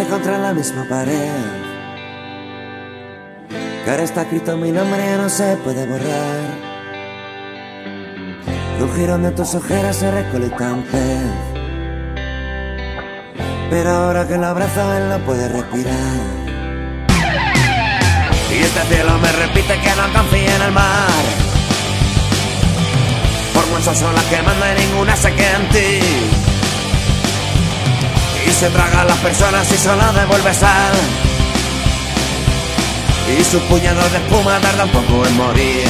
Contra 0.09 0.37
la 0.37 0.53
misma 0.53 0.85
pared. 0.89 1.69
Que 3.85 3.91
ahora 3.91 4.03
está 4.03 4.23
escrito 4.23 4.57
mi 4.57 4.71
nombre 4.71 5.01
y 5.13 5.17
no 5.17 5.29
se 5.29 5.55
puede 5.57 5.85
borrar. 5.85 6.69
De 8.77 9.13
un 9.13 9.23
de 9.23 9.31
tus 9.31 9.55
ojeras 9.55 9.97
se 9.97 10.09
recolecta 10.09 10.73
un 10.73 10.83
pez. 10.83 11.59
Pero 13.69 13.89
ahora 13.91 14.27
que 14.27 14.37
lo 14.37 14.47
abrazo 14.47 14.93
él 14.97 15.09
no 15.09 15.19
puede 15.19 15.47
respirar. 15.49 16.39
Y 18.51 18.61
este 18.63 18.81
cielo 18.93 19.17
me 19.19 19.31
repite 19.31 19.79
que 19.79 19.95
no 19.95 20.13
confía 20.13 20.55
en 20.55 20.61
el 20.61 20.71
mar. 20.71 21.23
Por 23.53 23.67
muchas 23.67 23.97
son 23.97 24.15
las 24.15 24.23
que 24.25 24.41
manda 24.41 24.73
y 24.73 24.87
ninguna 24.87 25.15
se 25.15 25.33
queda 25.33 25.57
en 25.57 25.69
ti. 25.69 26.48
Y 28.49 28.51
se 28.51 28.69
traga 28.71 29.01
a 29.01 29.05
las 29.05 29.17
personas 29.17 29.71
y 29.71 29.77
solo 29.77 30.11
devuelve 30.11 30.51
sal. 30.55 30.95
Y 33.37 33.43
su 33.43 33.59
puñado 33.69 34.01
de 34.09 34.17
espuma 34.17 34.59
tarda 34.59 34.85
un 34.85 34.89
poco 34.89 35.25
en 35.27 35.37
morir. 35.37 35.85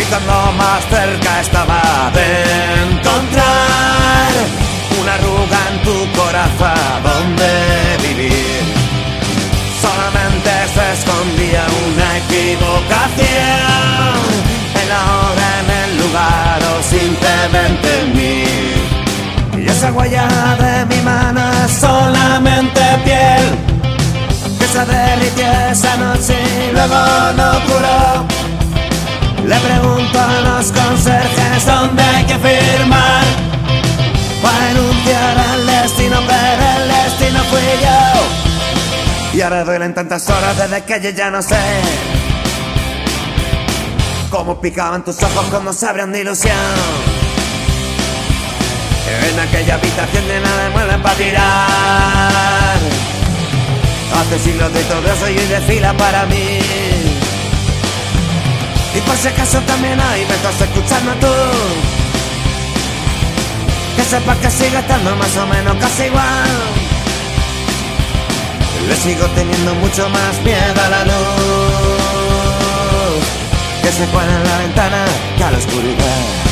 Y 0.00 0.04
cuando 0.04 0.52
más 0.52 0.84
cerca 0.88 1.40
estaba 1.40 2.10
de 2.14 2.28
encontrar 2.84 4.32
una 5.00 5.14
arruga 5.14 5.58
en 5.70 5.82
tu 5.82 6.12
corazón 6.18 7.02
donde 7.02 7.50
vivir, 8.08 8.62
solamente 9.82 10.50
se 10.74 10.92
escondía 10.96 11.66
una 11.88 12.08
equivocación 12.22 13.26
en 14.80 14.88
la 14.88 15.00
hora, 15.18 15.48
en 15.60 15.68
el 15.82 15.98
lugar 15.98 16.58
o 16.72 16.82
simplemente 16.82 18.00
en 18.00 18.16
mí. 18.16 18.75
Y 19.66 19.68
esa 19.68 19.90
huella 19.90 20.28
de 20.60 20.86
mi 20.94 21.02
mano 21.02 21.40
es 21.64 21.72
solamente 21.72 22.80
piel 23.02 23.44
que 24.60 24.66
se 24.68 24.84
derritió 24.86 25.44
esa 25.72 25.96
noche 25.96 26.36
y 26.68 26.72
luego 26.72 26.94
no 27.36 27.50
curó. 27.66 28.26
Le 29.44 29.56
pregunto 29.56 30.20
a 30.20 30.40
los 30.40 30.70
conserjes 30.70 31.66
dónde 31.66 32.00
hay 32.00 32.24
que 32.26 32.38
firmar 32.38 33.24
para 34.40 34.70
anunciar 34.70 35.36
al 35.36 35.66
destino, 35.66 36.16
pero 36.28 36.64
el 36.76 36.88
destino 36.88 37.40
fui 37.50 37.60
yo. 37.82 39.36
Y 39.36 39.40
ahora 39.40 39.64
duelen 39.64 39.94
tantas 39.94 40.30
horas 40.30 40.56
desde 40.58 40.84
que 40.84 41.00
yo 41.00 41.10
ya 41.10 41.28
no 41.32 41.42
sé 41.42 41.58
cómo 44.30 44.60
picaban 44.60 45.04
tus 45.04 45.20
ojos 45.24 45.44
cuando 45.50 45.72
se 45.72 45.86
abrían 45.88 46.12
de 46.12 46.20
ilusión. 46.20 47.15
En 49.06 49.38
aquella 49.38 49.74
habitación 49.74 50.26
de 50.28 50.40
muebles 50.70 50.96
para 50.98 51.14
tirar. 51.14 52.78
Hace 54.18 54.38
siglos 54.38 54.72
de 54.72 54.82
todo 54.84 55.12
eso 55.12 55.28
y 55.30 55.38
hoy 55.38 55.46
desfila 55.46 55.92
para 55.96 56.26
mí. 56.26 56.58
Y 58.94 59.00
por 59.00 59.16
si 59.16 59.28
acaso 59.28 59.60
también 59.60 60.00
hay 60.00 60.24
me 60.24 60.34
estás 60.34 60.60
escuchando 60.60 61.12
tú. 61.20 61.34
Que 63.96 64.04
sepas 64.04 64.36
que 64.38 64.50
sigo 64.50 64.78
estando 64.78 65.14
más 65.16 65.36
o 65.36 65.46
menos 65.46 65.76
casi 65.76 66.04
igual. 66.04 66.50
Le 68.88 68.96
sigo 68.96 69.26
teniendo 69.34 69.74
mucho 69.74 70.08
más 70.08 70.42
miedo 70.42 70.82
a 70.84 70.88
la 70.88 71.04
luz. 71.04 71.14
Que 73.82 73.92
se 73.92 74.06
cuela 74.06 74.32
en 74.32 74.44
la 74.48 74.58
ventana 74.58 75.04
que 75.36 75.44
a 75.44 75.50
la 75.50 75.58
oscuridad. 75.58 76.45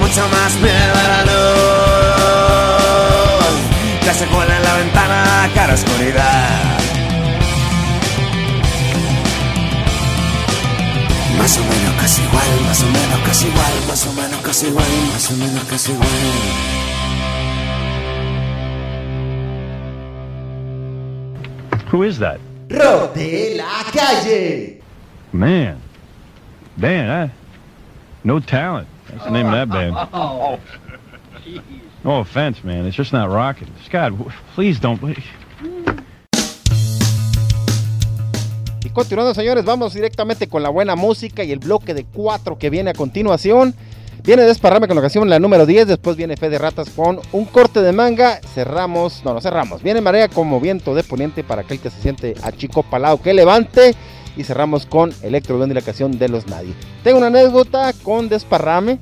Mucho 0.00 0.28
más 0.28 0.54
miedo 0.56 0.94
a 0.94 1.08
la 1.08 1.22
luz 1.24 1.56
Que 4.02 4.12
se 4.14 4.26
cuela 4.26 4.56
en 4.56 4.62
la 4.62 4.74
ventana 4.76 5.50
cara 5.54 5.74
oscuridad 5.74 6.78
Más 11.38 11.58
o 11.58 11.60
menos 11.60 11.94
casi 12.00 12.22
igual, 12.22 12.60
más 12.66 12.82
o 12.82 12.86
menos 12.86 13.20
casi 13.26 13.46
igual, 13.46 13.72
más 13.88 14.06
o 14.06 14.12
menos 14.12 14.40
casi 14.42 14.66
igual, 14.66 14.86
más 15.12 15.30
o 15.30 15.36
menos 15.36 15.64
casi 15.64 15.92
igual 15.92 16.08
Who 21.92 22.02
is 22.02 22.18
that? 22.18 22.40
Rock 22.68 23.14
de 23.14 23.54
la 23.56 23.84
calle. 23.92 24.80
Man. 25.32 25.80
Man, 26.76 27.28
I, 27.28 27.30
no 28.24 28.40
talent. 28.40 28.88
That's 29.10 29.24
the 29.24 29.30
name 29.30 29.46
of 29.46 29.52
that 29.52 29.68
band. 29.68 29.96
Oh. 30.12 30.58
No 32.02 32.20
offense, 32.20 32.64
man. 32.64 32.86
It's 32.86 32.96
just 32.96 33.12
not 33.12 33.30
rocking. 33.30 33.68
Scott, 33.84 34.12
please 34.54 34.80
don't. 34.80 35.00
Y 38.84 38.90
continuando, 38.90 39.34
señores, 39.34 39.64
vamos 39.64 39.94
directamente 39.94 40.48
con 40.48 40.62
la 40.62 40.68
buena 40.70 40.96
música 40.96 41.44
y 41.44 41.52
el 41.52 41.58
bloque 41.58 41.94
de 41.94 42.04
cuatro 42.04 42.58
que 42.58 42.70
viene 42.70 42.90
a 42.90 42.94
continuación. 42.94 43.74
Viene 44.24 44.42
Desparrame 44.42 44.88
con 44.88 44.96
la 44.96 45.02
canción 45.02 45.28
la 45.28 45.38
número 45.38 45.66
10, 45.66 45.86
después 45.86 46.16
viene 46.16 46.36
Fe 46.36 46.48
de 46.48 46.58
Ratas 46.58 46.90
con 46.90 47.20
un 47.30 47.44
corte 47.44 47.80
de 47.80 47.92
manga, 47.92 48.40
cerramos, 48.54 49.24
no, 49.24 49.34
no 49.34 49.40
cerramos, 49.40 49.84
viene 49.84 50.00
Marea 50.00 50.26
como 50.26 50.58
viento 50.58 50.96
de 50.96 51.04
poniente 51.04 51.44
para 51.44 51.62
aquel 51.62 51.78
que 51.78 51.90
se 51.90 52.00
siente 52.02 52.34
a 52.42 52.50
chico 52.50 52.82
palado 52.82 53.22
que 53.22 53.32
levante 53.32 53.94
y 54.36 54.44
cerramos 54.44 54.86
con 54.86 55.12
Electro 55.22 55.64
y 55.64 55.72
la 55.72 55.80
canción 55.80 56.18
de 56.18 56.28
los 56.28 56.46
Nadie. 56.46 56.74
Tengo 57.02 57.18
una 57.18 57.28
anécdota 57.28 57.92
con 58.02 58.28
Desparrame, 58.28 58.98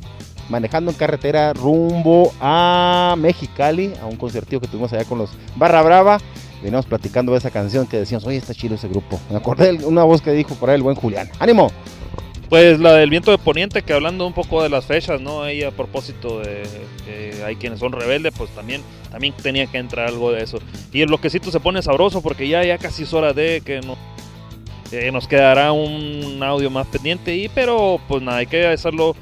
manejando 0.48 0.90
en 0.90 0.97
carretera 0.97 1.52
rumbo 1.52 2.32
a 2.40 3.15
Mexicali, 3.19 3.93
a 4.01 4.06
un 4.06 4.16
conciertillo 4.16 4.61
que 4.61 4.69
tuvimos 4.69 4.93
allá 4.93 5.05
con 5.05 5.19
los 5.19 5.31
Barra 5.56 5.82
Brava. 5.82 6.19
Veníamos 6.62 6.86
platicando 6.86 7.32
de 7.32 7.39
esa 7.39 7.51
canción 7.51 7.86
que 7.86 7.98
decíamos, 7.98 8.27
oye, 8.27 8.39
está 8.39 8.55
chido 8.55 8.77
ese 8.77 8.89
grupo. 8.89 9.20
Me 9.31 9.36
acordé 9.36 9.77
de 9.77 9.85
una 9.85 10.05
voz 10.05 10.23
que 10.23 10.32
dijo 10.32 10.55
por 10.55 10.70
ahí 10.70 10.77
el 10.77 10.82
buen 10.82 10.97
Julián. 10.97 11.28
¡Ánimo! 11.39 11.70
Pues 12.48 12.78
la 12.78 12.93
del 12.93 13.11
viento 13.11 13.31
de 13.31 13.39
poniente, 13.39 13.82
que 13.82 13.93
hablando 13.93 14.27
un 14.27 14.32
poco 14.32 14.62
de 14.62 14.69
las 14.69 14.85
fechas, 14.85 15.20
¿no? 15.20 15.43
Ahí 15.43 15.62
a 15.62 15.73
propósito 15.73 16.40
de 16.40 16.62
que 17.05 17.43
hay 17.44 17.56
quienes 17.56 17.81
son 17.81 17.93
rebeldes, 17.93 18.32
pues 18.36 18.51
también, 18.51 18.82
también 19.11 19.35
tenía 19.43 19.66
que 19.66 19.78
entrar 19.78 20.06
algo 20.06 20.31
de 20.31 20.43
eso. 20.43 20.59
Y 20.93 21.01
el 21.01 21.09
bloquecito 21.09 21.51
se 21.51 21.59
pone 21.59 21.82
sabroso 21.82 22.23
porque 22.23 22.47
ya, 22.47 22.62
ya 22.65 22.78
casi 22.78 23.02
es 23.02 23.12
hora 23.12 23.32
de 23.32 23.62
que 23.65 23.81
no, 23.81 23.97
eh, 24.94 25.10
nos 25.12 25.28
quedará 25.28 25.72
un 25.72 26.42
audio 26.42 26.70
más 26.70 26.86
pendiente, 26.86 27.34
y, 27.36 27.48
pero 27.48 28.00
pues 28.08 28.22
nada, 28.22 28.38
hay 28.38 28.46
que 28.46 28.66
hacerlo 28.66 29.16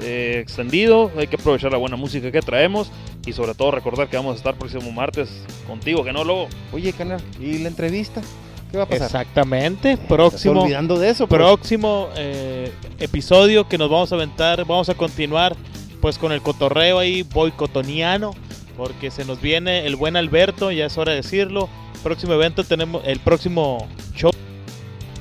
eh, 0.00 0.38
extendido, 0.40 1.10
hay 1.16 1.26
que 1.26 1.36
aprovechar 1.36 1.72
la 1.72 1.78
buena 1.78 1.96
música 1.96 2.30
que 2.30 2.40
traemos 2.40 2.90
y 3.26 3.32
sobre 3.32 3.54
todo 3.54 3.72
recordar 3.72 4.08
que 4.08 4.16
vamos 4.16 4.34
a 4.34 4.36
estar 4.36 4.54
próximo 4.54 4.90
martes 4.92 5.28
contigo, 5.66 6.04
que 6.04 6.12
no 6.12 6.24
lo... 6.24 6.46
Oye, 6.72 6.92
canal, 6.92 7.20
¿y 7.40 7.58
la 7.58 7.68
entrevista? 7.68 8.22
¿Qué 8.70 8.76
va 8.76 8.84
a 8.84 8.86
pasar? 8.86 9.06
Exactamente, 9.06 9.96
próximo. 9.96 10.62
olvidando 10.62 10.98
de 10.98 11.10
eso, 11.10 11.26
pues. 11.26 11.38
Próximo 11.38 12.08
eh, 12.16 12.70
episodio 13.00 13.68
que 13.68 13.76
nos 13.76 13.90
vamos 13.90 14.12
a 14.12 14.14
aventar, 14.14 14.64
vamos 14.64 14.88
a 14.88 14.94
continuar 14.94 15.56
pues 16.00 16.16
con 16.16 16.30
el 16.30 16.42
cotorreo 16.42 16.98
ahí 17.00 17.22
boicotoniano, 17.22 18.34
porque 18.76 19.10
se 19.10 19.24
nos 19.24 19.40
viene 19.40 19.84
el 19.86 19.96
buen 19.96 20.16
Alberto, 20.16 20.70
ya 20.70 20.86
es 20.86 20.96
hora 20.96 21.12
de 21.12 21.22
decirlo. 21.22 21.68
Próximo 22.02 22.34
evento 22.34 22.62
tenemos 22.62 23.02
el 23.04 23.18
próximo 23.18 23.88
show 24.14 24.30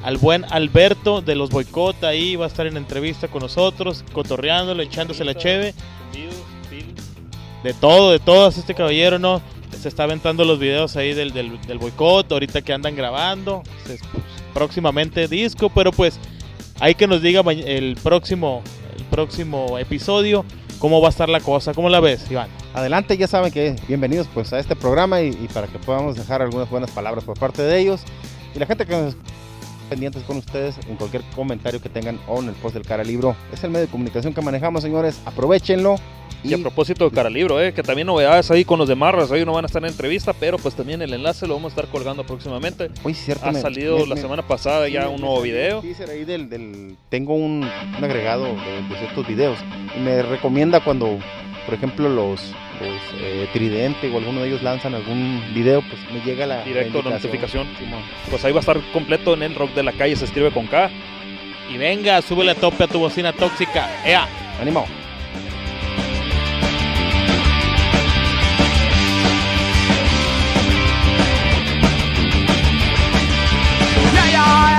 al 0.07 0.15
buen 0.15 0.45
Alberto 0.45 1.19
de 1.21 1.35
los 1.35 1.49
boicot 1.49 2.01
ahí 2.05 2.37
va 2.37 2.45
a 2.45 2.47
estar 2.47 2.65
en 2.65 2.77
entrevista 2.77 3.27
con 3.27 3.41
nosotros, 3.41 4.05
cotorreándolo, 4.13 4.81
echándose 4.81 5.25
la 5.25 5.35
cheve. 5.35 5.73
De 7.61 7.73
todo, 7.73 8.11
de 8.11 8.19
todas, 8.19 8.57
este 8.57 8.73
caballero, 8.73 9.19
¿no? 9.19 9.41
Se 9.77 9.89
está 9.89 10.03
aventando 10.03 10.45
los 10.45 10.59
videos 10.59 10.95
ahí 10.95 11.13
del, 11.13 11.33
del, 11.33 11.59
del 11.61 11.77
boicot, 11.77 12.31
ahorita 12.31 12.61
que 12.61 12.71
andan 12.71 12.95
grabando. 12.95 13.63
Se- 13.85 13.97
pues, 13.97 14.23
próximamente 14.53 15.27
disco, 15.27 15.69
pero 15.69 15.91
pues 15.91 16.17
hay 16.79 16.95
que 16.95 17.05
nos 17.05 17.21
diga 17.21 17.41
el 17.51 17.97
próximo, 18.01 18.61
el 18.97 19.03
próximo 19.05 19.77
episodio 19.77 20.45
cómo 20.79 21.01
va 21.01 21.07
a 21.07 21.11
estar 21.11 21.27
la 21.27 21.41
cosa. 21.41 21.73
¿Cómo 21.73 21.89
la 21.89 21.99
ves, 21.99 22.31
Iván? 22.31 22.47
Adelante, 22.73 23.17
ya 23.17 23.27
saben 23.27 23.51
que 23.51 23.75
bienvenidos 23.89 24.27
pues 24.33 24.53
a 24.53 24.59
este 24.59 24.77
programa 24.77 25.21
y, 25.21 25.29
y 25.29 25.49
para 25.53 25.67
que 25.67 25.79
podamos 25.79 26.15
dejar 26.15 26.41
algunas 26.41 26.69
buenas 26.69 26.91
palabras 26.91 27.25
por 27.25 27.37
parte 27.37 27.61
de 27.61 27.77
ellos. 27.77 28.01
Y 28.55 28.59
la 28.59 28.65
gente 28.67 28.85
que 28.85 28.93
nos 28.93 29.15
pendientes 29.87 30.23
con 30.23 30.37
ustedes 30.37 30.75
en 30.89 30.95
cualquier 30.95 31.23
comentario 31.35 31.81
que 31.81 31.89
tengan 31.89 32.19
o 32.27 32.41
en 32.41 32.49
el 32.49 32.55
post 32.55 32.75
del 32.75 32.85
cara 32.85 33.03
libro. 33.03 33.35
Es 33.51 33.63
el 33.63 33.71
medio 33.71 33.85
de 33.85 33.91
comunicación 33.91 34.33
que 34.33 34.41
manejamos, 34.41 34.83
señores. 34.83 35.19
Aprovechenlo. 35.25 35.95
Y, 36.43 36.53
a 36.53 36.57
propósito 36.59 37.09
de 37.09 37.15
Caralibro, 37.15 37.59
eh, 37.59 37.73
que 37.73 37.81
también 37.81 38.05
novedades 38.05 38.51
ahí 38.51 38.63
con 38.63 38.77
los 38.77 38.87
de 38.87 38.93
Marras, 38.95 39.31
ahí 39.31 39.43
no 39.43 39.53
van 39.53 39.65
a 39.65 39.67
estar 39.67 39.81
en 39.83 39.89
entrevista, 39.89 40.33
pero 40.33 40.57
pues 40.59 40.75
también 40.75 41.01
el 41.01 41.11
enlace 41.11 41.47
lo 41.47 41.55
vamos 41.55 41.71
a 41.71 41.75
estar 41.75 41.87
colgando 41.91 42.23
próximamente. 42.25 42.91
Uy, 43.03 43.15
cierto. 43.15 43.47
Ha 43.47 43.51
me- 43.51 43.59
salido 43.59 43.97
me- 43.97 44.05
la 44.05 44.15
me- 44.15 44.21
semana 44.21 44.47
pasada 44.47 44.87
ya 44.87 45.09
un 45.09 45.19
nuevo 45.19 45.41
video. 45.41 45.77
un 45.79 45.81
teaser 45.81 46.09
ahí 46.11 46.25
del, 46.25 46.47
del- 46.47 46.95
tengo 47.09 47.33
un, 47.33 47.63
un 47.97 48.03
agregado 48.03 48.43
de, 48.45 48.53
de 48.87 48.97
ciertos 48.99 49.27
videos 49.27 49.57
y 49.97 49.99
me 49.99 50.21
recomienda 50.21 50.79
cuando, 50.83 51.17
por 51.65 51.73
ejemplo, 51.73 52.07
los, 52.07 52.53
los 52.81 53.21
eh, 53.21 53.47
Tridente 53.53 54.09
o 54.09 54.17
alguno 54.17 54.41
de 54.41 54.49
ellos 54.49 54.61
lanzan 54.61 54.95
algún 54.95 55.41
video, 55.53 55.81
pues 55.81 55.99
me 56.11 56.19
llega 56.21 56.45
la, 56.45 56.63
Directo, 56.63 57.01
la 57.01 57.11
notificación. 57.11 57.67
Pues 58.29 58.43
ahí 58.45 58.51
va 58.51 58.59
a 58.59 58.61
estar 58.61 58.79
completo 58.93 59.33
en 59.33 59.43
el 59.43 59.55
rock 59.55 59.73
de 59.73 59.83
la 59.83 59.91
calle, 59.93 60.15
se 60.15 60.25
escribe 60.25 60.51
con 60.51 60.67
K. 60.67 60.89
Y 61.69 61.77
venga, 61.77 62.21
súbele 62.21 62.51
a 62.51 62.55
tope 62.55 62.83
a 62.85 62.87
tu 62.87 62.99
bocina 62.99 63.33
tóxica. 63.33 63.89
¡Ea! 64.05 64.27
¡Ánimo! 64.61 64.85
Y 74.13 74.29
ella 74.29 74.76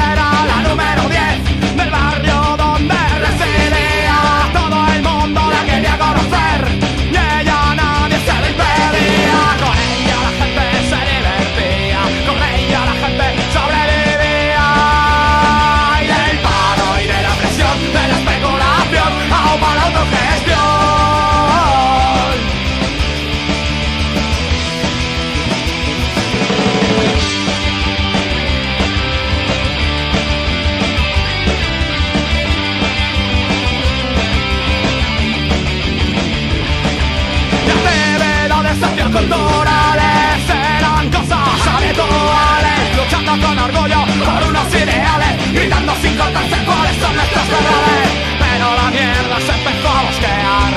Con 43.28 43.58
orgullo 43.58 44.06
por 44.24 44.48
unos 44.48 44.74
ideales 44.74 45.52
Gritando 45.52 45.94
sin 46.00 46.16
cortarse 46.16 46.56
cuáles 46.64 46.96
son 46.96 47.14
nuestros 47.14 47.46
verdades 47.46 48.08
Pero 48.40 48.66
la 48.74 48.90
mierda 48.90 49.36
se 49.46 49.52
empezó 49.52 49.88
a 49.90 50.02
bosquear 50.04 50.74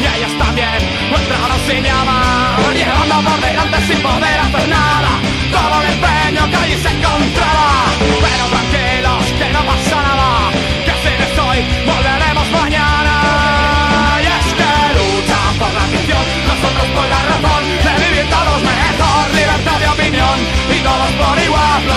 Y 0.00 0.16
ellos 0.16 0.38
también 0.38 0.80
entraron 1.12 1.60
sin 1.68 1.82
llamar. 1.84 2.74
Llevando 2.74 3.16
por 3.28 3.40
delante 3.42 3.78
sin 3.86 4.00
poder 4.00 4.40
hacer 4.40 4.68
nada 4.68 5.10
Todo 5.52 5.82
el 5.82 5.92
empeño 5.92 6.50
que 6.50 6.56
allí 6.56 6.76
se 6.82 6.88
encontraba. 6.88 7.84
Pero 8.24 8.44
tranquilos 8.48 9.24
que 9.38 9.52
no 9.52 9.60
pasa 9.60 10.02
nada 10.02 10.19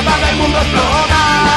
Flotar 0.03 0.25
del 0.25 0.35
mundo 0.35 0.57
explotar 0.57 1.52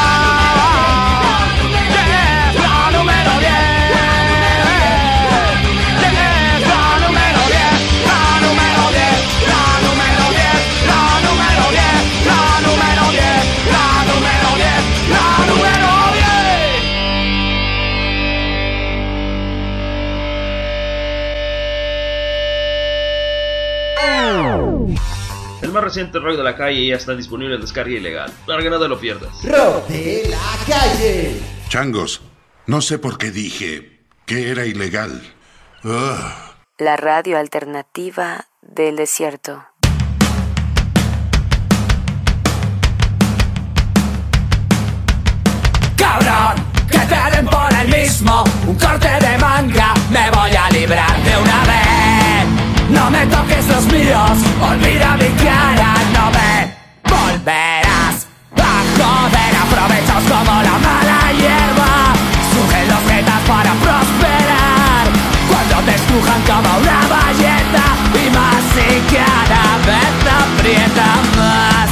más 25.76 25.84
reciente 25.84 26.18
rock 26.18 26.38
de 26.38 26.42
la 26.42 26.56
calle 26.56 26.86
ya 26.86 26.96
está 26.96 27.14
disponible 27.14 27.54
en 27.54 27.60
descarga 27.60 27.90
ilegal, 27.90 28.32
para 28.46 28.62
que 28.62 28.70
no 28.70 28.80
te 28.80 28.88
lo 28.88 28.98
pierdas. 28.98 29.30
Rock 29.44 29.86
de 29.88 30.26
la 30.30 30.56
calle. 30.66 31.36
Changos, 31.68 32.22
no 32.66 32.80
sé 32.80 32.98
por 32.98 33.18
qué 33.18 33.30
dije 33.30 34.00
que 34.24 34.50
era 34.50 34.64
ilegal. 34.64 35.20
Ugh. 35.84 35.92
La 36.78 36.96
radio 36.96 37.38
alternativa 37.38 38.46
del 38.62 38.96
desierto. 38.96 39.66
Cabrón, 45.98 46.64
que 46.90 46.98
te 46.98 47.36
den 47.36 47.46
por 47.46 47.72
el 47.74 47.88
mismo 47.88 48.44
Un 48.66 48.76
corte 48.76 49.08
de 49.08 49.38
manga 49.38 49.94
Me 50.10 50.30
voy 50.30 50.50
a 50.54 50.70
librar 50.70 51.22
de 51.22 51.36
una 51.36 51.64
vez 51.64 51.85
No 52.96 53.10
me 53.10 53.26
toques 53.26 53.66
los 53.68 53.84
míos 53.92 54.36
Olvida 54.70 55.16
mi 55.20 55.30
cara 55.44 55.92
No 56.16 56.24
me 56.36 56.52
volverás. 57.12 58.16
A 58.56 58.74
joder 58.96 59.52
Aprovechaos 59.64 60.24
como 60.32 60.54
la 60.68 60.76
mala 60.86 61.18
hierba. 61.40 61.92
Sujen 62.52 62.86
los 62.92 63.02
metas 63.12 63.40
para 63.52 63.72
prosperar. 63.84 65.04
Cuando 65.50 65.76
te 65.86 65.94
estrujan 66.00 66.40
como 66.50 66.70
una 66.82 67.00
valleta 67.16 67.84
Y 68.22 68.24
más 68.36 68.66
y 68.88 68.90
cada 69.14 69.66
vez 69.88 70.14
aprieta 70.40 71.08
más. 71.40 71.88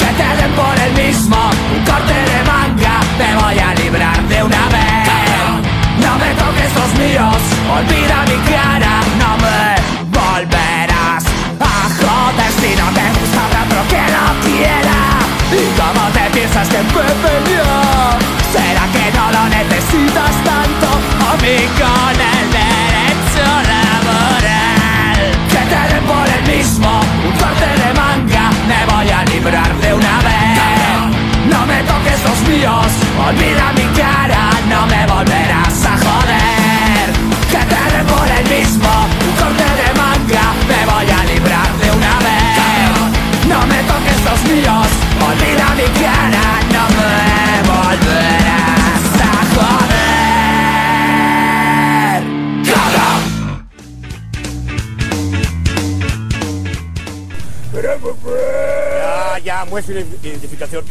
Que 0.00 0.10
te 0.18 0.28
den 0.38 0.52
por 0.60 0.76
el 0.86 0.92
mismo 1.04 1.40
un 1.74 1.84
corte 1.90 2.16
de 2.30 2.38
manga 2.50 2.96
Me 3.18 3.30
voy 3.40 3.58
a 3.58 3.74
librar 3.74 4.18
de 4.28 4.42
una 4.42 4.64
vez. 4.76 4.92
No 6.04 6.12
me 6.18 6.30
toques 6.42 6.72
los 6.80 6.90
míos 6.98 7.40
Olvida 7.76 8.24
mi 8.30 8.38
cara 8.50 9.00
No 9.18 9.36
me 9.42 9.71
volverás. 10.44 11.24
A 11.60 11.88
joder 11.98 12.52
Si 12.60 12.74
no 12.74 12.88
te 12.96 13.06
gusta 13.18 13.44
habrá 13.44 13.62
otro 13.64 13.82
que 13.88 14.02
lo 14.14 14.26
quiera 14.44 14.98
¿Y 15.52 15.64
cómo 15.78 16.08
te 16.10 16.30
piensas 16.30 16.68
que 16.68 16.78
me 16.78 17.08
peleó? 17.22 17.74
¿Será 18.52 18.84
que 18.94 19.04
no 19.16 19.30
lo 19.30 19.48
necesitas 19.48 20.34
tanto? 20.44 20.88
A 21.28 21.36
mí 21.42 21.56
con 21.78 22.16
el 22.34 22.46
derecho 22.60 23.46
laboral. 23.72 25.20
Que 25.52 25.62
te 25.70 25.94
den 25.94 26.04
por 26.04 26.26
el 26.28 26.56
mismo 26.56 26.90
un 27.26 27.32
corte 27.32 27.70
de 27.82 27.90
manga. 27.94 28.50
Me 28.66 28.80
voy 28.92 29.10
a 29.10 29.24
librar 29.24 29.74
de 29.76 29.94
una 29.94 30.16
vez. 30.28 30.52
No 31.50 31.66
me 31.66 31.82
toques 31.82 32.22
los 32.24 32.38
míos 32.48 32.86
Olvida 33.28 33.72
mi 33.76 33.86
cara. 34.00 34.50
No 34.68 34.86
me 34.86 35.06
volverás 35.06 35.71
míos 44.52 44.86
Olvida 45.20 45.74
mi 45.74 45.86
cara 46.00 46.46
No 46.72 46.84
me 46.96 47.14
volverás 47.68 49.04
a 49.20 49.32
joder 49.54 50.12
Cabrón 52.66 53.20
Ya, 58.98 59.38
ya, 59.38 59.64
muestre 59.64 59.94
la 59.94 60.00
identificación. 60.28 60.84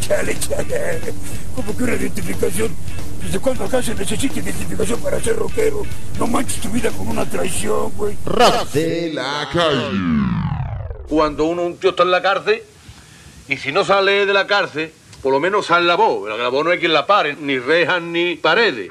Chale, 0.00 0.38
chale. 0.38 1.14
¿Cómo 1.54 1.76
que 1.76 1.84
una 1.84 1.94
identificación? 1.94 2.74
¿Desde 3.22 3.38
cuándo 3.38 3.64
acá 3.64 3.82
se 3.82 3.94
necesita 3.94 4.40
identificación 4.40 4.98
para 5.00 5.20
ser 5.20 5.36
rockero? 5.36 5.82
No 6.18 6.26
manches 6.26 6.60
tu 6.60 6.70
vida 6.70 6.90
con 6.90 7.08
una 7.08 7.24
traición, 7.26 7.92
güey. 7.96 8.16
Rock 8.24 8.72
de 8.72 9.12
la 9.12 9.48
calle. 9.52 10.71
Cuando 11.12 11.44
uno, 11.44 11.64
un 11.64 11.76
tío 11.76 11.90
está 11.90 12.04
en 12.04 12.10
la 12.10 12.22
cárcel 12.22 12.62
y 13.46 13.58
si 13.58 13.70
no 13.70 13.84
sale 13.84 14.24
de 14.24 14.32
la 14.32 14.46
cárcel, 14.46 14.90
por 15.22 15.30
lo 15.30 15.40
menos 15.40 15.66
sale 15.66 15.84
la 15.84 15.94
voz. 15.94 16.26
La 16.26 16.48
voz 16.48 16.64
no 16.64 16.70
hay 16.70 16.78
quien 16.78 16.94
la 16.94 17.04
pare, 17.04 17.36
ni 17.38 17.58
rejas 17.58 18.00
ni 18.00 18.36
paredes. 18.36 18.88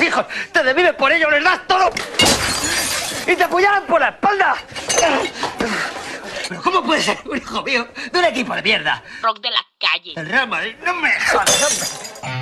hijos, 0.00 0.26
te 0.52 0.62
desvives 0.62 0.94
por 0.94 1.12
ellos, 1.12 1.30
les 1.30 1.44
das 1.44 1.66
todo 1.66 1.90
y 3.26 3.36
te 3.36 3.44
apuñalan 3.44 3.84
por 3.86 4.00
la 4.00 4.08
espalda. 4.08 4.56
¿Pero 6.48 6.62
cómo 6.62 6.82
puede 6.82 7.02
ser 7.02 7.18
un 7.24 7.36
hijo 7.38 7.62
mío 7.62 7.88
de 8.12 8.18
un 8.18 8.24
equipo 8.24 8.54
de 8.54 8.62
mierda? 8.62 9.02
Rock 9.22 9.40
de 9.40 9.50
la 9.50 9.64
calle. 9.78 10.12
El 10.16 10.28
Real 10.28 10.48
no 10.84 10.94
me 10.94 11.20
jodas, 11.20 11.62
hombre. 12.22 12.33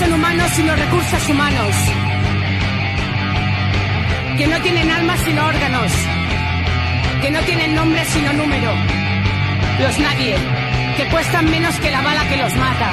son 0.00 0.14
humanos 0.14 0.50
sino 0.56 0.74
recursos 0.74 1.28
humanos. 1.28 1.74
Que 4.38 4.46
no 4.46 4.58
tienen 4.62 4.90
almas 4.90 5.20
sino 5.20 5.46
órganos. 5.46 5.92
Que 7.20 7.30
no 7.30 7.40
tienen 7.40 7.74
nombre 7.74 8.02
sino 8.06 8.32
número. 8.32 8.72
Los 9.80 9.98
nadie. 9.98 10.36
Que 10.96 11.04
cuestan 11.08 11.50
menos 11.50 11.74
que 11.80 11.90
la 11.90 12.00
bala 12.00 12.26
que 12.28 12.36
los 12.38 12.54
mata. 12.56 12.92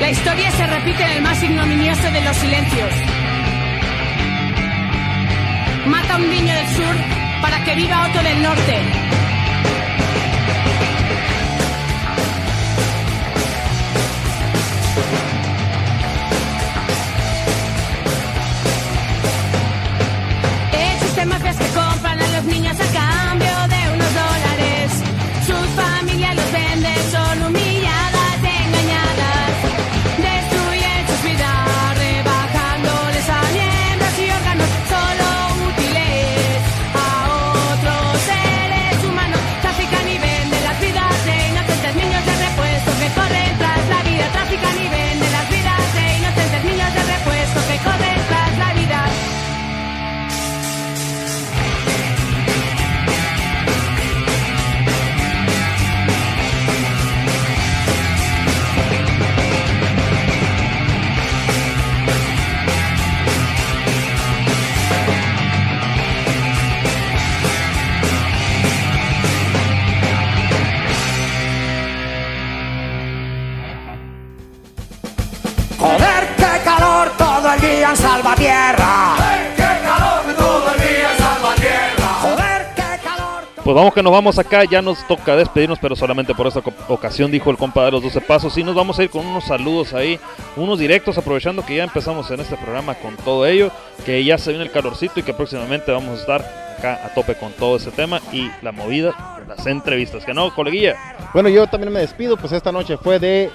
La 0.00 0.10
historia 0.10 0.50
se 0.52 0.66
repite 0.66 1.02
en 1.04 1.10
el 1.10 1.22
más 1.22 1.42
ignominioso 1.42 2.10
de 2.10 2.20
los 2.22 2.36
silencios. 2.36 2.94
Mata 5.86 6.14
a 6.14 6.16
un 6.16 6.30
niño 6.30 6.54
del 6.54 6.68
sur 6.68 6.94
para 7.42 7.62
que 7.64 7.74
viva 7.74 8.06
otro 8.08 8.22
del 8.22 8.42
norte. 8.42 9.21
Salvatierra. 78.22 79.21
Pues 83.64 83.76
vamos 83.76 83.94
que 83.94 84.02
nos 84.02 84.12
vamos 84.12 84.40
acá, 84.40 84.64
ya 84.64 84.82
nos 84.82 85.06
toca 85.06 85.36
despedirnos, 85.36 85.78
pero 85.78 85.94
solamente 85.94 86.34
por 86.34 86.48
esta 86.48 86.60
ocasión, 86.88 87.30
dijo 87.30 87.48
el 87.48 87.56
compa 87.56 87.84
de 87.84 87.92
los 87.92 88.02
12 88.02 88.20
pasos. 88.22 88.58
Y 88.58 88.64
nos 88.64 88.74
vamos 88.74 88.98
a 88.98 89.04
ir 89.04 89.10
con 89.10 89.24
unos 89.24 89.44
saludos 89.44 89.94
ahí, 89.94 90.18
unos 90.56 90.80
directos, 90.80 91.16
aprovechando 91.16 91.64
que 91.64 91.76
ya 91.76 91.84
empezamos 91.84 92.28
en 92.32 92.40
este 92.40 92.56
programa 92.56 92.96
con 92.96 93.16
todo 93.18 93.46
ello, 93.46 93.70
que 94.04 94.24
ya 94.24 94.36
se 94.36 94.50
viene 94.50 94.64
el 94.64 94.72
calorcito 94.72 95.20
y 95.20 95.22
que 95.22 95.32
próximamente 95.32 95.92
vamos 95.92 96.18
a 96.18 96.20
estar 96.20 96.74
acá 96.76 97.06
a 97.06 97.14
tope 97.14 97.36
con 97.36 97.52
todo 97.52 97.76
ese 97.76 97.92
tema 97.92 98.20
y 98.32 98.50
la 98.62 98.72
movida 98.72 99.36
de 99.38 99.54
las 99.54 99.64
entrevistas. 99.64 100.24
Que 100.24 100.34
no, 100.34 100.52
coleguilla. 100.52 100.96
Bueno, 101.32 101.48
yo 101.48 101.68
también 101.68 101.92
me 101.92 102.00
despido, 102.00 102.36
pues 102.36 102.52
esta 102.52 102.72
noche 102.72 102.96
fue 102.96 103.20
de 103.20 103.48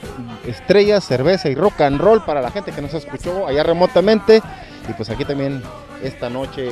estrellas, 0.45 1.03
cerveza 1.03 1.49
y 1.49 1.55
rock 1.55 1.81
and 1.81 1.99
roll 1.99 2.23
para 2.23 2.41
la 2.41 2.49
gente 2.49 2.71
que 2.71 2.81
nos 2.81 2.93
escuchó 2.93 3.45
allá 3.45 3.61
remotamente. 3.61 4.41
Y 4.89 4.93
pues 4.93 5.09
aquí 5.09 5.25
también 5.25 5.61
esta 6.01 6.29
noche 6.29 6.71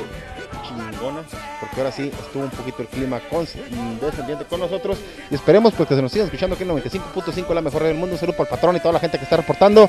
porque 1.60 1.76
ahora 1.78 1.92
sí 1.92 2.10
estuvo 2.18 2.44
un 2.44 2.50
poquito 2.50 2.82
el 2.82 2.88
clima 2.88 3.20
con, 3.30 3.46
descendiente 4.00 4.44
con 4.44 4.60
nosotros. 4.60 4.98
Y 5.30 5.34
esperemos 5.34 5.74
pues 5.74 5.88
que 5.88 5.94
se 5.94 6.02
nos 6.02 6.12
siga 6.12 6.24
escuchando 6.24 6.54
aquí 6.54 6.64
en 6.64 6.70
95.5, 6.70 7.54
la 7.54 7.62
mejor 7.62 7.82
del 7.82 7.96
mundo. 7.96 8.14
Un 8.14 8.18
saludo 8.18 8.36
para 8.36 8.48
el 8.48 8.54
patrón 8.54 8.76
y 8.76 8.80
toda 8.80 8.92
la 8.92 9.00
gente 9.00 9.18
que 9.18 9.24
está 9.24 9.36
reportando. 9.36 9.88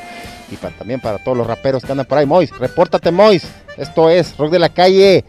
Y 0.51 0.55
también 0.55 0.99
para 0.99 1.17
todos 1.23 1.37
los 1.37 1.47
raperos 1.47 1.83
que 1.83 1.91
andan 1.91 2.05
por 2.05 2.17
ahí. 2.17 2.25
Mois, 2.25 2.51
repórtate 2.57 3.11
Mois. 3.11 3.47
Esto 3.77 4.09
es 4.09 4.35
Rock 4.37 4.51
de 4.51 4.59
la 4.59 4.69
Calle. 4.69 5.23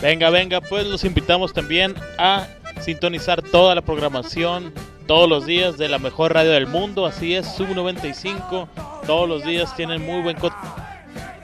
Venga, 0.00 0.30
venga, 0.30 0.60
pues 0.60 0.86
los 0.86 1.04
invitamos 1.04 1.52
también 1.52 1.94
a 2.18 2.46
sintonizar 2.80 3.42
toda 3.42 3.74
la 3.74 3.82
programación 3.82 4.72
todos 5.06 5.28
los 5.28 5.44
días 5.44 5.76
de 5.76 5.88
la 5.88 5.98
mejor 5.98 6.34
radio 6.34 6.52
del 6.52 6.66
mundo. 6.66 7.04
Así 7.04 7.34
es, 7.34 7.46
Sub 7.46 7.68
95. 7.74 8.68
Todos 9.06 9.28
los 9.28 9.44
días 9.44 9.74
tienen 9.76 10.04
muy 10.04 10.22
buen 10.22 10.36
contenido. 10.36 10.90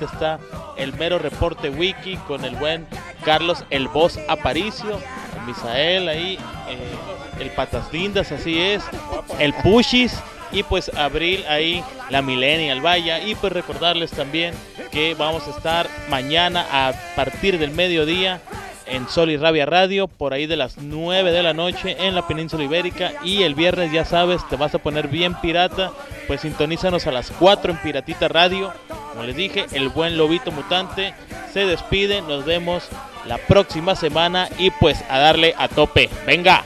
Está 0.00 0.38
el 0.76 0.92
mero 0.94 1.18
reporte 1.18 1.70
wiki 1.70 2.16
con 2.28 2.44
el 2.44 2.56
buen 2.56 2.86
Carlos 3.24 3.64
El 3.70 3.88
Voz 3.88 4.18
Aparicio, 4.28 5.00
el 5.36 5.46
Misael 5.46 6.08
ahí, 6.08 6.38
eh, 6.68 7.40
el 7.40 7.50
Patas 7.50 7.92
Lindas, 7.92 8.30
así 8.32 8.60
es, 8.60 8.82
el 9.38 9.52
Pushis 9.54 10.14
y 10.52 10.62
pues 10.62 10.90
Abril 10.96 11.44
ahí, 11.48 11.82
la 12.10 12.22
Millennial 12.22 12.80
Vaya. 12.80 13.20
Y 13.20 13.34
pues 13.34 13.52
recordarles 13.52 14.10
también 14.10 14.54
que 14.90 15.14
vamos 15.14 15.46
a 15.48 15.50
estar 15.50 15.88
mañana 16.08 16.66
a 16.70 16.92
partir 17.14 17.58
del 17.58 17.70
mediodía 17.72 18.40
en 18.86 19.08
Sol 19.08 19.30
y 19.30 19.36
Rabia 19.36 19.66
Radio, 19.66 20.08
por 20.08 20.32
ahí 20.32 20.46
de 20.46 20.56
las 20.56 20.78
9 20.78 21.32
de 21.32 21.42
la 21.42 21.52
noche 21.52 21.96
en 21.98 22.14
la 22.14 22.26
península 22.26 22.64
ibérica. 22.64 23.12
Y 23.24 23.42
el 23.42 23.54
viernes, 23.54 23.92
ya 23.92 24.04
sabes, 24.04 24.46
te 24.48 24.56
vas 24.56 24.74
a 24.74 24.78
poner 24.78 25.08
bien 25.08 25.34
pirata, 25.40 25.92
pues 26.26 26.42
sintonízanos 26.42 27.06
a 27.06 27.12
las 27.12 27.30
4 27.30 27.72
en 27.72 27.78
Piratita 27.78 28.28
Radio. 28.28 28.72
Como 29.12 29.24
les 29.24 29.36
dije, 29.36 29.66
el 29.72 29.88
buen 29.88 30.16
Lobito 30.16 30.52
Mutante 30.52 31.14
se 31.52 31.66
despide. 31.66 32.22
Nos 32.22 32.44
vemos 32.44 32.88
la 33.26 33.38
próxima 33.38 33.94
semana 33.96 34.48
y 34.58 34.70
pues 34.70 35.02
a 35.08 35.18
darle 35.18 35.54
a 35.58 35.68
tope. 35.68 36.08
Venga. 36.26 36.64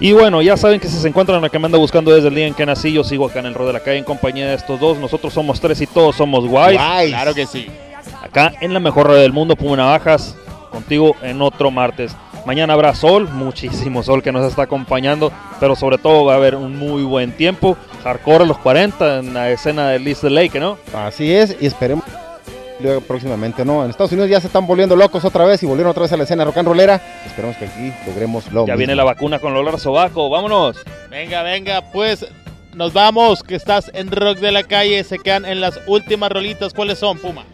Y 0.00 0.12
bueno, 0.12 0.42
ya 0.42 0.56
saben 0.56 0.80
que 0.80 0.88
si 0.88 0.96
se 0.96 1.06
encuentran 1.06 1.44
a 1.44 1.48
que 1.48 1.58
me 1.60 1.66
anda 1.66 1.78
buscando 1.78 2.12
desde 2.12 2.28
el 2.28 2.34
día 2.34 2.46
en 2.48 2.54
que 2.54 2.66
nací, 2.66 2.92
yo 2.92 3.04
sigo 3.04 3.26
acá 3.26 3.38
en 3.38 3.46
el 3.46 3.54
Rod 3.54 3.68
de 3.68 3.74
la 3.74 3.80
Calle 3.80 3.98
en 3.98 4.04
compañía 4.04 4.48
de 4.48 4.54
estos 4.54 4.80
dos. 4.80 4.98
Nosotros 4.98 5.32
somos 5.32 5.60
tres 5.60 5.80
y 5.80 5.86
todos 5.86 6.16
somos 6.16 6.44
guay. 6.46 6.76
Claro 6.76 7.34
que 7.34 7.46
sí. 7.46 7.68
Acá 8.20 8.52
en 8.60 8.74
la 8.74 8.80
mejor 8.80 9.06
radio 9.06 9.20
del 9.20 9.32
mundo, 9.32 9.54
Puma 9.54 9.76
Navajas, 9.76 10.36
contigo 10.72 11.14
en 11.22 11.40
otro 11.42 11.70
martes. 11.70 12.16
Mañana 12.44 12.72
habrá 12.72 12.94
sol, 12.94 13.28
muchísimo 13.30 14.02
sol 14.02 14.22
que 14.22 14.32
nos 14.32 14.44
está 14.44 14.62
acompañando, 14.62 15.30
pero 15.60 15.76
sobre 15.76 15.98
todo 15.98 16.24
va 16.24 16.32
a 16.32 16.36
haber 16.36 16.56
un 16.56 16.76
muy 16.76 17.04
buen 17.04 17.30
tiempo. 17.36 17.76
Hardcore 18.02 18.42
a 18.44 18.46
los 18.48 18.58
40 18.58 19.18
en 19.20 19.34
la 19.34 19.50
escena 19.50 19.88
de 19.90 19.96
East 20.10 20.24
Lake, 20.24 20.58
¿no? 20.58 20.76
Así 20.92 21.32
es, 21.32 21.56
y 21.60 21.66
esperemos 21.66 22.04
luego 22.80 23.00
próximamente, 23.02 23.64
¿no? 23.64 23.84
En 23.84 23.90
Estados 23.90 24.10
Unidos 24.10 24.28
ya 24.28 24.40
se 24.40 24.48
están 24.48 24.66
volviendo 24.66 24.96
locos 24.96 25.24
otra 25.24 25.44
vez 25.44 25.62
y 25.62 25.66
volvieron 25.66 25.92
otra 25.92 26.02
vez 26.02 26.12
a 26.12 26.16
la 26.16 26.24
escena 26.24 26.44
rock 26.44 26.56
and 26.58 26.66
rollera. 26.68 27.00
Esperemos 27.24 27.56
que 27.58 27.66
aquí 27.66 27.92
logremos 28.08 28.46
lo 28.50 28.62
Ya 28.66 28.72
mismo. 28.72 28.78
viene 28.78 28.96
la 28.96 29.04
vacuna 29.04 29.38
con 29.38 29.54
olor 29.56 29.76
a 29.76 29.78
sobaco, 29.78 30.28
vámonos. 30.28 30.78
Venga, 31.08 31.44
venga, 31.44 31.92
pues 31.92 32.26
nos 32.74 32.92
vamos, 32.92 33.44
que 33.44 33.54
estás 33.54 33.88
en 33.94 34.10
Rock 34.10 34.38
de 34.38 34.50
la 34.50 34.64
Calle. 34.64 35.04
Se 35.04 35.20
quedan 35.20 35.44
en 35.44 35.60
las 35.60 35.78
últimas 35.86 36.32
rolitas. 36.32 36.74
¿Cuáles 36.74 36.98
son, 36.98 37.18
Puma? 37.18 37.44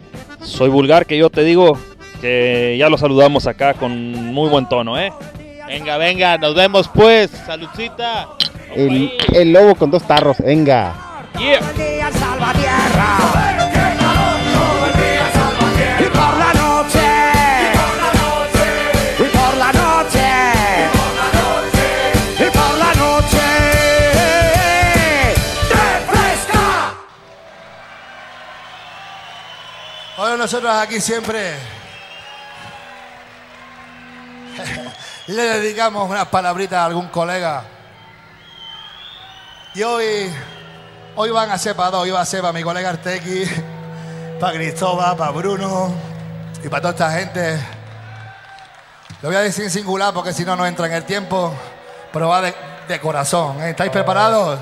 Soy 0.41 0.69
vulgar, 0.69 1.05
que 1.05 1.17
yo 1.17 1.29
te 1.29 1.43
digo 1.43 1.77
que 2.19 2.75
ya 2.77 2.89
lo 2.89 2.97
saludamos 2.97 3.47
acá 3.47 3.73
con 3.73 4.11
muy 4.33 4.49
buen 4.49 4.67
tono, 4.67 4.99
¿eh? 4.99 5.11
Venga, 5.67 5.97
venga, 5.97 6.37
nos 6.37 6.55
vemos 6.55 6.89
pues. 6.93 7.31
Saludcita. 7.45 8.29
El, 8.75 9.11
el 9.33 9.53
lobo 9.53 9.75
con 9.75 9.91
dos 9.91 10.03
tarros, 10.03 10.37
venga. 10.39 10.95
Yeah. 11.37 11.61
día 11.73 12.07
en 12.07 12.13
Salvatierra. 12.13 13.39
Y 30.91 31.78
le 35.27 35.41
dedicamos 35.41 36.09
unas 36.09 36.27
palabritas 36.27 36.79
a 36.79 36.85
algún 36.85 37.07
colega. 37.07 37.63
Y 39.75 39.83
hoy, 39.83 40.31
hoy 41.15 41.29
van 41.29 41.51
a 41.51 41.57
ser 41.57 41.75
para 41.75 41.91
dos, 41.91 42.01
hoy 42.01 42.11
va 42.11 42.21
a 42.21 42.25
ser 42.25 42.41
para 42.41 42.53
mi 42.53 42.63
colega 42.63 42.89
Artequi, 42.89 43.43
para 44.39 44.53
Cristóbal, 44.53 45.15
para 45.15 45.31
Bruno 45.31 45.93
y 46.63 46.67
para 46.67 46.81
toda 46.81 46.93
esta 46.93 47.11
gente. 47.11 47.59
Lo 49.21 49.29
voy 49.29 49.35
a 49.35 49.41
decir 49.41 49.65
en 49.65 49.71
singular 49.71 50.13
porque 50.13 50.33
si 50.33 50.45
no, 50.45 50.55
no 50.55 50.65
entra 50.65 50.87
en 50.87 50.93
el 50.93 51.03
tiempo, 51.03 51.53
pero 52.11 52.29
va 52.29 52.41
de, 52.41 52.53
de 52.87 52.99
corazón. 52.99 53.61
¿eh? 53.61 53.71
¿Estáis 53.71 53.91
preparados? 53.91 54.59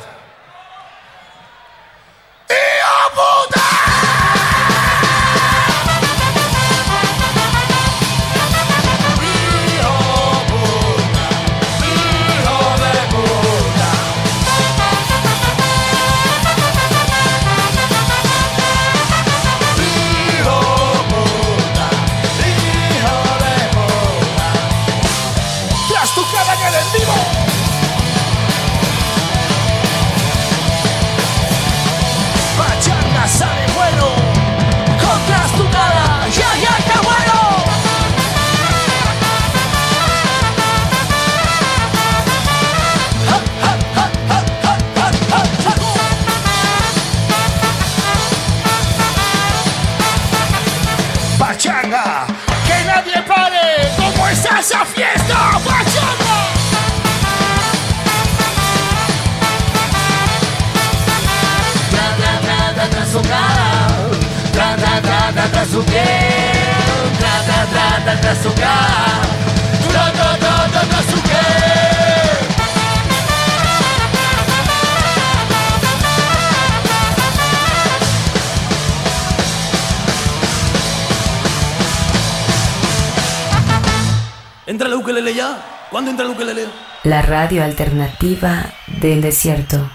¿Entra 84.67 84.89
el 84.89 84.95
ukelele 84.95 85.33
ya? 85.33 85.87
¿Cuándo 85.89 86.11
entra 86.11 86.25
el 86.25 86.33
ukelele? 86.33 86.65
La 87.05 87.21
radio 87.21 87.63
alternativa 87.63 88.65
del 88.87 89.21
desierto. 89.21 89.89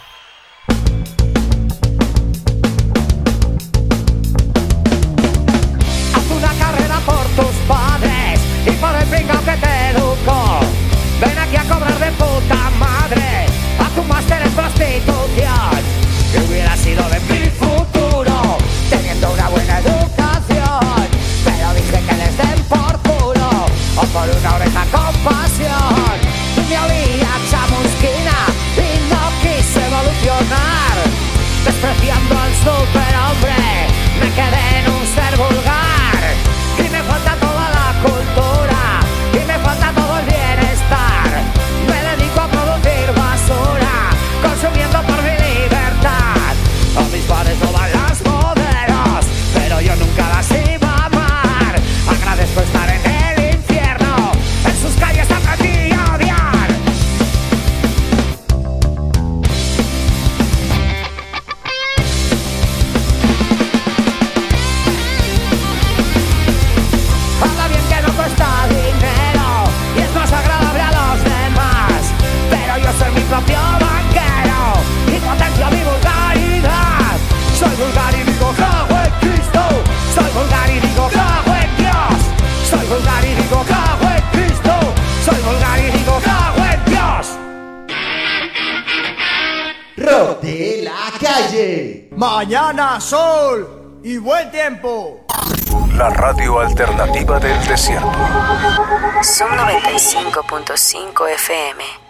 Mañana 92.22 93.00
sol 93.00 93.98
y 94.04 94.16
buen 94.16 94.48
tiempo. 94.52 95.26
La 95.96 96.08
radio 96.08 96.60
alternativa 96.60 97.40
del 97.40 97.66
desierto. 97.66 98.12
Son 99.22 99.50
95.5 99.50 101.28
FM. 101.30 102.01